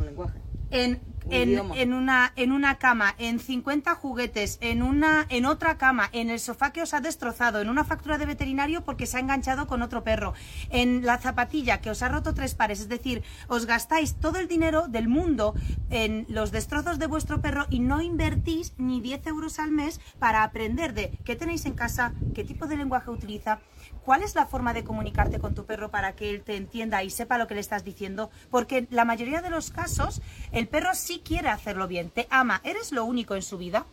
en 0.69 0.99
en, 1.29 1.71
en, 1.75 1.93
una, 1.93 2.33
en 2.35 2.51
una 2.51 2.77
cama, 2.77 3.15
en 3.17 3.39
50 3.39 3.95
juguetes, 3.95 4.57
en, 4.61 4.83
una, 4.83 5.25
en 5.29 5.45
otra 5.45 5.77
cama, 5.77 6.09
en 6.11 6.29
el 6.29 6.39
sofá 6.39 6.71
que 6.71 6.81
os 6.81 6.93
ha 6.93 7.01
destrozado, 7.01 7.61
en 7.61 7.69
una 7.69 7.83
factura 7.83 8.17
de 8.17 8.25
veterinario 8.25 8.83
porque 8.83 9.05
se 9.05 9.17
ha 9.17 9.19
enganchado 9.19 9.67
con 9.67 9.81
otro 9.81 10.03
perro, 10.03 10.33
en 10.69 11.05
la 11.05 11.17
zapatilla 11.17 11.81
que 11.81 11.89
os 11.89 12.01
ha 12.01 12.09
roto 12.09 12.33
tres 12.33 12.55
pares. 12.55 12.79
Es 12.79 12.89
decir, 12.89 13.23
os 13.47 13.65
gastáis 13.65 14.15
todo 14.15 14.39
el 14.39 14.47
dinero 14.47 14.87
del 14.87 15.07
mundo 15.07 15.53
en 15.89 16.25
los 16.29 16.51
destrozos 16.51 16.99
de 16.99 17.07
vuestro 17.07 17.41
perro 17.41 17.65
y 17.69 17.79
no 17.79 18.01
invertís 18.01 18.73
ni 18.77 19.01
10 19.01 19.27
euros 19.27 19.59
al 19.59 19.71
mes 19.71 19.99
para 20.19 20.43
aprender 20.43 20.93
de 20.93 21.11
qué 21.23 21.35
tenéis 21.35 21.65
en 21.65 21.73
casa, 21.73 22.13
qué 22.33 22.43
tipo 22.43 22.67
de 22.67 22.77
lenguaje 22.77 23.09
utiliza, 23.09 23.59
¿Cuál 24.03 24.23
es 24.23 24.35
la 24.35 24.45
forma 24.45 24.73
de 24.73 24.83
comunicarte 24.83 25.39
con 25.39 25.55
tu 25.55 25.65
perro 25.65 25.89
para 25.89 26.15
que 26.15 26.29
él 26.29 26.41
te 26.43 26.55
entienda 26.55 27.03
y 27.03 27.09
sepa 27.09 27.37
lo 27.37 27.47
que 27.47 27.55
le 27.55 27.61
estás 27.61 27.83
diciendo? 27.83 28.29
Porque 28.51 28.87
la 28.91 29.05
mayoría 29.05 29.41
de 29.41 29.49
los 29.49 29.71
casos 29.71 30.21
el 30.51 30.67
perro 30.67 30.93
sí 30.93 31.21
quiere 31.23 31.49
hacerlo 31.49 31.87
bien, 31.87 32.09
te 32.09 32.27
ama, 32.29 32.61
eres 32.63 32.91
lo 32.91 33.05
único 33.05 33.35
en 33.35 33.41
su 33.41 33.57
vida, 33.57 33.85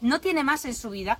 no 0.00 0.20
tiene 0.20 0.44
más 0.44 0.64
en 0.64 0.74
su 0.74 0.90
vida, 0.90 1.18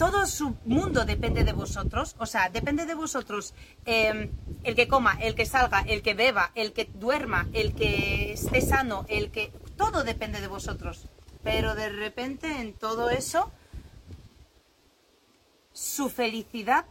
todo 0.00 0.26
su 0.26 0.56
mundo 0.64 1.04
depende 1.04 1.44
de 1.44 1.52
vosotros, 1.52 2.16
o 2.18 2.24
sea, 2.24 2.48
depende 2.48 2.86
de 2.86 2.94
vosotros 2.94 3.52
eh, 3.84 4.30
el 4.64 4.74
que 4.74 4.88
coma, 4.88 5.18
el 5.20 5.34
que 5.34 5.44
salga, 5.44 5.80
el 5.80 6.00
que 6.00 6.14
beba, 6.14 6.52
el 6.54 6.72
que 6.72 6.88
duerma, 6.94 7.48
el 7.52 7.74
que 7.74 8.32
esté 8.32 8.62
sano, 8.62 9.04
el 9.10 9.30
que... 9.30 9.52
Todo 9.76 10.02
depende 10.02 10.40
de 10.40 10.48
vosotros. 10.48 11.06
Pero 11.42 11.74
de 11.74 11.90
repente 11.90 12.62
en 12.62 12.72
todo 12.72 13.10
eso, 13.10 13.50
su 15.74 16.08
felicidad 16.08 16.86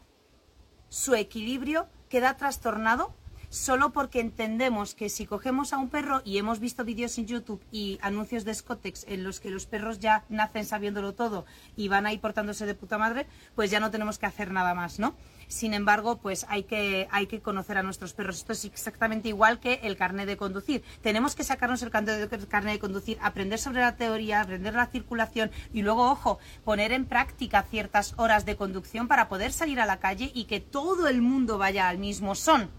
su 0.89 1.15
equilibrio 1.15 1.87
queda 2.09 2.37
trastornado 2.37 3.13
solo 3.49 3.91
porque 3.91 4.19
entendemos 4.19 4.93
que 4.93 5.09
si 5.09 5.25
cogemos 5.25 5.73
a 5.73 5.79
un 5.79 5.89
perro 5.89 6.21
y 6.23 6.37
hemos 6.37 6.59
visto 6.59 6.85
vídeos 6.85 7.17
en 7.17 7.25
YouTube 7.25 7.63
y 7.71 7.97
anuncios 8.01 8.45
de 8.45 8.53
Scotex 8.53 9.05
en 9.07 9.23
los 9.23 9.39
que 9.39 9.49
los 9.49 9.65
perros 9.65 9.99
ya 9.99 10.23
nacen 10.29 10.65
sabiéndolo 10.65 11.13
todo 11.13 11.45
y 11.75 11.87
van 11.87 12.05
ahí 12.05 12.19
portándose 12.19 12.65
de 12.65 12.75
puta 12.75 12.97
madre, 12.97 13.25
pues 13.55 13.71
ya 13.71 13.79
no 13.79 13.91
tenemos 13.91 14.19
que 14.19 14.27
hacer 14.27 14.51
nada 14.51 14.75
más, 14.75 14.99
¿no? 14.99 15.15
Sin 15.49 15.73
embargo, 15.73 16.19
pues 16.19 16.45
hay 16.47 16.63
que, 16.63 17.07
hay 17.09 17.25
que 17.25 17.41
conocer 17.41 17.79
a 17.79 17.83
nuestros 17.83 18.13
perros. 18.13 18.37
Esto 18.37 18.53
es 18.53 18.65
exactamente 18.65 19.29
igual 19.29 19.59
que 19.59 19.79
el 19.81 19.97
carnet 19.97 20.27
de 20.27 20.37
conducir. 20.37 20.83
Tenemos 21.01 21.33
que 21.33 21.43
sacarnos 21.43 21.81
el 21.81 21.89
carnet 21.89 22.19
de 22.19 22.79
conducir, 22.79 23.17
aprender 23.19 23.57
sobre 23.57 23.81
la 23.81 23.95
teoría, 23.95 24.41
aprender 24.41 24.75
la 24.75 24.85
circulación 24.85 25.49
y 25.73 25.81
luego, 25.81 26.11
ojo, 26.11 26.37
poner 26.63 26.91
en 26.91 27.05
práctica 27.05 27.63
ciertas 27.63 28.13
horas 28.17 28.45
de 28.45 28.57
conducción 28.57 29.07
para 29.07 29.27
poder 29.27 29.51
salir 29.51 29.79
a 29.79 29.87
la 29.87 29.99
calle 29.99 30.31
y 30.35 30.45
que 30.45 30.59
todo 30.59 31.07
el 31.07 31.23
mundo 31.23 31.57
vaya 31.57 31.89
al 31.89 31.97
mismo 31.97 32.35
son. 32.35 32.69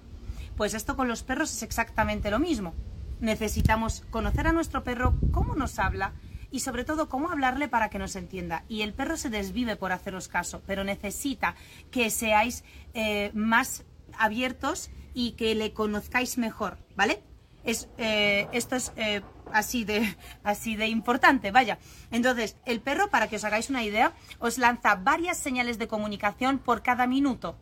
Pues 0.56 0.72
esto 0.72 0.94
con 0.94 1.08
los 1.08 1.24
perros 1.24 1.52
es 1.52 1.64
exactamente 1.64 2.30
lo 2.30 2.38
mismo. 2.38 2.72
Necesitamos 3.18 4.04
conocer 4.10 4.46
a 4.46 4.52
nuestro 4.52 4.84
perro, 4.84 5.16
cómo 5.32 5.56
nos 5.56 5.80
habla 5.80 6.12
y 6.50 6.60
sobre 6.60 6.84
todo 6.84 7.08
cómo 7.08 7.30
hablarle 7.30 7.68
para 7.68 7.90
que 7.90 7.98
nos 7.98 8.16
entienda. 8.16 8.64
Y 8.68 8.82
el 8.82 8.94
perro 8.94 9.16
se 9.16 9.30
desvive 9.30 9.76
por 9.76 9.92
haceros 9.92 10.28
caso, 10.28 10.62
pero 10.66 10.84
necesita 10.84 11.54
que 11.90 12.10
seáis 12.10 12.64
eh, 12.94 13.30
más 13.34 13.84
abiertos 14.18 14.90
y 15.14 15.32
que 15.32 15.54
le 15.54 15.72
conozcáis 15.72 16.38
mejor, 16.38 16.78
¿vale? 16.96 17.22
Es, 17.64 17.88
eh, 17.98 18.48
esto 18.52 18.76
es 18.76 18.92
eh, 18.96 19.22
así, 19.52 19.84
de, 19.84 20.16
así 20.42 20.76
de 20.76 20.88
importante, 20.88 21.50
vaya. 21.50 21.78
Entonces, 22.10 22.56
el 22.64 22.80
perro, 22.80 23.10
para 23.10 23.28
que 23.28 23.36
os 23.36 23.44
hagáis 23.44 23.70
una 23.70 23.82
idea, 23.82 24.14
os 24.38 24.58
lanza 24.58 24.94
varias 24.96 25.38
señales 25.38 25.78
de 25.78 25.88
comunicación 25.88 26.58
por 26.58 26.82
cada 26.82 27.06
minuto. 27.06 27.56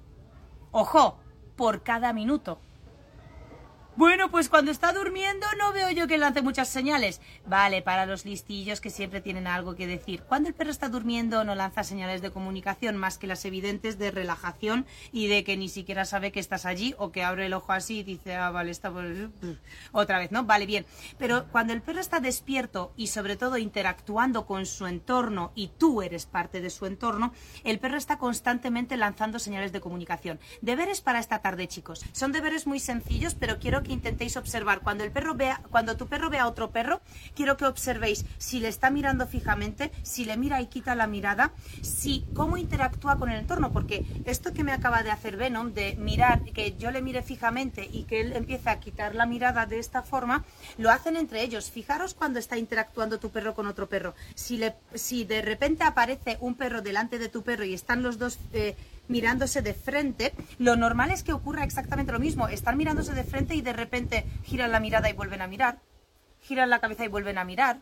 Ojo, 0.70 1.18
por 1.56 1.82
cada 1.82 2.12
minuto. 2.12 2.60
Bueno, 3.98 4.30
pues 4.30 4.48
cuando 4.48 4.70
está 4.70 4.92
durmiendo 4.92 5.44
no 5.58 5.72
veo 5.72 5.90
yo 5.90 6.06
que 6.06 6.18
lance 6.18 6.40
muchas 6.40 6.68
señales. 6.68 7.20
Vale, 7.46 7.82
para 7.82 8.06
los 8.06 8.24
listillos 8.24 8.80
que 8.80 8.90
siempre 8.90 9.20
tienen 9.20 9.48
algo 9.48 9.74
que 9.74 9.88
decir. 9.88 10.22
Cuando 10.22 10.48
el 10.48 10.54
perro 10.54 10.70
está 10.70 10.88
durmiendo 10.88 11.42
no 11.42 11.56
lanza 11.56 11.82
señales 11.82 12.22
de 12.22 12.30
comunicación 12.30 12.96
más 12.96 13.18
que 13.18 13.26
las 13.26 13.44
evidentes 13.44 13.98
de 13.98 14.12
relajación 14.12 14.86
y 15.10 15.26
de 15.26 15.42
que 15.42 15.56
ni 15.56 15.68
siquiera 15.68 16.04
sabe 16.04 16.30
que 16.30 16.38
estás 16.38 16.64
allí 16.64 16.94
o 16.96 17.10
que 17.10 17.24
abre 17.24 17.46
el 17.46 17.54
ojo 17.54 17.72
así 17.72 17.98
y 17.98 18.02
dice, 18.04 18.36
ah, 18.36 18.50
vale, 18.52 18.70
está 18.70 18.88
por... 18.92 19.04
otra 19.90 20.20
vez, 20.20 20.30
¿no? 20.30 20.44
Vale, 20.44 20.66
bien. 20.66 20.86
Pero 21.18 21.48
cuando 21.50 21.72
el 21.72 21.82
perro 21.82 21.98
está 21.98 22.20
despierto 22.20 22.92
y 22.96 23.08
sobre 23.08 23.34
todo 23.34 23.58
interactuando 23.58 24.46
con 24.46 24.64
su 24.66 24.86
entorno 24.86 25.50
y 25.56 25.72
tú 25.76 26.02
eres 26.02 26.24
parte 26.24 26.60
de 26.60 26.70
su 26.70 26.86
entorno, 26.86 27.32
el 27.64 27.80
perro 27.80 27.96
está 27.96 28.16
constantemente 28.16 28.96
lanzando 28.96 29.40
señales 29.40 29.72
de 29.72 29.80
comunicación. 29.80 30.38
Deberes 30.62 31.00
para 31.00 31.18
esta 31.18 31.40
tarde, 31.40 31.66
chicos. 31.66 32.04
Son 32.12 32.30
deberes 32.30 32.68
muy 32.68 32.78
sencillos, 32.78 33.34
pero 33.34 33.58
quiero 33.58 33.82
que 33.82 33.87
intentéis 33.88 34.36
observar. 34.36 34.80
Cuando 34.80 35.04
el 35.04 35.10
perro 35.10 35.34
vea, 35.34 35.62
cuando 35.70 35.96
tu 35.96 36.06
perro 36.06 36.30
vea 36.30 36.42
a 36.42 36.48
otro 36.48 36.70
perro, 36.70 37.00
quiero 37.34 37.56
que 37.56 37.64
observéis 37.64 38.24
si 38.38 38.60
le 38.60 38.68
está 38.68 38.90
mirando 38.90 39.26
fijamente, 39.26 39.90
si 40.02 40.24
le 40.24 40.36
mira 40.36 40.60
y 40.60 40.66
quita 40.66 40.94
la 40.94 41.06
mirada, 41.06 41.52
si 41.82 42.24
cómo 42.34 42.56
interactúa 42.56 43.16
con 43.16 43.30
el 43.30 43.38
entorno, 43.38 43.72
porque 43.72 44.04
esto 44.24 44.52
que 44.52 44.64
me 44.64 44.72
acaba 44.72 45.02
de 45.02 45.10
hacer 45.10 45.36
Venom, 45.36 45.72
de 45.72 45.96
mirar, 45.96 46.42
que 46.44 46.76
yo 46.76 46.90
le 46.90 47.02
mire 47.02 47.22
fijamente 47.22 47.88
y 47.90 48.04
que 48.04 48.20
él 48.20 48.32
empiece 48.34 48.70
a 48.70 48.80
quitar 48.80 49.14
la 49.14 49.26
mirada 49.26 49.66
de 49.66 49.78
esta 49.78 50.02
forma, 50.02 50.44
lo 50.76 50.90
hacen 50.90 51.16
entre 51.16 51.42
ellos. 51.42 51.70
Fijaros 51.70 52.14
cuando 52.14 52.38
está 52.38 52.56
interactuando 52.56 53.18
tu 53.18 53.30
perro 53.30 53.54
con 53.54 53.66
otro 53.66 53.88
perro. 53.88 54.14
Si, 54.34 54.56
le, 54.56 54.74
si 54.94 55.24
de 55.24 55.42
repente 55.42 55.84
aparece 55.84 56.38
un 56.40 56.54
perro 56.54 56.82
delante 56.82 57.18
de 57.18 57.28
tu 57.28 57.42
perro 57.42 57.64
y 57.64 57.74
están 57.74 58.02
los 58.02 58.18
dos 58.18 58.38
eh, 58.52 58.76
mirándose 59.08 59.62
de 59.62 59.74
frente, 59.74 60.32
lo 60.58 60.76
normal 60.76 61.10
es 61.10 61.22
que 61.22 61.32
ocurra 61.32 61.64
exactamente 61.64 62.12
lo 62.12 62.18
mismo. 62.18 62.48
Están 62.48 62.76
mirándose 62.76 63.14
de 63.14 63.24
frente 63.24 63.54
y 63.54 63.62
de 63.62 63.72
repente 63.72 64.24
giran 64.44 64.72
la 64.72 64.80
mirada 64.80 65.10
y 65.10 65.14
vuelven 65.14 65.42
a 65.42 65.48
mirar. 65.48 65.80
Giran 66.40 66.70
la 66.70 66.80
cabeza 66.80 67.04
y 67.04 67.08
vuelven 67.08 67.38
a 67.38 67.44
mirar 67.44 67.80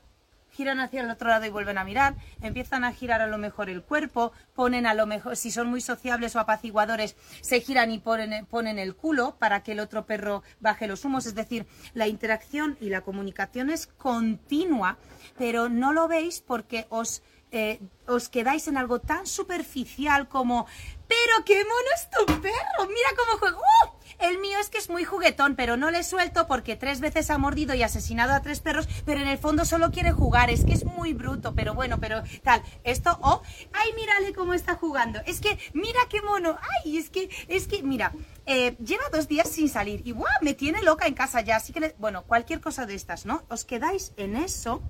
giran 0.56 0.80
hacia 0.80 1.02
el 1.02 1.10
otro 1.10 1.28
lado 1.28 1.44
y 1.44 1.50
vuelven 1.50 1.76
a 1.76 1.84
mirar, 1.84 2.16
empiezan 2.40 2.84
a 2.84 2.92
girar 2.92 3.20
a 3.20 3.26
lo 3.26 3.36
mejor 3.36 3.68
el 3.68 3.82
cuerpo, 3.82 4.32
ponen 4.54 4.86
a 4.86 4.94
lo 4.94 5.06
mejor, 5.06 5.36
si 5.36 5.50
son 5.50 5.68
muy 5.68 5.82
sociables 5.82 6.34
o 6.34 6.40
apaciguadores, 6.40 7.14
se 7.42 7.60
giran 7.60 7.90
y 7.90 7.98
ponen, 7.98 8.78
el 8.78 8.96
culo 8.96 9.36
para 9.38 9.62
que 9.62 9.72
el 9.72 9.80
otro 9.80 10.06
perro 10.06 10.42
baje 10.60 10.86
los 10.86 11.04
humos. 11.04 11.26
Es 11.26 11.34
decir, 11.34 11.66
la 11.92 12.08
interacción 12.08 12.78
y 12.80 12.88
la 12.88 13.02
comunicación 13.02 13.70
es 13.70 13.86
continua, 13.86 14.96
pero 15.36 15.68
no 15.68 15.92
lo 15.92 16.08
veis 16.08 16.40
porque 16.40 16.86
os 16.88 17.22
eh, 17.52 17.80
os 18.08 18.28
quedáis 18.28 18.66
en 18.66 18.76
algo 18.76 18.98
tan 18.98 19.24
superficial 19.26 20.28
como, 20.28 20.66
pero 21.08 21.44
qué 21.44 21.64
mono 21.64 21.88
es 21.94 22.10
tu 22.10 22.40
perro, 22.40 22.88
mira 22.88 23.10
cómo 23.16 23.38
juega. 23.38 23.56
¡Uh! 23.56 23.96
El 24.18 24.38
mío 24.38 24.58
es 24.58 24.70
que 24.70 24.78
es 24.78 24.88
muy 24.88 25.04
juguetón, 25.04 25.56
pero 25.56 25.76
no 25.76 25.90
le 25.90 26.02
suelto 26.02 26.46
porque 26.46 26.76
tres 26.76 27.00
veces 27.00 27.28
ha 27.30 27.38
mordido 27.38 27.74
y 27.74 27.82
asesinado 27.82 28.32
a 28.32 28.40
tres 28.40 28.60
perros, 28.60 28.88
pero 29.04 29.20
en 29.20 29.28
el 29.28 29.38
fondo 29.38 29.64
solo 29.64 29.90
quiere 29.90 30.12
jugar. 30.12 30.48
Es 30.48 30.64
que 30.64 30.72
es 30.72 30.84
muy 30.84 31.12
bruto, 31.12 31.54
pero 31.54 31.74
bueno, 31.74 32.00
pero 32.00 32.22
tal. 32.42 32.62
Esto, 32.82 33.18
oh, 33.20 33.42
ay, 33.72 33.92
mírale 33.94 34.32
cómo 34.32 34.54
está 34.54 34.76
jugando. 34.76 35.20
Es 35.26 35.40
que, 35.40 35.58
mira 35.74 36.00
qué 36.08 36.22
mono. 36.22 36.58
Ay, 36.84 36.96
es 36.96 37.10
que, 37.10 37.28
es 37.48 37.68
que, 37.68 37.82
mira, 37.82 38.12
eh, 38.46 38.76
lleva 38.78 39.04
dos 39.12 39.28
días 39.28 39.50
sin 39.50 39.68
salir 39.68 40.00
y 40.04 40.12
¡guau! 40.12 40.32
me 40.40 40.54
tiene 40.54 40.82
loca 40.82 41.06
en 41.06 41.14
casa 41.14 41.42
ya. 41.42 41.56
Así 41.56 41.72
que, 41.72 41.94
bueno, 41.98 42.24
cualquier 42.24 42.60
cosa 42.60 42.86
de 42.86 42.94
estas, 42.94 43.26
¿no? 43.26 43.44
Os 43.48 43.64
quedáis 43.64 44.12
en 44.16 44.36
eso 44.36 44.82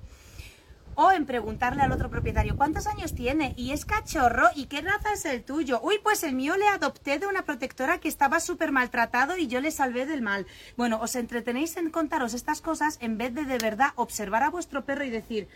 o 0.99 1.11
en 1.11 1.27
preguntarle 1.27 1.83
al 1.83 1.91
otro 1.91 2.09
propietario 2.09 2.57
cuántos 2.57 2.87
años 2.87 3.13
tiene 3.13 3.53
y 3.55 3.71
es 3.71 3.85
cachorro 3.85 4.47
y 4.55 4.65
qué 4.65 4.81
raza 4.81 5.13
es 5.13 5.25
el 5.25 5.43
tuyo. 5.43 5.79
Uy, 5.83 5.99
pues 6.01 6.23
el 6.23 6.33
mío 6.33 6.57
le 6.57 6.67
adopté 6.67 7.19
de 7.19 7.27
una 7.27 7.43
protectora 7.43 7.99
que 7.99 8.07
estaba 8.07 8.39
súper 8.39 8.71
maltratado 8.71 9.37
y 9.37 9.45
yo 9.47 9.61
le 9.61 9.69
salvé 9.69 10.07
del 10.07 10.23
mal. 10.23 10.47
Bueno, 10.75 10.99
os 10.99 11.15
entretenéis 11.15 11.77
en 11.77 11.91
contaros 11.91 12.33
estas 12.33 12.61
cosas 12.61 12.97
en 12.99 13.19
vez 13.19 13.31
de 13.35 13.45
de 13.45 13.59
verdad 13.59 13.91
observar 13.95 14.41
a 14.41 14.49
vuestro 14.49 14.85
perro 14.85 15.03
y 15.03 15.11
decir, 15.11 15.47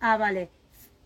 ah, 0.00 0.16
vale, 0.16 0.48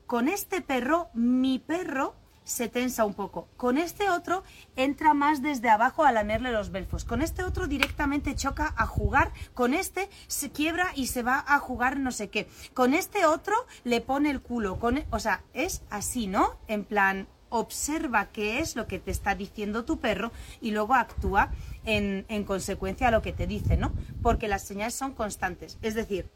con 0.06 0.28
este 0.28 0.60
perro, 0.60 1.08
mi 1.12 1.58
perro 1.58 2.14
se 2.44 2.68
tensa 2.68 3.04
un 3.04 3.14
poco. 3.14 3.48
Con 3.56 3.78
este 3.78 4.08
otro 4.08 4.42
entra 4.76 5.14
más 5.14 5.42
desde 5.42 5.70
abajo 5.70 6.04
a 6.04 6.12
lamerle 6.12 6.52
los 6.52 6.70
belfos. 6.70 7.04
Con 7.04 7.22
este 7.22 7.42
otro 7.42 7.66
directamente 7.66 8.34
choca 8.34 8.74
a 8.76 8.86
jugar. 8.86 9.32
Con 9.54 9.74
este 9.74 10.08
se 10.26 10.50
quiebra 10.50 10.92
y 10.94 11.08
se 11.08 11.22
va 11.22 11.44
a 11.46 11.58
jugar 11.58 11.98
no 11.98 12.10
sé 12.10 12.28
qué. 12.28 12.48
Con 12.74 12.94
este 12.94 13.26
otro 13.26 13.54
le 13.84 14.00
pone 14.00 14.30
el 14.30 14.40
culo. 14.40 14.78
Con, 14.78 14.98
e, 14.98 15.06
o 15.10 15.18
sea, 15.18 15.42
es 15.52 15.82
así, 15.90 16.26
¿no? 16.26 16.56
En 16.68 16.84
plan, 16.84 17.28
observa 17.48 18.30
qué 18.32 18.60
es 18.60 18.76
lo 18.76 18.86
que 18.86 18.98
te 18.98 19.10
está 19.10 19.34
diciendo 19.34 19.84
tu 19.84 19.98
perro 19.98 20.32
y 20.60 20.70
luego 20.70 20.94
actúa 20.94 21.50
en, 21.84 22.24
en 22.28 22.44
consecuencia 22.44 23.08
a 23.08 23.10
lo 23.10 23.20
que 23.20 23.32
te 23.32 23.46
dice, 23.46 23.76
¿no? 23.76 23.92
Porque 24.22 24.48
las 24.48 24.62
señales 24.62 24.94
son 24.94 25.12
constantes. 25.12 25.78
Es 25.82 25.94
decir, 25.94 26.30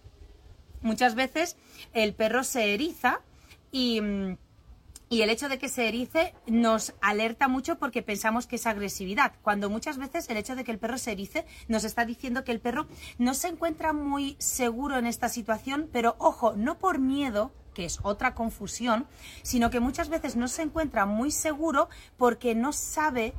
muchas 0.83 1.15
veces 1.15 1.57
el 1.95 2.15
perro 2.15 2.45
se 2.45 2.75
eriza 2.75 3.21
y 3.73 4.01
mm, 4.01 4.37
y 5.09 5.23
el 5.23 5.31
hecho 5.31 5.49
de 5.49 5.59
que 5.59 5.69
se 5.69 5.89
erice 5.89 6.35
nos 6.47 6.95
alerta 7.01 7.49
mucho 7.49 7.79
porque 7.79 8.03
pensamos 8.03 8.47
que 8.47 8.57
es 8.57 8.67
agresividad, 8.67 9.35
cuando 9.43 9.71
muchas 9.71 9.99
veces 9.99 10.29
el 10.29 10.37
hecho 10.37 10.57
de 10.57 10.65
que 10.65 10.73
el 10.73 10.79
perro 10.79 10.99
se 10.99 11.13
erice 11.13 11.47
nos 11.69 11.85
está 11.85 12.05
diciendo 12.05 12.45
que 12.45 12.53
el 12.53 12.61
perro 12.61 12.87
no 13.19 13.35
se 13.35 13.49
encuentra 13.49 13.93
muy 13.93 14.37
seguro 14.39 14.99
en 14.99 15.07
esta 15.07 15.29
situación, 15.29 15.89
pero 15.93 16.17
ojo, 16.19 16.55
no 16.57 16.79
por 16.79 16.99
miedo, 16.99 17.53
que 17.75 17.85
es 17.85 18.01
otra 18.03 18.35
confusión, 18.35 19.07
sino 19.43 19.71
que 19.71 19.81
muchas 19.81 20.09
veces 20.09 20.35
no 20.35 20.49
se 20.49 20.63
encuentra 20.63 21.07
muy 21.07 21.31
seguro 21.31 21.89
porque 22.17 22.55
no 22.55 22.73
sabe 22.73 23.35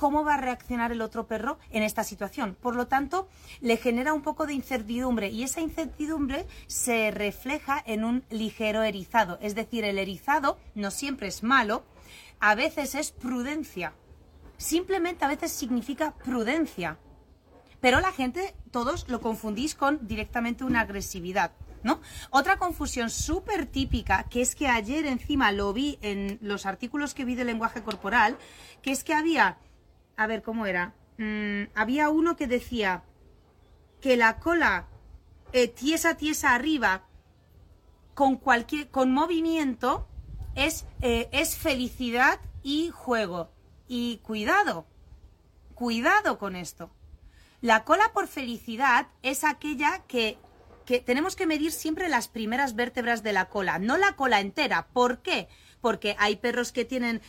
cómo 0.00 0.24
va 0.24 0.36
a 0.36 0.38
reaccionar 0.38 0.92
el 0.92 1.02
otro 1.02 1.26
perro 1.26 1.58
en 1.70 1.82
esta 1.82 2.04
situación. 2.04 2.56
Por 2.58 2.74
lo 2.74 2.86
tanto, 2.86 3.28
le 3.60 3.76
genera 3.76 4.14
un 4.14 4.22
poco 4.22 4.46
de 4.46 4.54
incertidumbre 4.54 5.28
y 5.28 5.42
esa 5.42 5.60
incertidumbre 5.60 6.46
se 6.68 7.10
refleja 7.10 7.82
en 7.84 8.04
un 8.04 8.24
ligero 8.30 8.82
erizado. 8.82 9.38
Es 9.42 9.54
decir, 9.54 9.84
el 9.84 9.98
erizado 9.98 10.56
no 10.74 10.90
siempre 10.90 11.28
es 11.28 11.42
malo, 11.42 11.84
a 12.40 12.54
veces 12.54 12.94
es 12.94 13.10
prudencia. 13.10 13.92
Simplemente 14.56 15.26
a 15.26 15.28
veces 15.28 15.52
significa 15.52 16.14
prudencia. 16.14 16.96
Pero 17.82 18.00
la 18.00 18.12
gente, 18.12 18.54
todos 18.70 19.06
lo 19.06 19.20
confundís 19.20 19.74
con 19.74 20.08
directamente 20.08 20.64
una 20.64 20.80
agresividad. 20.80 21.52
¿No? 21.82 22.00
Otra 22.28 22.58
confusión 22.58 23.08
súper 23.08 23.64
típica, 23.64 24.24
que 24.24 24.42
es 24.42 24.54
que 24.54 24.68
ayer 24.68 25.06
encima 25.06 25.50
lo 25.50 25.72
vi 25.72 25.98
en 26.02 26.38
los 26.42 26.66
artículos 26.66 27.14
que 27.14 27.24
vi 27.24 27.34
de 27.34 27.46
lenguaje 27.46 27.82
corporal, 27.82 28.36
que 28.82 28.92
es 28.92 29.02
que 29.02 29.14
había 29.14 29.56
a 30.20 30.26
ver 30.26 30.42
cómo 30.42 30.66
era. 30.66 30.92
Mm, 31.16 31.70
había 31.74 32.10
uno 32.10 32.36
que 32.36 32.46
decía 32.46 33.04
que 34.02 34.18
la 34.18 34.38
cola 34.38 34.86
eh, 35.54 35.66
tiesa, 35.66 36.18
tiesa 36.18 36.54
arriba, 36.54 37.06
con 38.12 38.36
cualquier, 38.36 38.90
con 38.90 39.14
movimiento, 39.14 40.06
es, 40.54 40.84
eh, 41.00 41.30
es 41.32 41.56
felicidad 41.56 42.38
y 42.62 42.90
juego. 42.90 43.50
Y 43.88 44.18
cuidado, 44.18 44.86
cuidado 45.74 46.38
con 46.38 46.54
esto. 46.54 46.90
La 47.62 47.84
cola 47.84 48.12
por 48.12 48.28
felicidad 48.28 49.08
es 49.22 49.42
aquella 49.42 50.02
que, 50.06 50.36
que 50.84 51.00
tenemos 51.00 51.34
que 51.34 51.46
medir 51.46 51.72
siempre 51.72 52.10
las 52.10 52.28
primeras 52.28 52.74
vértebras 52.74 53.22
de 53.22 53.32
la 53.32 53.48
cola, 53.48 53.78
no 53.78 53.96
la 53.96 54.16
cola 54.16 54.40
entera. 54.40 54.88
¿Por 54.88 55.22
qué? 55.22 55.48
Porque 55.80 56.14
hay 56.18 56.36
perros 56.36 56.72
que 56.72 56.84
tienen 56.84 57.22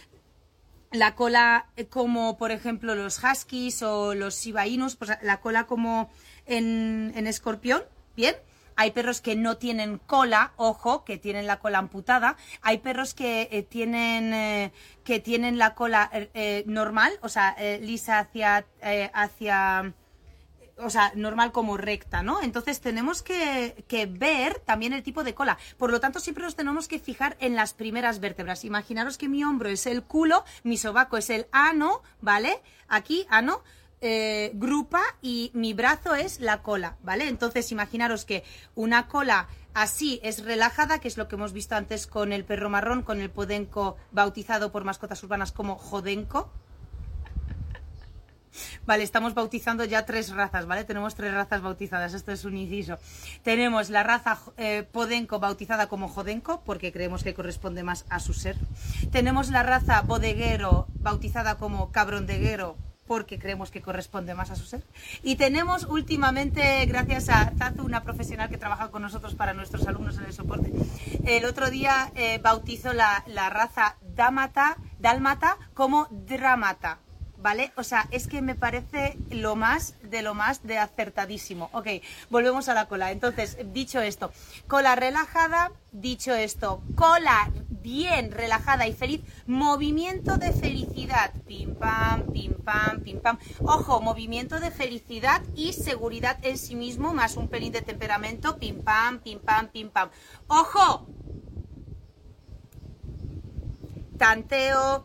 la 0.91 1.15
cola 1.15 1.67
eh, 1.77 1.85
como 1.87 2.37
por 2.37 2.51
ejemplo 2.51 2.95
los 2.95 3.21
huskies 3.23 3.81
o 3.81 4.13
los 4.13 4.41
shiba 4.41 4.63
pues 4.99 5.11
la 5.21 5.39
cola 5.39 5.65
como 5.65 6.09
en, 6.45 7.27
escorpión, 7.27 7.83
¿bien? 8.15 8.35
Hay 8.75 8.91
perros 8.91 9.21
que 9.21 9.35
no 9.35 9.57
tienen 9.57 9.99
cola, 9.99 10.53
ojo, 10.55 11.03
que 11.03 11.17
tienen 11.17 11.45
la 11.45 11.59
cola 11.59 11.77
amputada. 11.77 12.37
Hay 12.61 12.79
perros 12.79 13.13
que 13.13 13.47
eh, 13.51 13.63
tienen 13.63 14.33
eh, 14.33 14.71
que 15.03 15.19
tienen 15.19 15.57
la 15.57 15.75
cola 15.75 16.09
normal, 16.65 17.11
o 17.21 17.29
sea, 17.29 17.55
lisa 17.79 18.19
hacia 18.19 18.65
hacia 19.13 19.93
o 20.83 20.89
sea, 20.89 21.11
normal 21.15 21.51
como 21.51 21.77
recta, 21.77 22.23
¿no? 22.23 22.41
Entonces 22.41 22.81
tenemos 22.81 23.21
que, 23.21 23.75
ver 24.11 24.59
también 24.59 24.93
el 24.93 25.03
tipo 25.03 25.23
de 25.23 25.33
cola. 25.33 25.57
Por 25.77 25.91
lo 25.91 25.99
tanto, 25.99 26.19
siempre 26.19 26.43
nos 26.43 26.55
tenemos 26.55 26.87
que 26.87 26.99
fijar 26.99 27.37
en 27.39 27.55
las 27.55 27.73
primeras 27.73 28.19
vértebras. 28.19 28.65
Imaginaros 28.65 29.17
que 29.17 29.29
mi 29.29 29.43
hombro 29.43 29.69
es 29.69 29.85
el 29.85 30.03
culo, 30.03 30.43
mi 30.63 30.77
sobaco 30.77 31.17
es 31.17 31.29
el 31.29 31.47
ano, 31.51 32.01
¿vale? 32.21 32.61
Aquí, 32.87 33.25
ano. 33.29 33.63
Eh, 34.03 34.49
grupa 34.55 35.03
y 35.21 35.51
mi 35.53 35.75
brazo 35.75 36.15
es 36.15 36.39
la 36.39 36.63
cola, 36.63 36.97
¿vale? 37.03 37.27
Entonces 37.27 37.71
imaginaros 37.71 38.25
que 38.25 38.43
una 38.73 39.07
cola 39.07 39.47
así 39.75 40.19
es 40.23 40.43
relajada, 40.43 40.97
que 40.97 41.07
es 41.07 41.17
lo 41.17 41.27
que 41.27 41.35
hemos 41.35 41.53
visto 41.53 41.75
antes 41.75 42.07
con 42.07 42.33
el 42.33 42.43
perro 42.43 42.67
marrón, 42.71 43.03
con 43.03 43.21
el 43.21 43.29
podenco 43.29 43.97
bautizado 44.11 44.71
por 44.71 44.85
mascotas 44.85 45.21
urbanas 45.21 45.51
como 45.51 45.75
jodenco, 45.75 46.51
Vale, 48.85 49.03
estamos 49.03 49.35
bautizando 49.35 49.85
ya 49.85 50.05
tres 50.05 50.31
razas, 50.31 50.65
¿vale? 50.65 50.83
Tenemos 50.83 51.13
tres 51.13 51.33
razas 51.33 51.61
bautizadas, 51.61 52.13
esto 52.13 52.31
es 52.31 52.45
un 52.45 52.57
inciso. 52.57 52.97
Tenemos 53.43 53.89
la 53.89 54.01
raza 54.03 54.39
eh, 54.57 54.87
Podenco 54.91 55.39
bautizada 55.39 55.87
como 55.87 56.07
Jodenco, 56.07 56.61
porque 56.65 56.91
creemos 56.91 57.23
que 57.23 57.35
corresponde 57.35 57.83
más 57.83 58.05
a 58.09 58.19
su 58.19 58.33
ser. 58.33 58.57
Tenemos 59.11 59.49
la 59.49 59.61
raza 59.61 60.01
Bodeguero 60.01 60.87
bautizada 60.95 61.57
como 61.57 61.91
Cabrondeguero, 61.91 62.75
porque 63.05 63.37
creemos 63.37 63.69
que 63.69 63.81
corresponde 63.83 64.33
más 64.33 64.49
a 64.49 64.55
su 64.55 64.65
ser. 64.65 64.83
Y 65.21 65.35
tenemos 65.35 65.83
últimamente, 65.83 66.83
gracias 66.87 67.29
a 67.29 67.51
Tazu, 67.51 67.83
una 67.83 68.01
profesional 68.03 68.49
que 68.49 68.57
trabaja 68.57 68.89
con 68.89 69.03
nosotros 69.03 69.35
para 69.35 69.53
nuestros 69.53 69.87
alumnos 69.87 70.17
en 70.17 70.25
el 70.25 70.33
soporte, 70.33 70.71
el 71.25 71.45
otro 71.45 71.69
día 71.69 72.11
eh, 72.15 72.39
bautizó 72.41 72.93
la, 72.93 73.23
la 73.27 73.49
raza 73.49 73.97
Dámata, 74.01 74.77
Dálmata 74.97 75.57
como 75.75 76.07
Dramata. 76.09 76.99
¿Vale? 77.41 77.71
O 77.75 77.83
sea, 77.83 78.07
es 78.11 78.27
que 78.27 78.41
me 78.41 78.53
parece 78.53 79.17
lo 79.31 79.55
más 79.55 79.95
de 80.03 80.21
lo 80.21 80.35
más 80.35 80.61
de 80.63 80.77
acertadísimo. 80.77 81.69
Ok, 81.73 81.87
volvemos 82.29 82.69
a 82.69 82.75
la 82.75 82.85
cola. 82.87 83.11
Entonces, 83.11 83.57
dicho 83.73 83.99
esto, 83.99 84.31
cola 84.67 84.95
relajada, 84.95 85.71
dicho 85.91 86.35
esto, 86.35 86.83
cola 86.95 87.51
bien 87.81 88.31
relajada 88.31 88.87
y 88.87 88.93
feliz, 88.93 89.21
movimiento 89.47 90.37
de 90.37 90.51
felicidad, 90.53 91.33
pim 91.47 91.73
pam, 91.75 92.31
pim 92.31 92.53
pam, 92.53 93.01
pim 93.01 93.19
pam. 93.19 93.39
Ojo, 93.63 94.01
movimiento 94.01 94.59
de 94.59 94.69
felicidad 94.69 95.41
y 95.55 95.73
seguridad 95.73 96.37
en 96.43 96.57
sí 96.57 96.75
mismo, 96.75 97.13
más 97.13 97.37
un 97.37 97.47
pelín 97.47 97.73
de 97.73 97.81
temperamento, 97.81 98.57
pim 98.59 98.83
pam, 98.83 99.19
pim 99.19 99.39
pam, 99.39 99.67
pim 99.69 99.89
pam. 99.89 100.09
Ojo, 100.47 101.07
tanteo, 104.17 105.03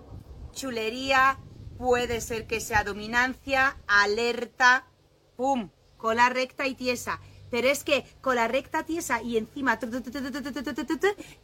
chulería, 0.52 1.38
puede 1.78 2.20
ser 2.20 2.46
que 2.46 2.60
sea 2.60 2.84
dominancia, 2.84 3.76
alerta, 3.86 4.86
¡pum! 5.36 5.70
Cola 5.96 6.28
recta 6.28 6.66
y 6.66 6.74
tiesa. 6.74 7.20
Pero 7.50 7.68
es 7.68 7.84
que 7.84 8.04
cola 8.20 8.48
recta, 8.48 8.84
tiesa 8.84 9.22
y 9.22 9.36
encima 9.36 9.78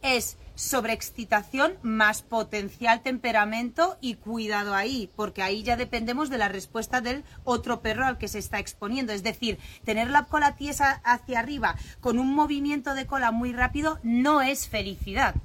es 0.01 0.37
sobreexcitación 0.55 1.77
más 1.81 2.21
potencial 2.21 3.01
temperamento 3.01 3.97
y 4.01 4.15
cuidado 4.15 4.75
ahí, 4.75 5.09
porque 5.15 5.41
ahí 5.41 5.63
ya 5.63 5.77
dependemos 5.77 6.29
de 6.29 6.37
la 6.37 6.49
respuesta 6.49 6.99
del 7.01 7.23
otro 7.45 7.81
perro 7.81 8.05
al 8.05 8.17
que 8.17 8.27
se 8.27 8.39
está 8.39 8.59
exponiendo. 8.59 9.13
Es 9.13 9.23
decir, 9.23 9.57
tener 9.85 10.09
la 10.09 10.25
cola 10.25 10.55
tiesa 10.55 11.01
hacia 11.05 11.39
arriba 11.39 11.77
con 12.01 12.19
un 12.19 12.35
movimiento 12.35 12.95
de 12.95 13.07
cola 13.07 13.31
muy 13.31 13.53
rápido 13.53 13.99
no 14.03 14.41
es 14.41 14.67
felicidad. 14.67 15.35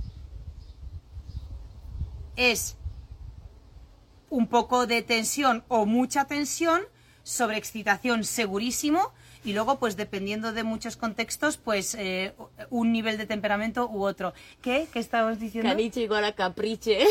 Es 2.34 2.76
un 4.30 4.46
poco 4.46 4.86
de 4.86 5.02
tensión 5.02 5.64
o 5.68 5.86
mucha 5.86 6.26
tensión, 6.26 6.82
sobreexcitación 7.22 8.24
segurísimo 8.24 9.12
y 9.44 9.52
luego 9.52 9.78
pues 9.78 9.96
dependiendo 9.96 10.52
de 10.52 10.64
muchos 10.64 10.96
contextos 10.96 11.56
pues 11.56 11.94
eh, 11.94 12.34
un 12.70 12.92
nivel 12.92 13.18
de 13.18 13.26
temperamento 13.26 13.88
u 13.88 14.04
otro. 14.04 14.34
¿Qué? 14.62 14.88
¿Qué 14.92 14.98
estabas 14.98 15.38
diciendo? 15.40 15.70
Caniche 15.70 16.02
igual 16.02 16.24
a 16.24 16.32
capriche. 16.32 16.98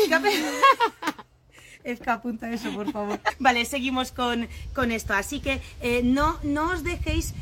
Es 1.84 2.00
que 2.00 2.10
apunta 2.10 2.50
eso, 2.50 2.70
por 2.72 2.90
favor. 2.92 3.18
Vale, 3.38 3.64
seguimos 3.64 4.12
con, 4.12 4.46
con 4.74 4.92
esto. 4.92 5.14
Así 5.14 5.40
que 5.40 5.62
eh, 5.80 6.02
no, 6.04 6.38
no 6.42 6.72
os 6.72 6.84
dejéis 6.84 7.32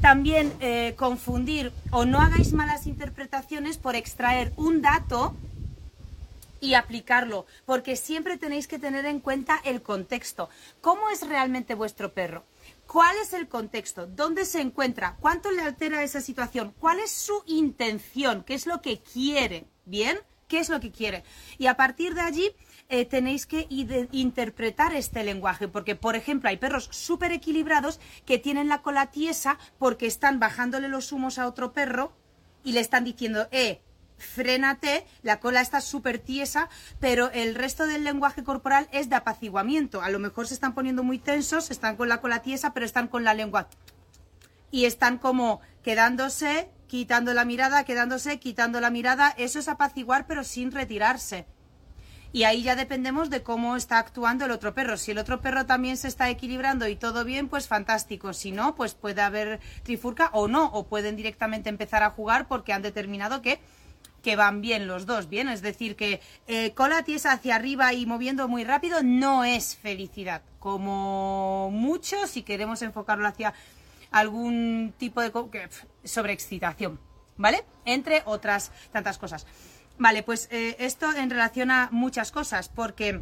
también 0.00 0.52
eh, 0.60 0.94
confundir 0.96 1.72
o 1.90 2.06
no 2.06 2.18
hagáis 2.18 2.52
malas 2.52 2.86
interpretaciones 2.86 3.76
por 3.76 3.94
extraer 3.94 4.52
un 4.56 4.80
dato 4.80 5.36
y 6.62 6.74
aplicarlo, 6.74 7.44
porque 7.66 7.96
siempre 7.96 8.38
tenéis 8.38 8.68
que 8.68 8.78
tener 8.78 9.04
en 9.04 9.18
cuenta 9.18 9.60
el 9.64 9.82
contexto. 9.82 10.48
¿Cómo 10.80 11.10
es 11.10 11.26
realmente 11.26 11.74
vuestro 11.74 12.14
perro? 12.14 12.44
¿Cuál 12.86 13.16
es 13.20 13.32
el 13.32 13.48
contexto? 13.48 14.06
¿Dónde 14.06 14.44
se 14.44 14.60
encuentra? 14.60 15.16
¿Cuánto 15.20 15.50
le 15.50 15.60
altera 15.60 16.04
esa 16.04 16.20
situación? 16.20 16.72
¿Cuál 16.78 17.00
es 17.00 17.10
su 17.10 17.42
intención? 17.46 18.44
¿Qué 18.44 18.54
es 18.54 18.66
lo 18.66 18.80
que 18.80 19.00
quiere? 19.00 19.66
¿Bien? 19.84 20.18
¿Qué 20.46 20.60
es 20.60 20.68
lo 20.68 20.78
que 20.78 20.92
quiere? 20.92 21.24
Y 21.58 21.66
a 21.66 21.76
partir 21.76 22.14
de 22.14 22.20
allí 22.20 22.54
eh, 22.88 23.06
tenéis 23.06 23.46
que 23.46 23.66
interpretar 23.68 24.94
este 24.94 25.24
lenguaje, 25.24 25.66
porque 25.66 25.96
por 25.96 26.14
ejemplo 26.14 26.48
hay 26.48 26.58
perros 26.58 26.88
súper 26.92 27.32
equilibrados 27.32 27.98
que 28.24 28.38
tienen 28.38 28.68
la 28.68 28.82
cola 28.82 29.10
tiesa 29.10 29.58
porque 29.78 30.06
están 30.06 30.38
bajándole 30.38 30.88
los 30.88 31.10
humos 31.10 31.38
a 31.38 31.48
otro 31.48 31.72
perro 31.72 32.12
y 32.62 32.72
le 32.72 32.80
están 32.80 33.02
diciendo, 33.02 33.48
eh, 33.50 33.80
frénate, 34.22 35.04
la 35.22 35.40
cola 35.40 35.60
está 35.60 35.80
súper 35.80 36.18
tiesa, 36.18 36.68
pero 37.00 37.30
el 37.32 37.54
resto 37.54 37.86
del 37.86 38.04
lenguaje 38.04 38.44
corporal 38.44 38.88
es 38.92 39.08
de 39.08 39.16
apaciguamiento. 39.16 40.02
A 40.02 40.10
lo 40.10 40.18
mejor 40.18 40.46
se 40.46 40.54
están 40.54 40.74
poniendo 40.74 41.02
muy 41.02 41.18
tensos, 41.18 41.70
están 41.70 41.96
con 41.96 42.08
la 42.08 42.20
cola 42.20 42.42
tiesa, 42.42 42.72
pero 42.72 42.86
están 42.86 43.08
con 43.08 43.24
la 43.24 43.34
lengua 43.34 43.68
y 44.72 44.86
están 44.86 45.18
como 45.18 45.60
quedándose, 45.84 46.68
quitando 46.88 47.34
la 47.34 47.44
mirada, 47.44 47.84
quedándose, 47.84 48.40
quitando 48.40 48.80
la 48.80 48.90
mirada. 48.90 49.32
Eso 49.36 49.60
es 49.60 49.68
apaciguar, 49.68 50.26
pero 50.26 50.42
sin 50.42 50.72
retirarse. 50.72 51.46
Y 52.32 52.44
ahí 52.44 52.62
ya 52.62 52.74
dependemos 52.74 53.28
de 53.28 53.42
cómo 53.42 53.76
está 53.76 53.98
actuando 53.98 54.46
el 54.46 54.50
otro 54.50 54.72
perro. 54.72 54.96
Si 54.96 55.10
el 55.10 55.18
otro 55.18 55.42
perro 55.42 55.66
también 55.66 55.98
se 55.98 56.08
está 56.08 56.30
equilibrando 56.30 56.88
y 56.88 56.96
todo 56.96 57.24
bien, 57.24 57.48
pues 57.48 57.68
fantástico. 57.68 58.32
Si 58.32 58.50
no, 58.50 58.74
pues 58.74 58.94
puede 58.94 59.20
haber 59.20 59.60
trifurca 59.82 60.30
o 60.32 60.48
no, 60.48 60.64
o 60.72 60.86
pueden 60.86 61.14
directamente 61.14 61.68
empezar 61.68 62.02
a 62.02 62.10
jugar 62.10 62.48
porque 62.48 62.72
han 62.72 62.80
determinado 62.80 63.42
que, 63.42 63.60
que 64.22 64.36
van 64.36 64.60
bien 64.60 64.86
los 64.86 65.06
dos, 65.06 65.28
bien. 65.28 65.48
Es 65.48 65.62
decir, 65.62 65.96
que 65.96 66.20
eh, 66.46 66.72
cola 66.74 67.02
tiesa 67.02 67.32
hacia 67.32 67.56
arriba 67.56 67.92
y 67.92 68.06
moviendo 68.06 68.48
muy 68.48 68.64
rápido 68.64 69.02
no 69.02 69.44
es 69.44 69.76
felicidad. 69.76 70.42
Como 70.58 71.70
mucho, 71.72 72.26
si 72.26 72.42
queremos 72.42 72.82
enfocarlo 72.82 73.26
hacia 73.26 73.52
algún 74.10 74.94
tipo 74.98 75.20
de 75.20 75.32
sobreexcitación, 76.04 77.00
¿vale? 77.36 77.64
Entre 77.84 78.22
otras 78.24 78.70
tantas 78.92 79.18
cosas. 79.18 79.46
Vale, 79.98 80.22
pues 80.22 80.48
eh, 80.50 80.76
esto 80.78 81.12
en 81.12 81.30
relación 81.30 81.70
a 81.70 81.88
muchas 81.90 82.32
cosas, 82.32 82.68
porque 82.68 83.20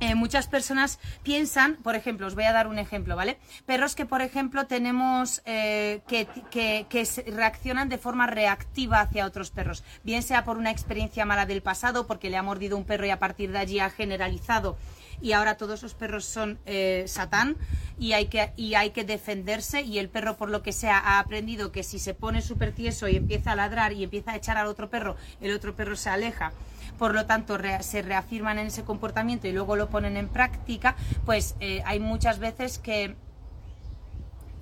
eh, 0.00 0.14
muchas 0.14 0.46
personas 0.46 0.98
piensan, 1.22 1.76
por 1.76 1.94
ejemplo, 1.96 2.26
os 2.26 2.34
voy 2.34 2.44
a 2.44 2.52
dar 2.52 2.66
un 2.66 2.78
ejemplo, 2.78 3.16
¿vale? 3.16 3.38
Perros 3.66 3.94
que, 3.94 4.06
por 4.06 4.22
ejemplo, 4.22 4.66
tenemos 4.66 5.42
eh, 5.44 6.00
que, 6.08 6.26
que- 6.50 6.86
reaccionan 7.32 7.88
de 7.88 7.98
forma 7.98 8.26
reactiva 8.26 9.00
hacia 9.00 9.26
otros 9.26 9.50
perros, 9.50 9.82
bien 10.04 10.22
sea 10.22 10.44
por 10.44 10.56
una 10.58 10.70
experiencia 10.70 11.24
mala 11.24 11.46
del 11.46 11.62
pasado, 11.62 12.06
porque 12.06 12.30
le 12.30 12.36
ha 12.36 12.42
mordido 12.42 12.76
un 12.76 12.84
perro 12.84 13.06
y 13.06 13.10
a 13.10 13.18
partir 13.18 13.52
de 13.52 13.58
allí 13.58 13.80
ha 13.80 13.90
generalizado 13.90 14.76
y 15.20 15.32
ahora 15.32 15.56
todos 15.56 15.80
esos 15.80 15.94
perros 15.94 16.24
son 16.24 16.58
eh, 16.64 17.04
satán 17.08 17.56
y 17.98 18.12
hay, 18.12 18.26
que, 18.26 18.52
y 18.56 18.74
hay 18.74 18.90
que 18.90 19.02
defenderse 19.02 19.82
y 19.82 19.98
el 19.98 20.08
perro 20.08 20.36
por 20.36 20.48
lo 20.48 20.62
que 20.62 20.72
sea 20.72 20.98
ha 20.98 21.18
aprendido 21.18 21.72
que 21.72 21.82
si 21.82 21.98
se 21.98 22.14
pone 22.14 22.40
súper 22.40 22.72
tieso 22.72 23.08
y 23.08 23.16
empieza 23.16 23.52
a 23.52 23.56
ladrar 23.56 23.92
y 23.92 24.04
empieza 24.04 24.30
a 24.32 24.36
echar 24.36 24.56
al 24.58 24.68
otro 24.68 24.88
perro, 24.90 25.16
el 25.40 25.52
otro 25.52 25.74
perro 25.74 25.96
se 25.96 26.08
aleja. 26.10 26.52
Por 26.98 27.14
lo 27.14 27.26
tanto, 27.26 27.58
se 27.80 28.02
reafirman 28.02 28.58
en 28.58 28.66
ese 28.66 28.84
comportamiento 28.84 29.46
y 29.46 29.52
luego 29.52 29.76
lo 29.76 29.88
ponen 29.88 30.16
en 30.16 30.28
práctica, 30.28 30.96
pues 31.24 31.54
eh, 31.60 31.82
hay 31.86 32.00
muchas 32.00 32.38
veces 32.38 32.78
que 32.78 33.16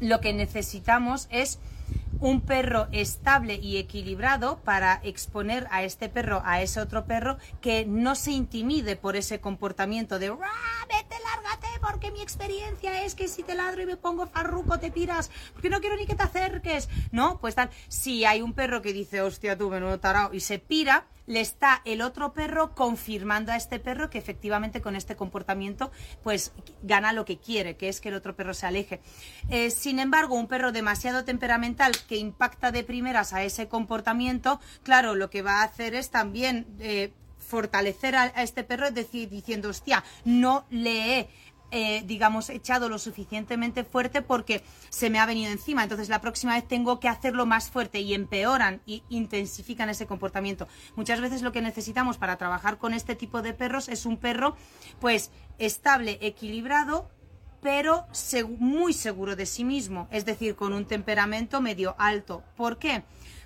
lo 0.00 0.20
que 0.20 0.32
necesitamos 0.34 1.26
es 1.30 1.58
un 2.20 2.40
perro 2.40 2.88
estable 2.92 3.54
y 3.56 3.76
equilibrado 3.76 4.58
para 4.64 5.00
exponer 5.02 5.66
a 5.70 5.82
este 5.82 6.08
perro 6.08 6.42
a 6.44 6.62
ese 6.62 6.80
otro 6.80 7.04
perro 7.04 7.36
que 7.60 7.84
no 7.86 8.14
se 8.14 8.32
intimide 8.32 8.96
por 8.96 9.16
ese 9.16 9.40
comportamiento 9.40 10.18
de 10.18 10.28
"Ruah, 10.28 10.86
vete, 10.88 11.16
lárgate, 11.22 11.66
porque 11.80 12.10
mi 12.10 12.22
experiencia 12.22 13.04
es 13.04 13.14
que 13.14 13.28
si 13.28 13.42
te 13.42 13.54
ladro 13.54 13.82
y 13.82 13.86
me 13.86 13.96
pongo 13.96 14.26
farruco 14.26 14.78
te 14.78 14.90
piras, 14.90 15.30
porque 15.52 15.68
no 15.68 15.80
quiero 15.80 15.96
ni 15.96 16.06
que 16.06 16.14
te 16.14 16.22
acerques. 16.22 16.88
No, 17.12 17.38
pues 17.38 17.54
tal, 17.54 17.70
si 17.88 18.24
hay 18.24 18.40
un 18.40 18.54
perro 18.54 18.80
que 18.82 18.92
dice, 18.92 19.20
hostia 19.20 19.56
tú, 19.58 19.68
menudo 19.68 20.00
tarao, 20.00 20.32
y 20.32 20.40
se 20.40 20.58
pira, 20.58 21.06
le 21.26 21.40
está 21.40 21.82
el 21.84 22.02
otro 22.02 22.32
perro 22.32 22.74
confirmando 22.74 23.52
a 23.52 23.56
este 23.56 23.78
perro 23.78 24.10
que 24.10 24.18
efectivamente 24.18 24.80
con 24.80 24.96
este 24.96 25.16
comportamiento 25.16 25.90
pues 26.22 26.52
gana 26.82 27.12
lo 27.12 27.24
que 27.24 27.38
quiere, 27.38 27.76
que 27.76 27.88
es 27.88 28.00
que 28.00 28.08
el 28.08 28.14
otro 28.14 28.36
perro 28.36 28.54
se 28.54 28.66
aleje. 28.66 29.00
Eh, 29.48 29.70
sin 29.70 29.98
embargo, 29.98 30.34
un 30.34 30.46
perro 30.46 30.72
demasiado 30.72 31.24
temperamental 31.24 31.92
que 32.08 32.16
impacta 32.16 32.72
de 32.72 32.84
primeras 32.84 33.32
a 33.32 33.42
ese 33.42 33.68
comportamiento, 33.68 34.60
claro, 34.82 35.14
lo 35.14 35.30
que 35.30 35.42
va 35.42 35.60
a 35.60 35.64
hacer 35.64 35.94
es 35.94 36.10
también 36.10 36.66
eh, 36.78 37.12
fortalecer 37.46 38.16
a, 38.16 38.26
este 38.42 38.64
perro, 38.64 38.86
es 38.86 38.94
decir, 38.94 39.28
diciendo, 39.28 39.70
hostia, 39.70 40.04
no 40.24 40.66
le 40.70 41.18
he 41.18 41.28
eh, 41.78 42.02
digamos, 42.06 42.48
echado 42.48 42.88
lo 42.88 42.98
suficientemente 42.98 43.84
fuerte 43.84 44.22
porque 44.22 44.64
se 44.88 45.10
me 45.10 45.18
ha 45.18 45.26
venido 45.26 45.52
encima. 45.52 45.82
Entonces 45.82 46.08
la 46.08 46.22
próxima 46.22 46.54
vez 46.54 46.66
tengo 46.66 47.00
que 47.00 47.08
hacerlo 47.08 47.44
más 47.44 47.68
fuerte 47.68 48.00
y 48.00 48.14
empeoran 48.14 48.80
y 48.86 49.02
intensifican 49.10 49.90
ese 49.90 50.06
comportamiento. 50.06 50.68
Muchas 50.94 51.20
veces 51.20 51.42
lo 51.42 51.52
que 51.52 51.60
necesitamos 51.60 52.16
para 52.16 52.38
trabajar 52.38 52.78
con 52.78 52.94
este 52.94 53.14
tipo 53.14 53.42
de 53.42 53.52
perros 53.52 53.90
es 53.90 54.06
un 54.06 54.16
perro, 54.16 54.56
pues, 55.00 55.30
estable, 55.58 56.18
equilibrado, 56.22 57.10
pero 57.60 58.06
muy 58.58 58.94
seguro 58.94 59.36
de 59.36 59.44
sí 59.44 59.62
mismo, 59.62 60.08
es 60.10 60.24
decir, 60.24 60.56
con 60.56 60.72
un 60.72 60.86
temperamento 60.86 61.60
medio 61.60 61.94
alto. 61.98 62.42
¿Por 62.56 62.78
qué? 62.78 63.02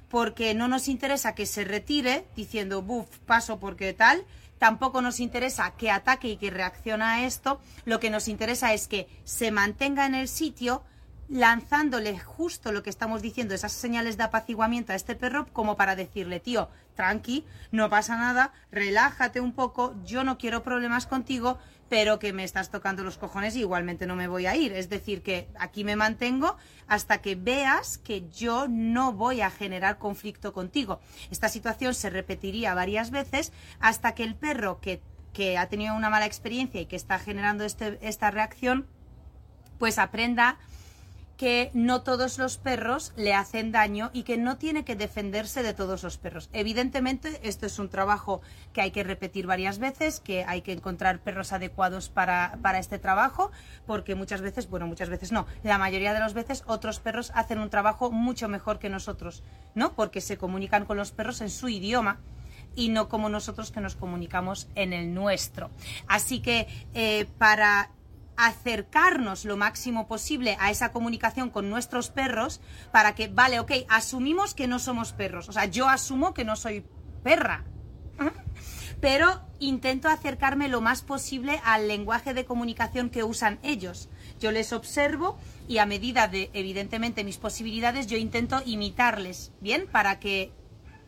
Porque 0.09 0.55
no 0.55 0.68
nos 0.68 0.87
interesa 0.87 1.35
que 1.35 1.47
se 1.47 1.64
retire 1.64 2.28
diciendo, 2.37 2.81
buf, 2.81 3.09
paso 3.26 3.59
porque 3.59 3.93
tal, 3.93 4.24
tampoco 4.61 5.01
nos 5.01 5.21
interesa 5.21 5.73
que 5.73 5.91
ataque 5.91 6.29
y 6.29 6.37
que 6.37 6.51
reaccione 6.51 7.03
a 7.03 7.27
esto, 7.27 7.61
lo 7.87 7.99
que 7.99 8.11
nos 8.11 8.29
interesa 8.29 8.75
es 8.75 8.87
que 8.87 9.09
se 9.25 9.51
mantenga 9.51 10.05
en 10.05 10.15
el 10.15 10.29
sitio, 10.29 10.83
lanzándole 11.31 12.18
justo 12.18 12.72
lo 12.72 12.83
que 12.83 12.91
estamos 12.91 13.22
diciendo, 13.22 13.55
esas 13.55 13.72
señales 13.72 14.16
de 14.16 14.24
apaciguamiento 14.24 14.93
a 14.93 14.97
este 14.97 15.14
perro, 15.14 15.47
como 15.53 15.76
para 15.76 15.95
decirle, 15.95 16.41
tío, 16.41 16.68
tranqui, 16.97 17.45
no 17.70 17.89
pasa 17.89 18.16
nada, 18.16 18.53
relájate 18.72 19.41
un 19.41 19.53
poco, 19.53 19.95
yo 20.05 20.24
no 20.24 20.39
quiero 20.39 20.64
problemas 20.64 21.07
contigo, 21.07 21.59
pero 21.89 22.18
que 22.18 22.33
me 22.33 22.45
estás 22.45 22.70
tocando 22.70 23.05
los 23.05 23.16
cojones 23.16 23.55
y 23.57 23.61
igualmente 23.61 24.07
no 24.07 24.16
me 24.16 24.28
voy 24.28 24.47
a 24.47 24.55
ir. 24.55 24.72
Es 24.72 24.89
decir, 24.89 25.22
que 25.22 25.49
aquí 25.59 25.83
me 25.83 25.97
mantengo 25.97 26.57
hasta 26.87 27.18
que 27.18 27.35
veas 27.35 27.99
que 27.99 28.28
yo 28.31 28.66
no 28.68 29.12
voy 29.12 29.41
a 29.41 29.51
generar 29.51 29.99
conflicto 29.99 30.53
contigo. 30.53 31.01
Esta 31.33 31.49
situación 31.49 31.95
se 31.95 32.11
repetiría 32.11 32.74
varias 32.74 33.11
veces 33.11 33.53
hasta 33.81 34.14
que 34.14 34.22
el 34.22 34.37
perro 34.37 34.81
que, 34.81 35.01
que 35.33 35.59
ha 35.59 35.68
tenido 35.68 35.97
una 35.97 36.11
mala 36.11 36.26
experiencia 36.26 36.81
y 36.81 36.87
que 36.87 36.97
está 36.97 37.18
generando 37.18 37.64
este, 37.64 37.99
esta 38.03 38.31
reacción, 38.31 38.87
pues 39.78 39.99
aprenda 39.99 40.59
que 41.41 41.70
no 41.72 42.03
todos 42.03 42.36
los 42.36 42.59
perros 42.59 43.14
le 43.16 43.32
hacen 43.32 43.72
daño 43.72 44.11
y 44.12 44.24
que 44.24 44.36
no 44.36 44.59
tiene 44.59 44.84
que 44.84 44.95
defenderse 44.95 45.62
de 45.62 45.72
todos 45.72 46.03
los 46.03 46.18
perros. 46.18 46.51
Evidentemente, 46.53 47.41
esto 47.43 47.64
es 47.64 47.78
un 47.78 47.88
trabajo 47.88 48.43
que 48.74 48.82
hay 48.82 48.91
que 48.91 49.05
repetir 49.05 49.47
varias 49.47 49.78
veces, 49.78 50.20
que 50.20 50.45
hay 50.45 50.61
que 50.61 50.72
encontrar 50.72 51.20
perros 51.20 51.55
adecuados 51.55 52.11
para, 52.11 52.59
para 52.61 52.78
este 52.78 52.99
trabajo, 52.99 53.53
porque 53.86 54.14
muchas 54.14 54.43
veces, 54.43 54.68
bueno, 54.68 54.86
muchas 54.86 55.09
veces 55.09 55.32
no, 55.32 55.47
la 55.62 55.78
mayoría 55.78 56.12
de 56.12 56.20
las 56.20 56.34
veces 56.34 56.62
otros 56.66 57.01
perros 57.01 57.32
hacen 57.34 57.59
un 57.59 57.70
trabajo 57.70 58.11
mucho 58.11 58.47
mejor 58.47 58.78
que 58.78 58.91
nosotros, 58.91 59.43
¿no? 59.74 59.95
Porque 59.95 60.20
se 60.20 60.36
comunican 60.36 60.84
con 60.84 60.99
los 60.99 61.11
perros 61.11 61.41
en 61.41 61.49
su 61.49 61.70
idioma 61.70 62.20
y 62.76 62.91
no 62.91 63.09
como 63.09 63.30
nosotros 63.30 63.70
que 63.70 63.80
nos 63.80 63.97
comunicamos 63.97 64.68
en 64.74 64.93
el 64.93 65.14
nuestro. 65.14 65.70
Así 66.07 66.41
que 66.41 66.68
eh, 66.93 67.26
para 67.38 67.93
acercarnos 68.47 69.45
lo 69.45 69.57
máximo 69.57 70.07
posible 70.07 70.57
a 70.61 70.70
esa 70.70 70.93
comunicación 70.93 71.51
con 71.51 71.70
nuestros 71.70 72.11
perros 72.11 72.61
para 72.93 73.14
que, 73.14 73.28
vale, 73.28 73.61
ok, 73.61 73.72
asumimos 73.88 74.55
que 74.55 74.66
no 74.66 74.78
somos 74.78 75.12
perros. 75.12 75.49
O 75.49 75.53
sea, 75.53 75.66
yo 75.66 75.88
asumo 75.88 76.34
que 76.34 76.45
no 76.45 76.57
soy 76.57 76.84
perra. 77.22 77.64
Pero 79.01 79.41
intento 79.59 80.09
acercarme 80.09 80.68
lo 80.68 80.80
más 80.80 81.03
posible 81.03 81.61
al 81.64 81.88
lenguaje 81.88 82.34
de 82.34 82.45
comunicación 82.45 83.09
que 83.11 83.24
usan 83.24 83.59
ellos. 83.62 84.09
Yo 84.38 84.53
les 84.53 84.72
observo 84.72 85.38
y 85.68 85.78
a 85.78 85.86
medida 85.86 86.28
de, 86.28 86.51
evidentemente, 86.53 87.24
mis 87.24 87.38
posibilidades, 87.38 88.07
yo 88.07 88.18
intento 88.18 88.61
imitarles, 88.64 89.53
¿bien? 89.61 89.86
Para 89.86 90.18
que 90.18 90.53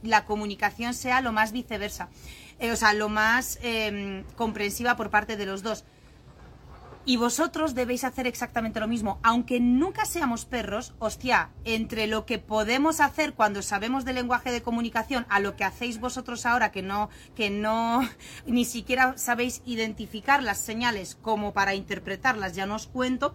la 0.03 0.25
comunicación 0.25 0.95
sea 0.95 1.21
lo 1.21 1.33
más 1.33 1.53
viceversa. 1.53 2.09
Eh, 2.59 2.71
o 2.71 2.77
sea, 2.77 2.93
lo 2.95 3.09
más 3.09 3.59
em, 3.63 4.25
comprensiva 4.37 4.97
por 4.97 5.11
parte 5.11 5.37
de 5.37 5.47
los 5.47 5.63
dos. 5.63 5.85
Y 7.05 7.17
vosotros 7.17 7.75
debéis 7.75 8.05
hacer 8.05 8.29
exactamente 8.29 8.79
lo 8.79 8.87
mismo. 8.87 9.19
Aunque 9.25 9.59
nunca 9.59 10.05
seamos 10.05 10.45
perros, 10.45 10.95
hostia, 11.01 11.51
entre 11.65 12.07
lo 12.07 12.27
que 12.27 12.39
podemos 12.39 13.01
hacer 13.01 13.35
cuando 13.35 13.61
sabemos 13.61 14.05
del 14.05 14.15
lenguaje 14.15 14.53
de 14.53 14.63
comunicación 14.63 15.27
a 15.29 15.41
lo 15.41 15.57
que 15.57 15.65
hacéis 15.65 15.99
vosotros 15.99 16.47
ahora, 16.47 16.71
que 16.71 16.83
no, 16.83 17.11
que 17.35 17.51
no, 17.51 18.09
ni 18.47 18.65
siquiera 18.65 19.19
sabéis 19.19 19.63
identificar 19.65 20.43
las 20.43 20.59
señales 20.59 21.17
como 21.21 21.53
para 21.53 21.75
interpretarlas, 21.75 22.55
ya 22.55 22.67
no 22.67 22.77
os 22.77 22.87
cuento. 22.87 23.35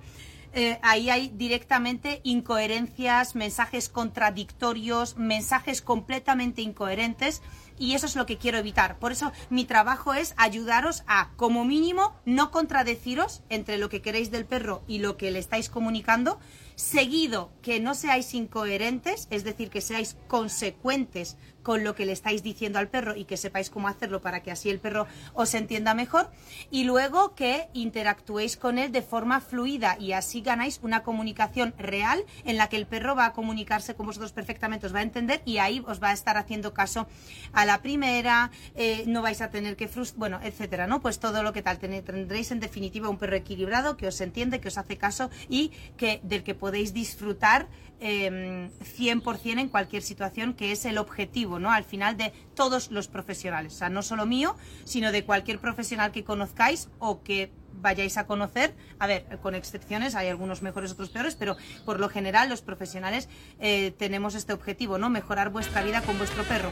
Eh, 0.54 0.80
ahí 0.82 1.10
hay 1.10 1.28
directamente 1.36 2.22
incoherencias, 2.24 3.36
mensajes 3.36 3.90
contradictorios, 3.90 5.18
mensajes 5.18 5.82
completamente 5.82 6.62
incoherentes 6.62 7.42
y 7.80 7.94
eso 7.94 8.06
es 8.06 8.16
lo 8.16 8.26
que 8.26 8.38
quiero 8.38 8.58
evitar. 8.58 9.00
Por 9.00 9.12
eso 9.12 9.32
mi 9.50 9.66
trabajo 9.66 10.14
es 10.14 10.34
ayudaros 10.38 11.04
a, 11.08 11.32
como 11.36 11.66
mínimo, 11.66 12.16
no 12.26 12.52
contradeciros 12.52 13.42
entre 13.50 13.78
lo 13.78 13.90
que 13.90 14.02
queréis 14.02 14.32
del 14.32 14.46
perro 14.46 14.84
y 14.88 15.00
lo 15.00 15.18
que 15.18 15.32
le 15.32 15.40
estáis 15.40 15.70
comunicando, 15.70 16.40
seguido 16.76 17.52
que 17.62 17.80
no 17.80 17.96
seáis 17.96 18.34
incoherentes, 18.34 19.28
es 19.32 19.44
decir, 19.44 19.70
que 19.70 19.82
seáis 19.82 20.18
consecuentes 20.28 21.38
con 21.68 21.84
lo 21.84 21.96
que 21.96 22.06
le 22.06 22.14
estáis 22.14 22.44
diciendo 22.44 22.80
al 22.80 22.88
perro 22.88 23.18
y 23.18 23.26
que 23.26 23.36
sepáis 23.36 23.70
cómo 23.70 23.90
hacerlo 23.90 24.22
para 24.22 24.42
que 24.42 24.52
así 24.52 24.70
el 24.70 24.80
perro 24.80 25.06
os 25.34 25.54
entienda 25.54 25.94
mejor 25.94 26.32
y 26.72 26.86
luego 26.86 27.36
que 27.36 27.68
interactuéis 27.74 28.56
con 28.56 28.78
él 28.78 28.94
de 28.94 29.02
forma 29.02 29.42
fluida 29.42 29.98
y 30.00 30.14
así 30.14 30.40
ganáis 30.40 30.80
una 30.82 31.04
comunicación 31.04 31.74
real 31.78 32.24
en 32.46 32.56
la 32.56 32.70
que 32.70 32.78
el 32.78 32.86
perro 32.86 33.18
va 33.18 33.26
a 33.26 33.34
comunicarse 33.34 33.96
con 33.96 34.06
vosotros 34.06 34.32
perfectamente, 34.32 34.86
os 34.86 34.96
va 34.96 35.00
a 35.00 35.02
entender 35.02 35.42
y 35.44 35.58
ahí 35.58 35.84
os 35.86 36.02
va 36.02 36.12
a 36.12 36.14
estar 36.14 36.38
haciendo 36.38 36.74
caso 36.74 37.06
a 37.52 37.66
la 37.66 37.82
primera, 37.82 38.50
eh, 38.76 39.04
no 39.06 39.22
vais 39.22 39.42
a 39.42 39.50
tener 39.50 39.76
que 39.76 39.90
frustrar, 39.90 40.20
bueno, 40.20 40.40
etcétera, 40.42 40.88
¿no? 40.88 41.02
Pues 41.02 41.20
todo 41.20 41.44
lo 41.44 41.52
que 41.52 41.64
tal, 41.64 41.80
tendréis 41.80 42.52
en 42.52 42.62
definitiva 42.62 43.10
un 43.10 43.18
perro 43.18 43.36
equilibrado 43.36 43.98
que 43.98 44.08
os 44.08 44.22
entiende, 44.22 44.62
que 44.62 44.70
os 44.70 44.78
hace 44.78 44.98
caso 44.98 45.30
y 45.50 45.74
que 45.98 46.22
del 46.24 46.46
que 46.46 46.56
podéis 46.56 46.94
disfrutar 46.94 47.68
100% 48.00 49.52
em, 49.52 49.60
en 49.60 49.70
cualquier 49.70 50.04
situación, 50.04 50.54
que 50.54 50.72
es 50.72 50.86
el 50.86 50.98
objetivo, 50.98 51.60
¿no? 51.60 51.72
Al 51.72 51.84
final 51.84 52.18
de 52.18 52.34
todos 52.56 52.92
los 52.92 53.08
profesionales, 53.08 53.74
o 53.74 53.78
sea, 53.78 53.90
no 53.90 54.04
solo 54.04 54.26
mío, 54.26 54.56
sino 54.84 55.12
de 55.12 55.24
cualquier 55.24 55.60
profesional 55.60 56.12
que 56.12 56.24
conozcáis 56.24 56.90
o 57.00 57.24
que 57.24 57.52
vayáis 57.82 58.18
a 58.18 58.28
conocer. 58.28 58.76
A 59.00 59.08
ver, 59.08 59.26
con 59.42 59.56
excepciones, 59.56 60.16
hay 60.16 60.28
algunos 60.28 60.62
mejores, 60.62 60.92
otros 60.92 61.10
peores, 61.10 61.36
pero 61.36 61.58
por 61.86 62.00
lo 62.00 62.10
general 62.10 62.50
los 62.50 62.62
profesionales 62.62 63.30
eh, 63.60 63.94
tenemos 63.98 64.36
este 64.36 64.54
objetivo, 64.54 64.98
¿no? 64.98 65.10
Mejorar 65.10 65.50
vuestra 65.50 65.84
vida 65.84 66.02
con 66.02 66.18
vuestro 66.18 66.44
perro. 66.44 66.72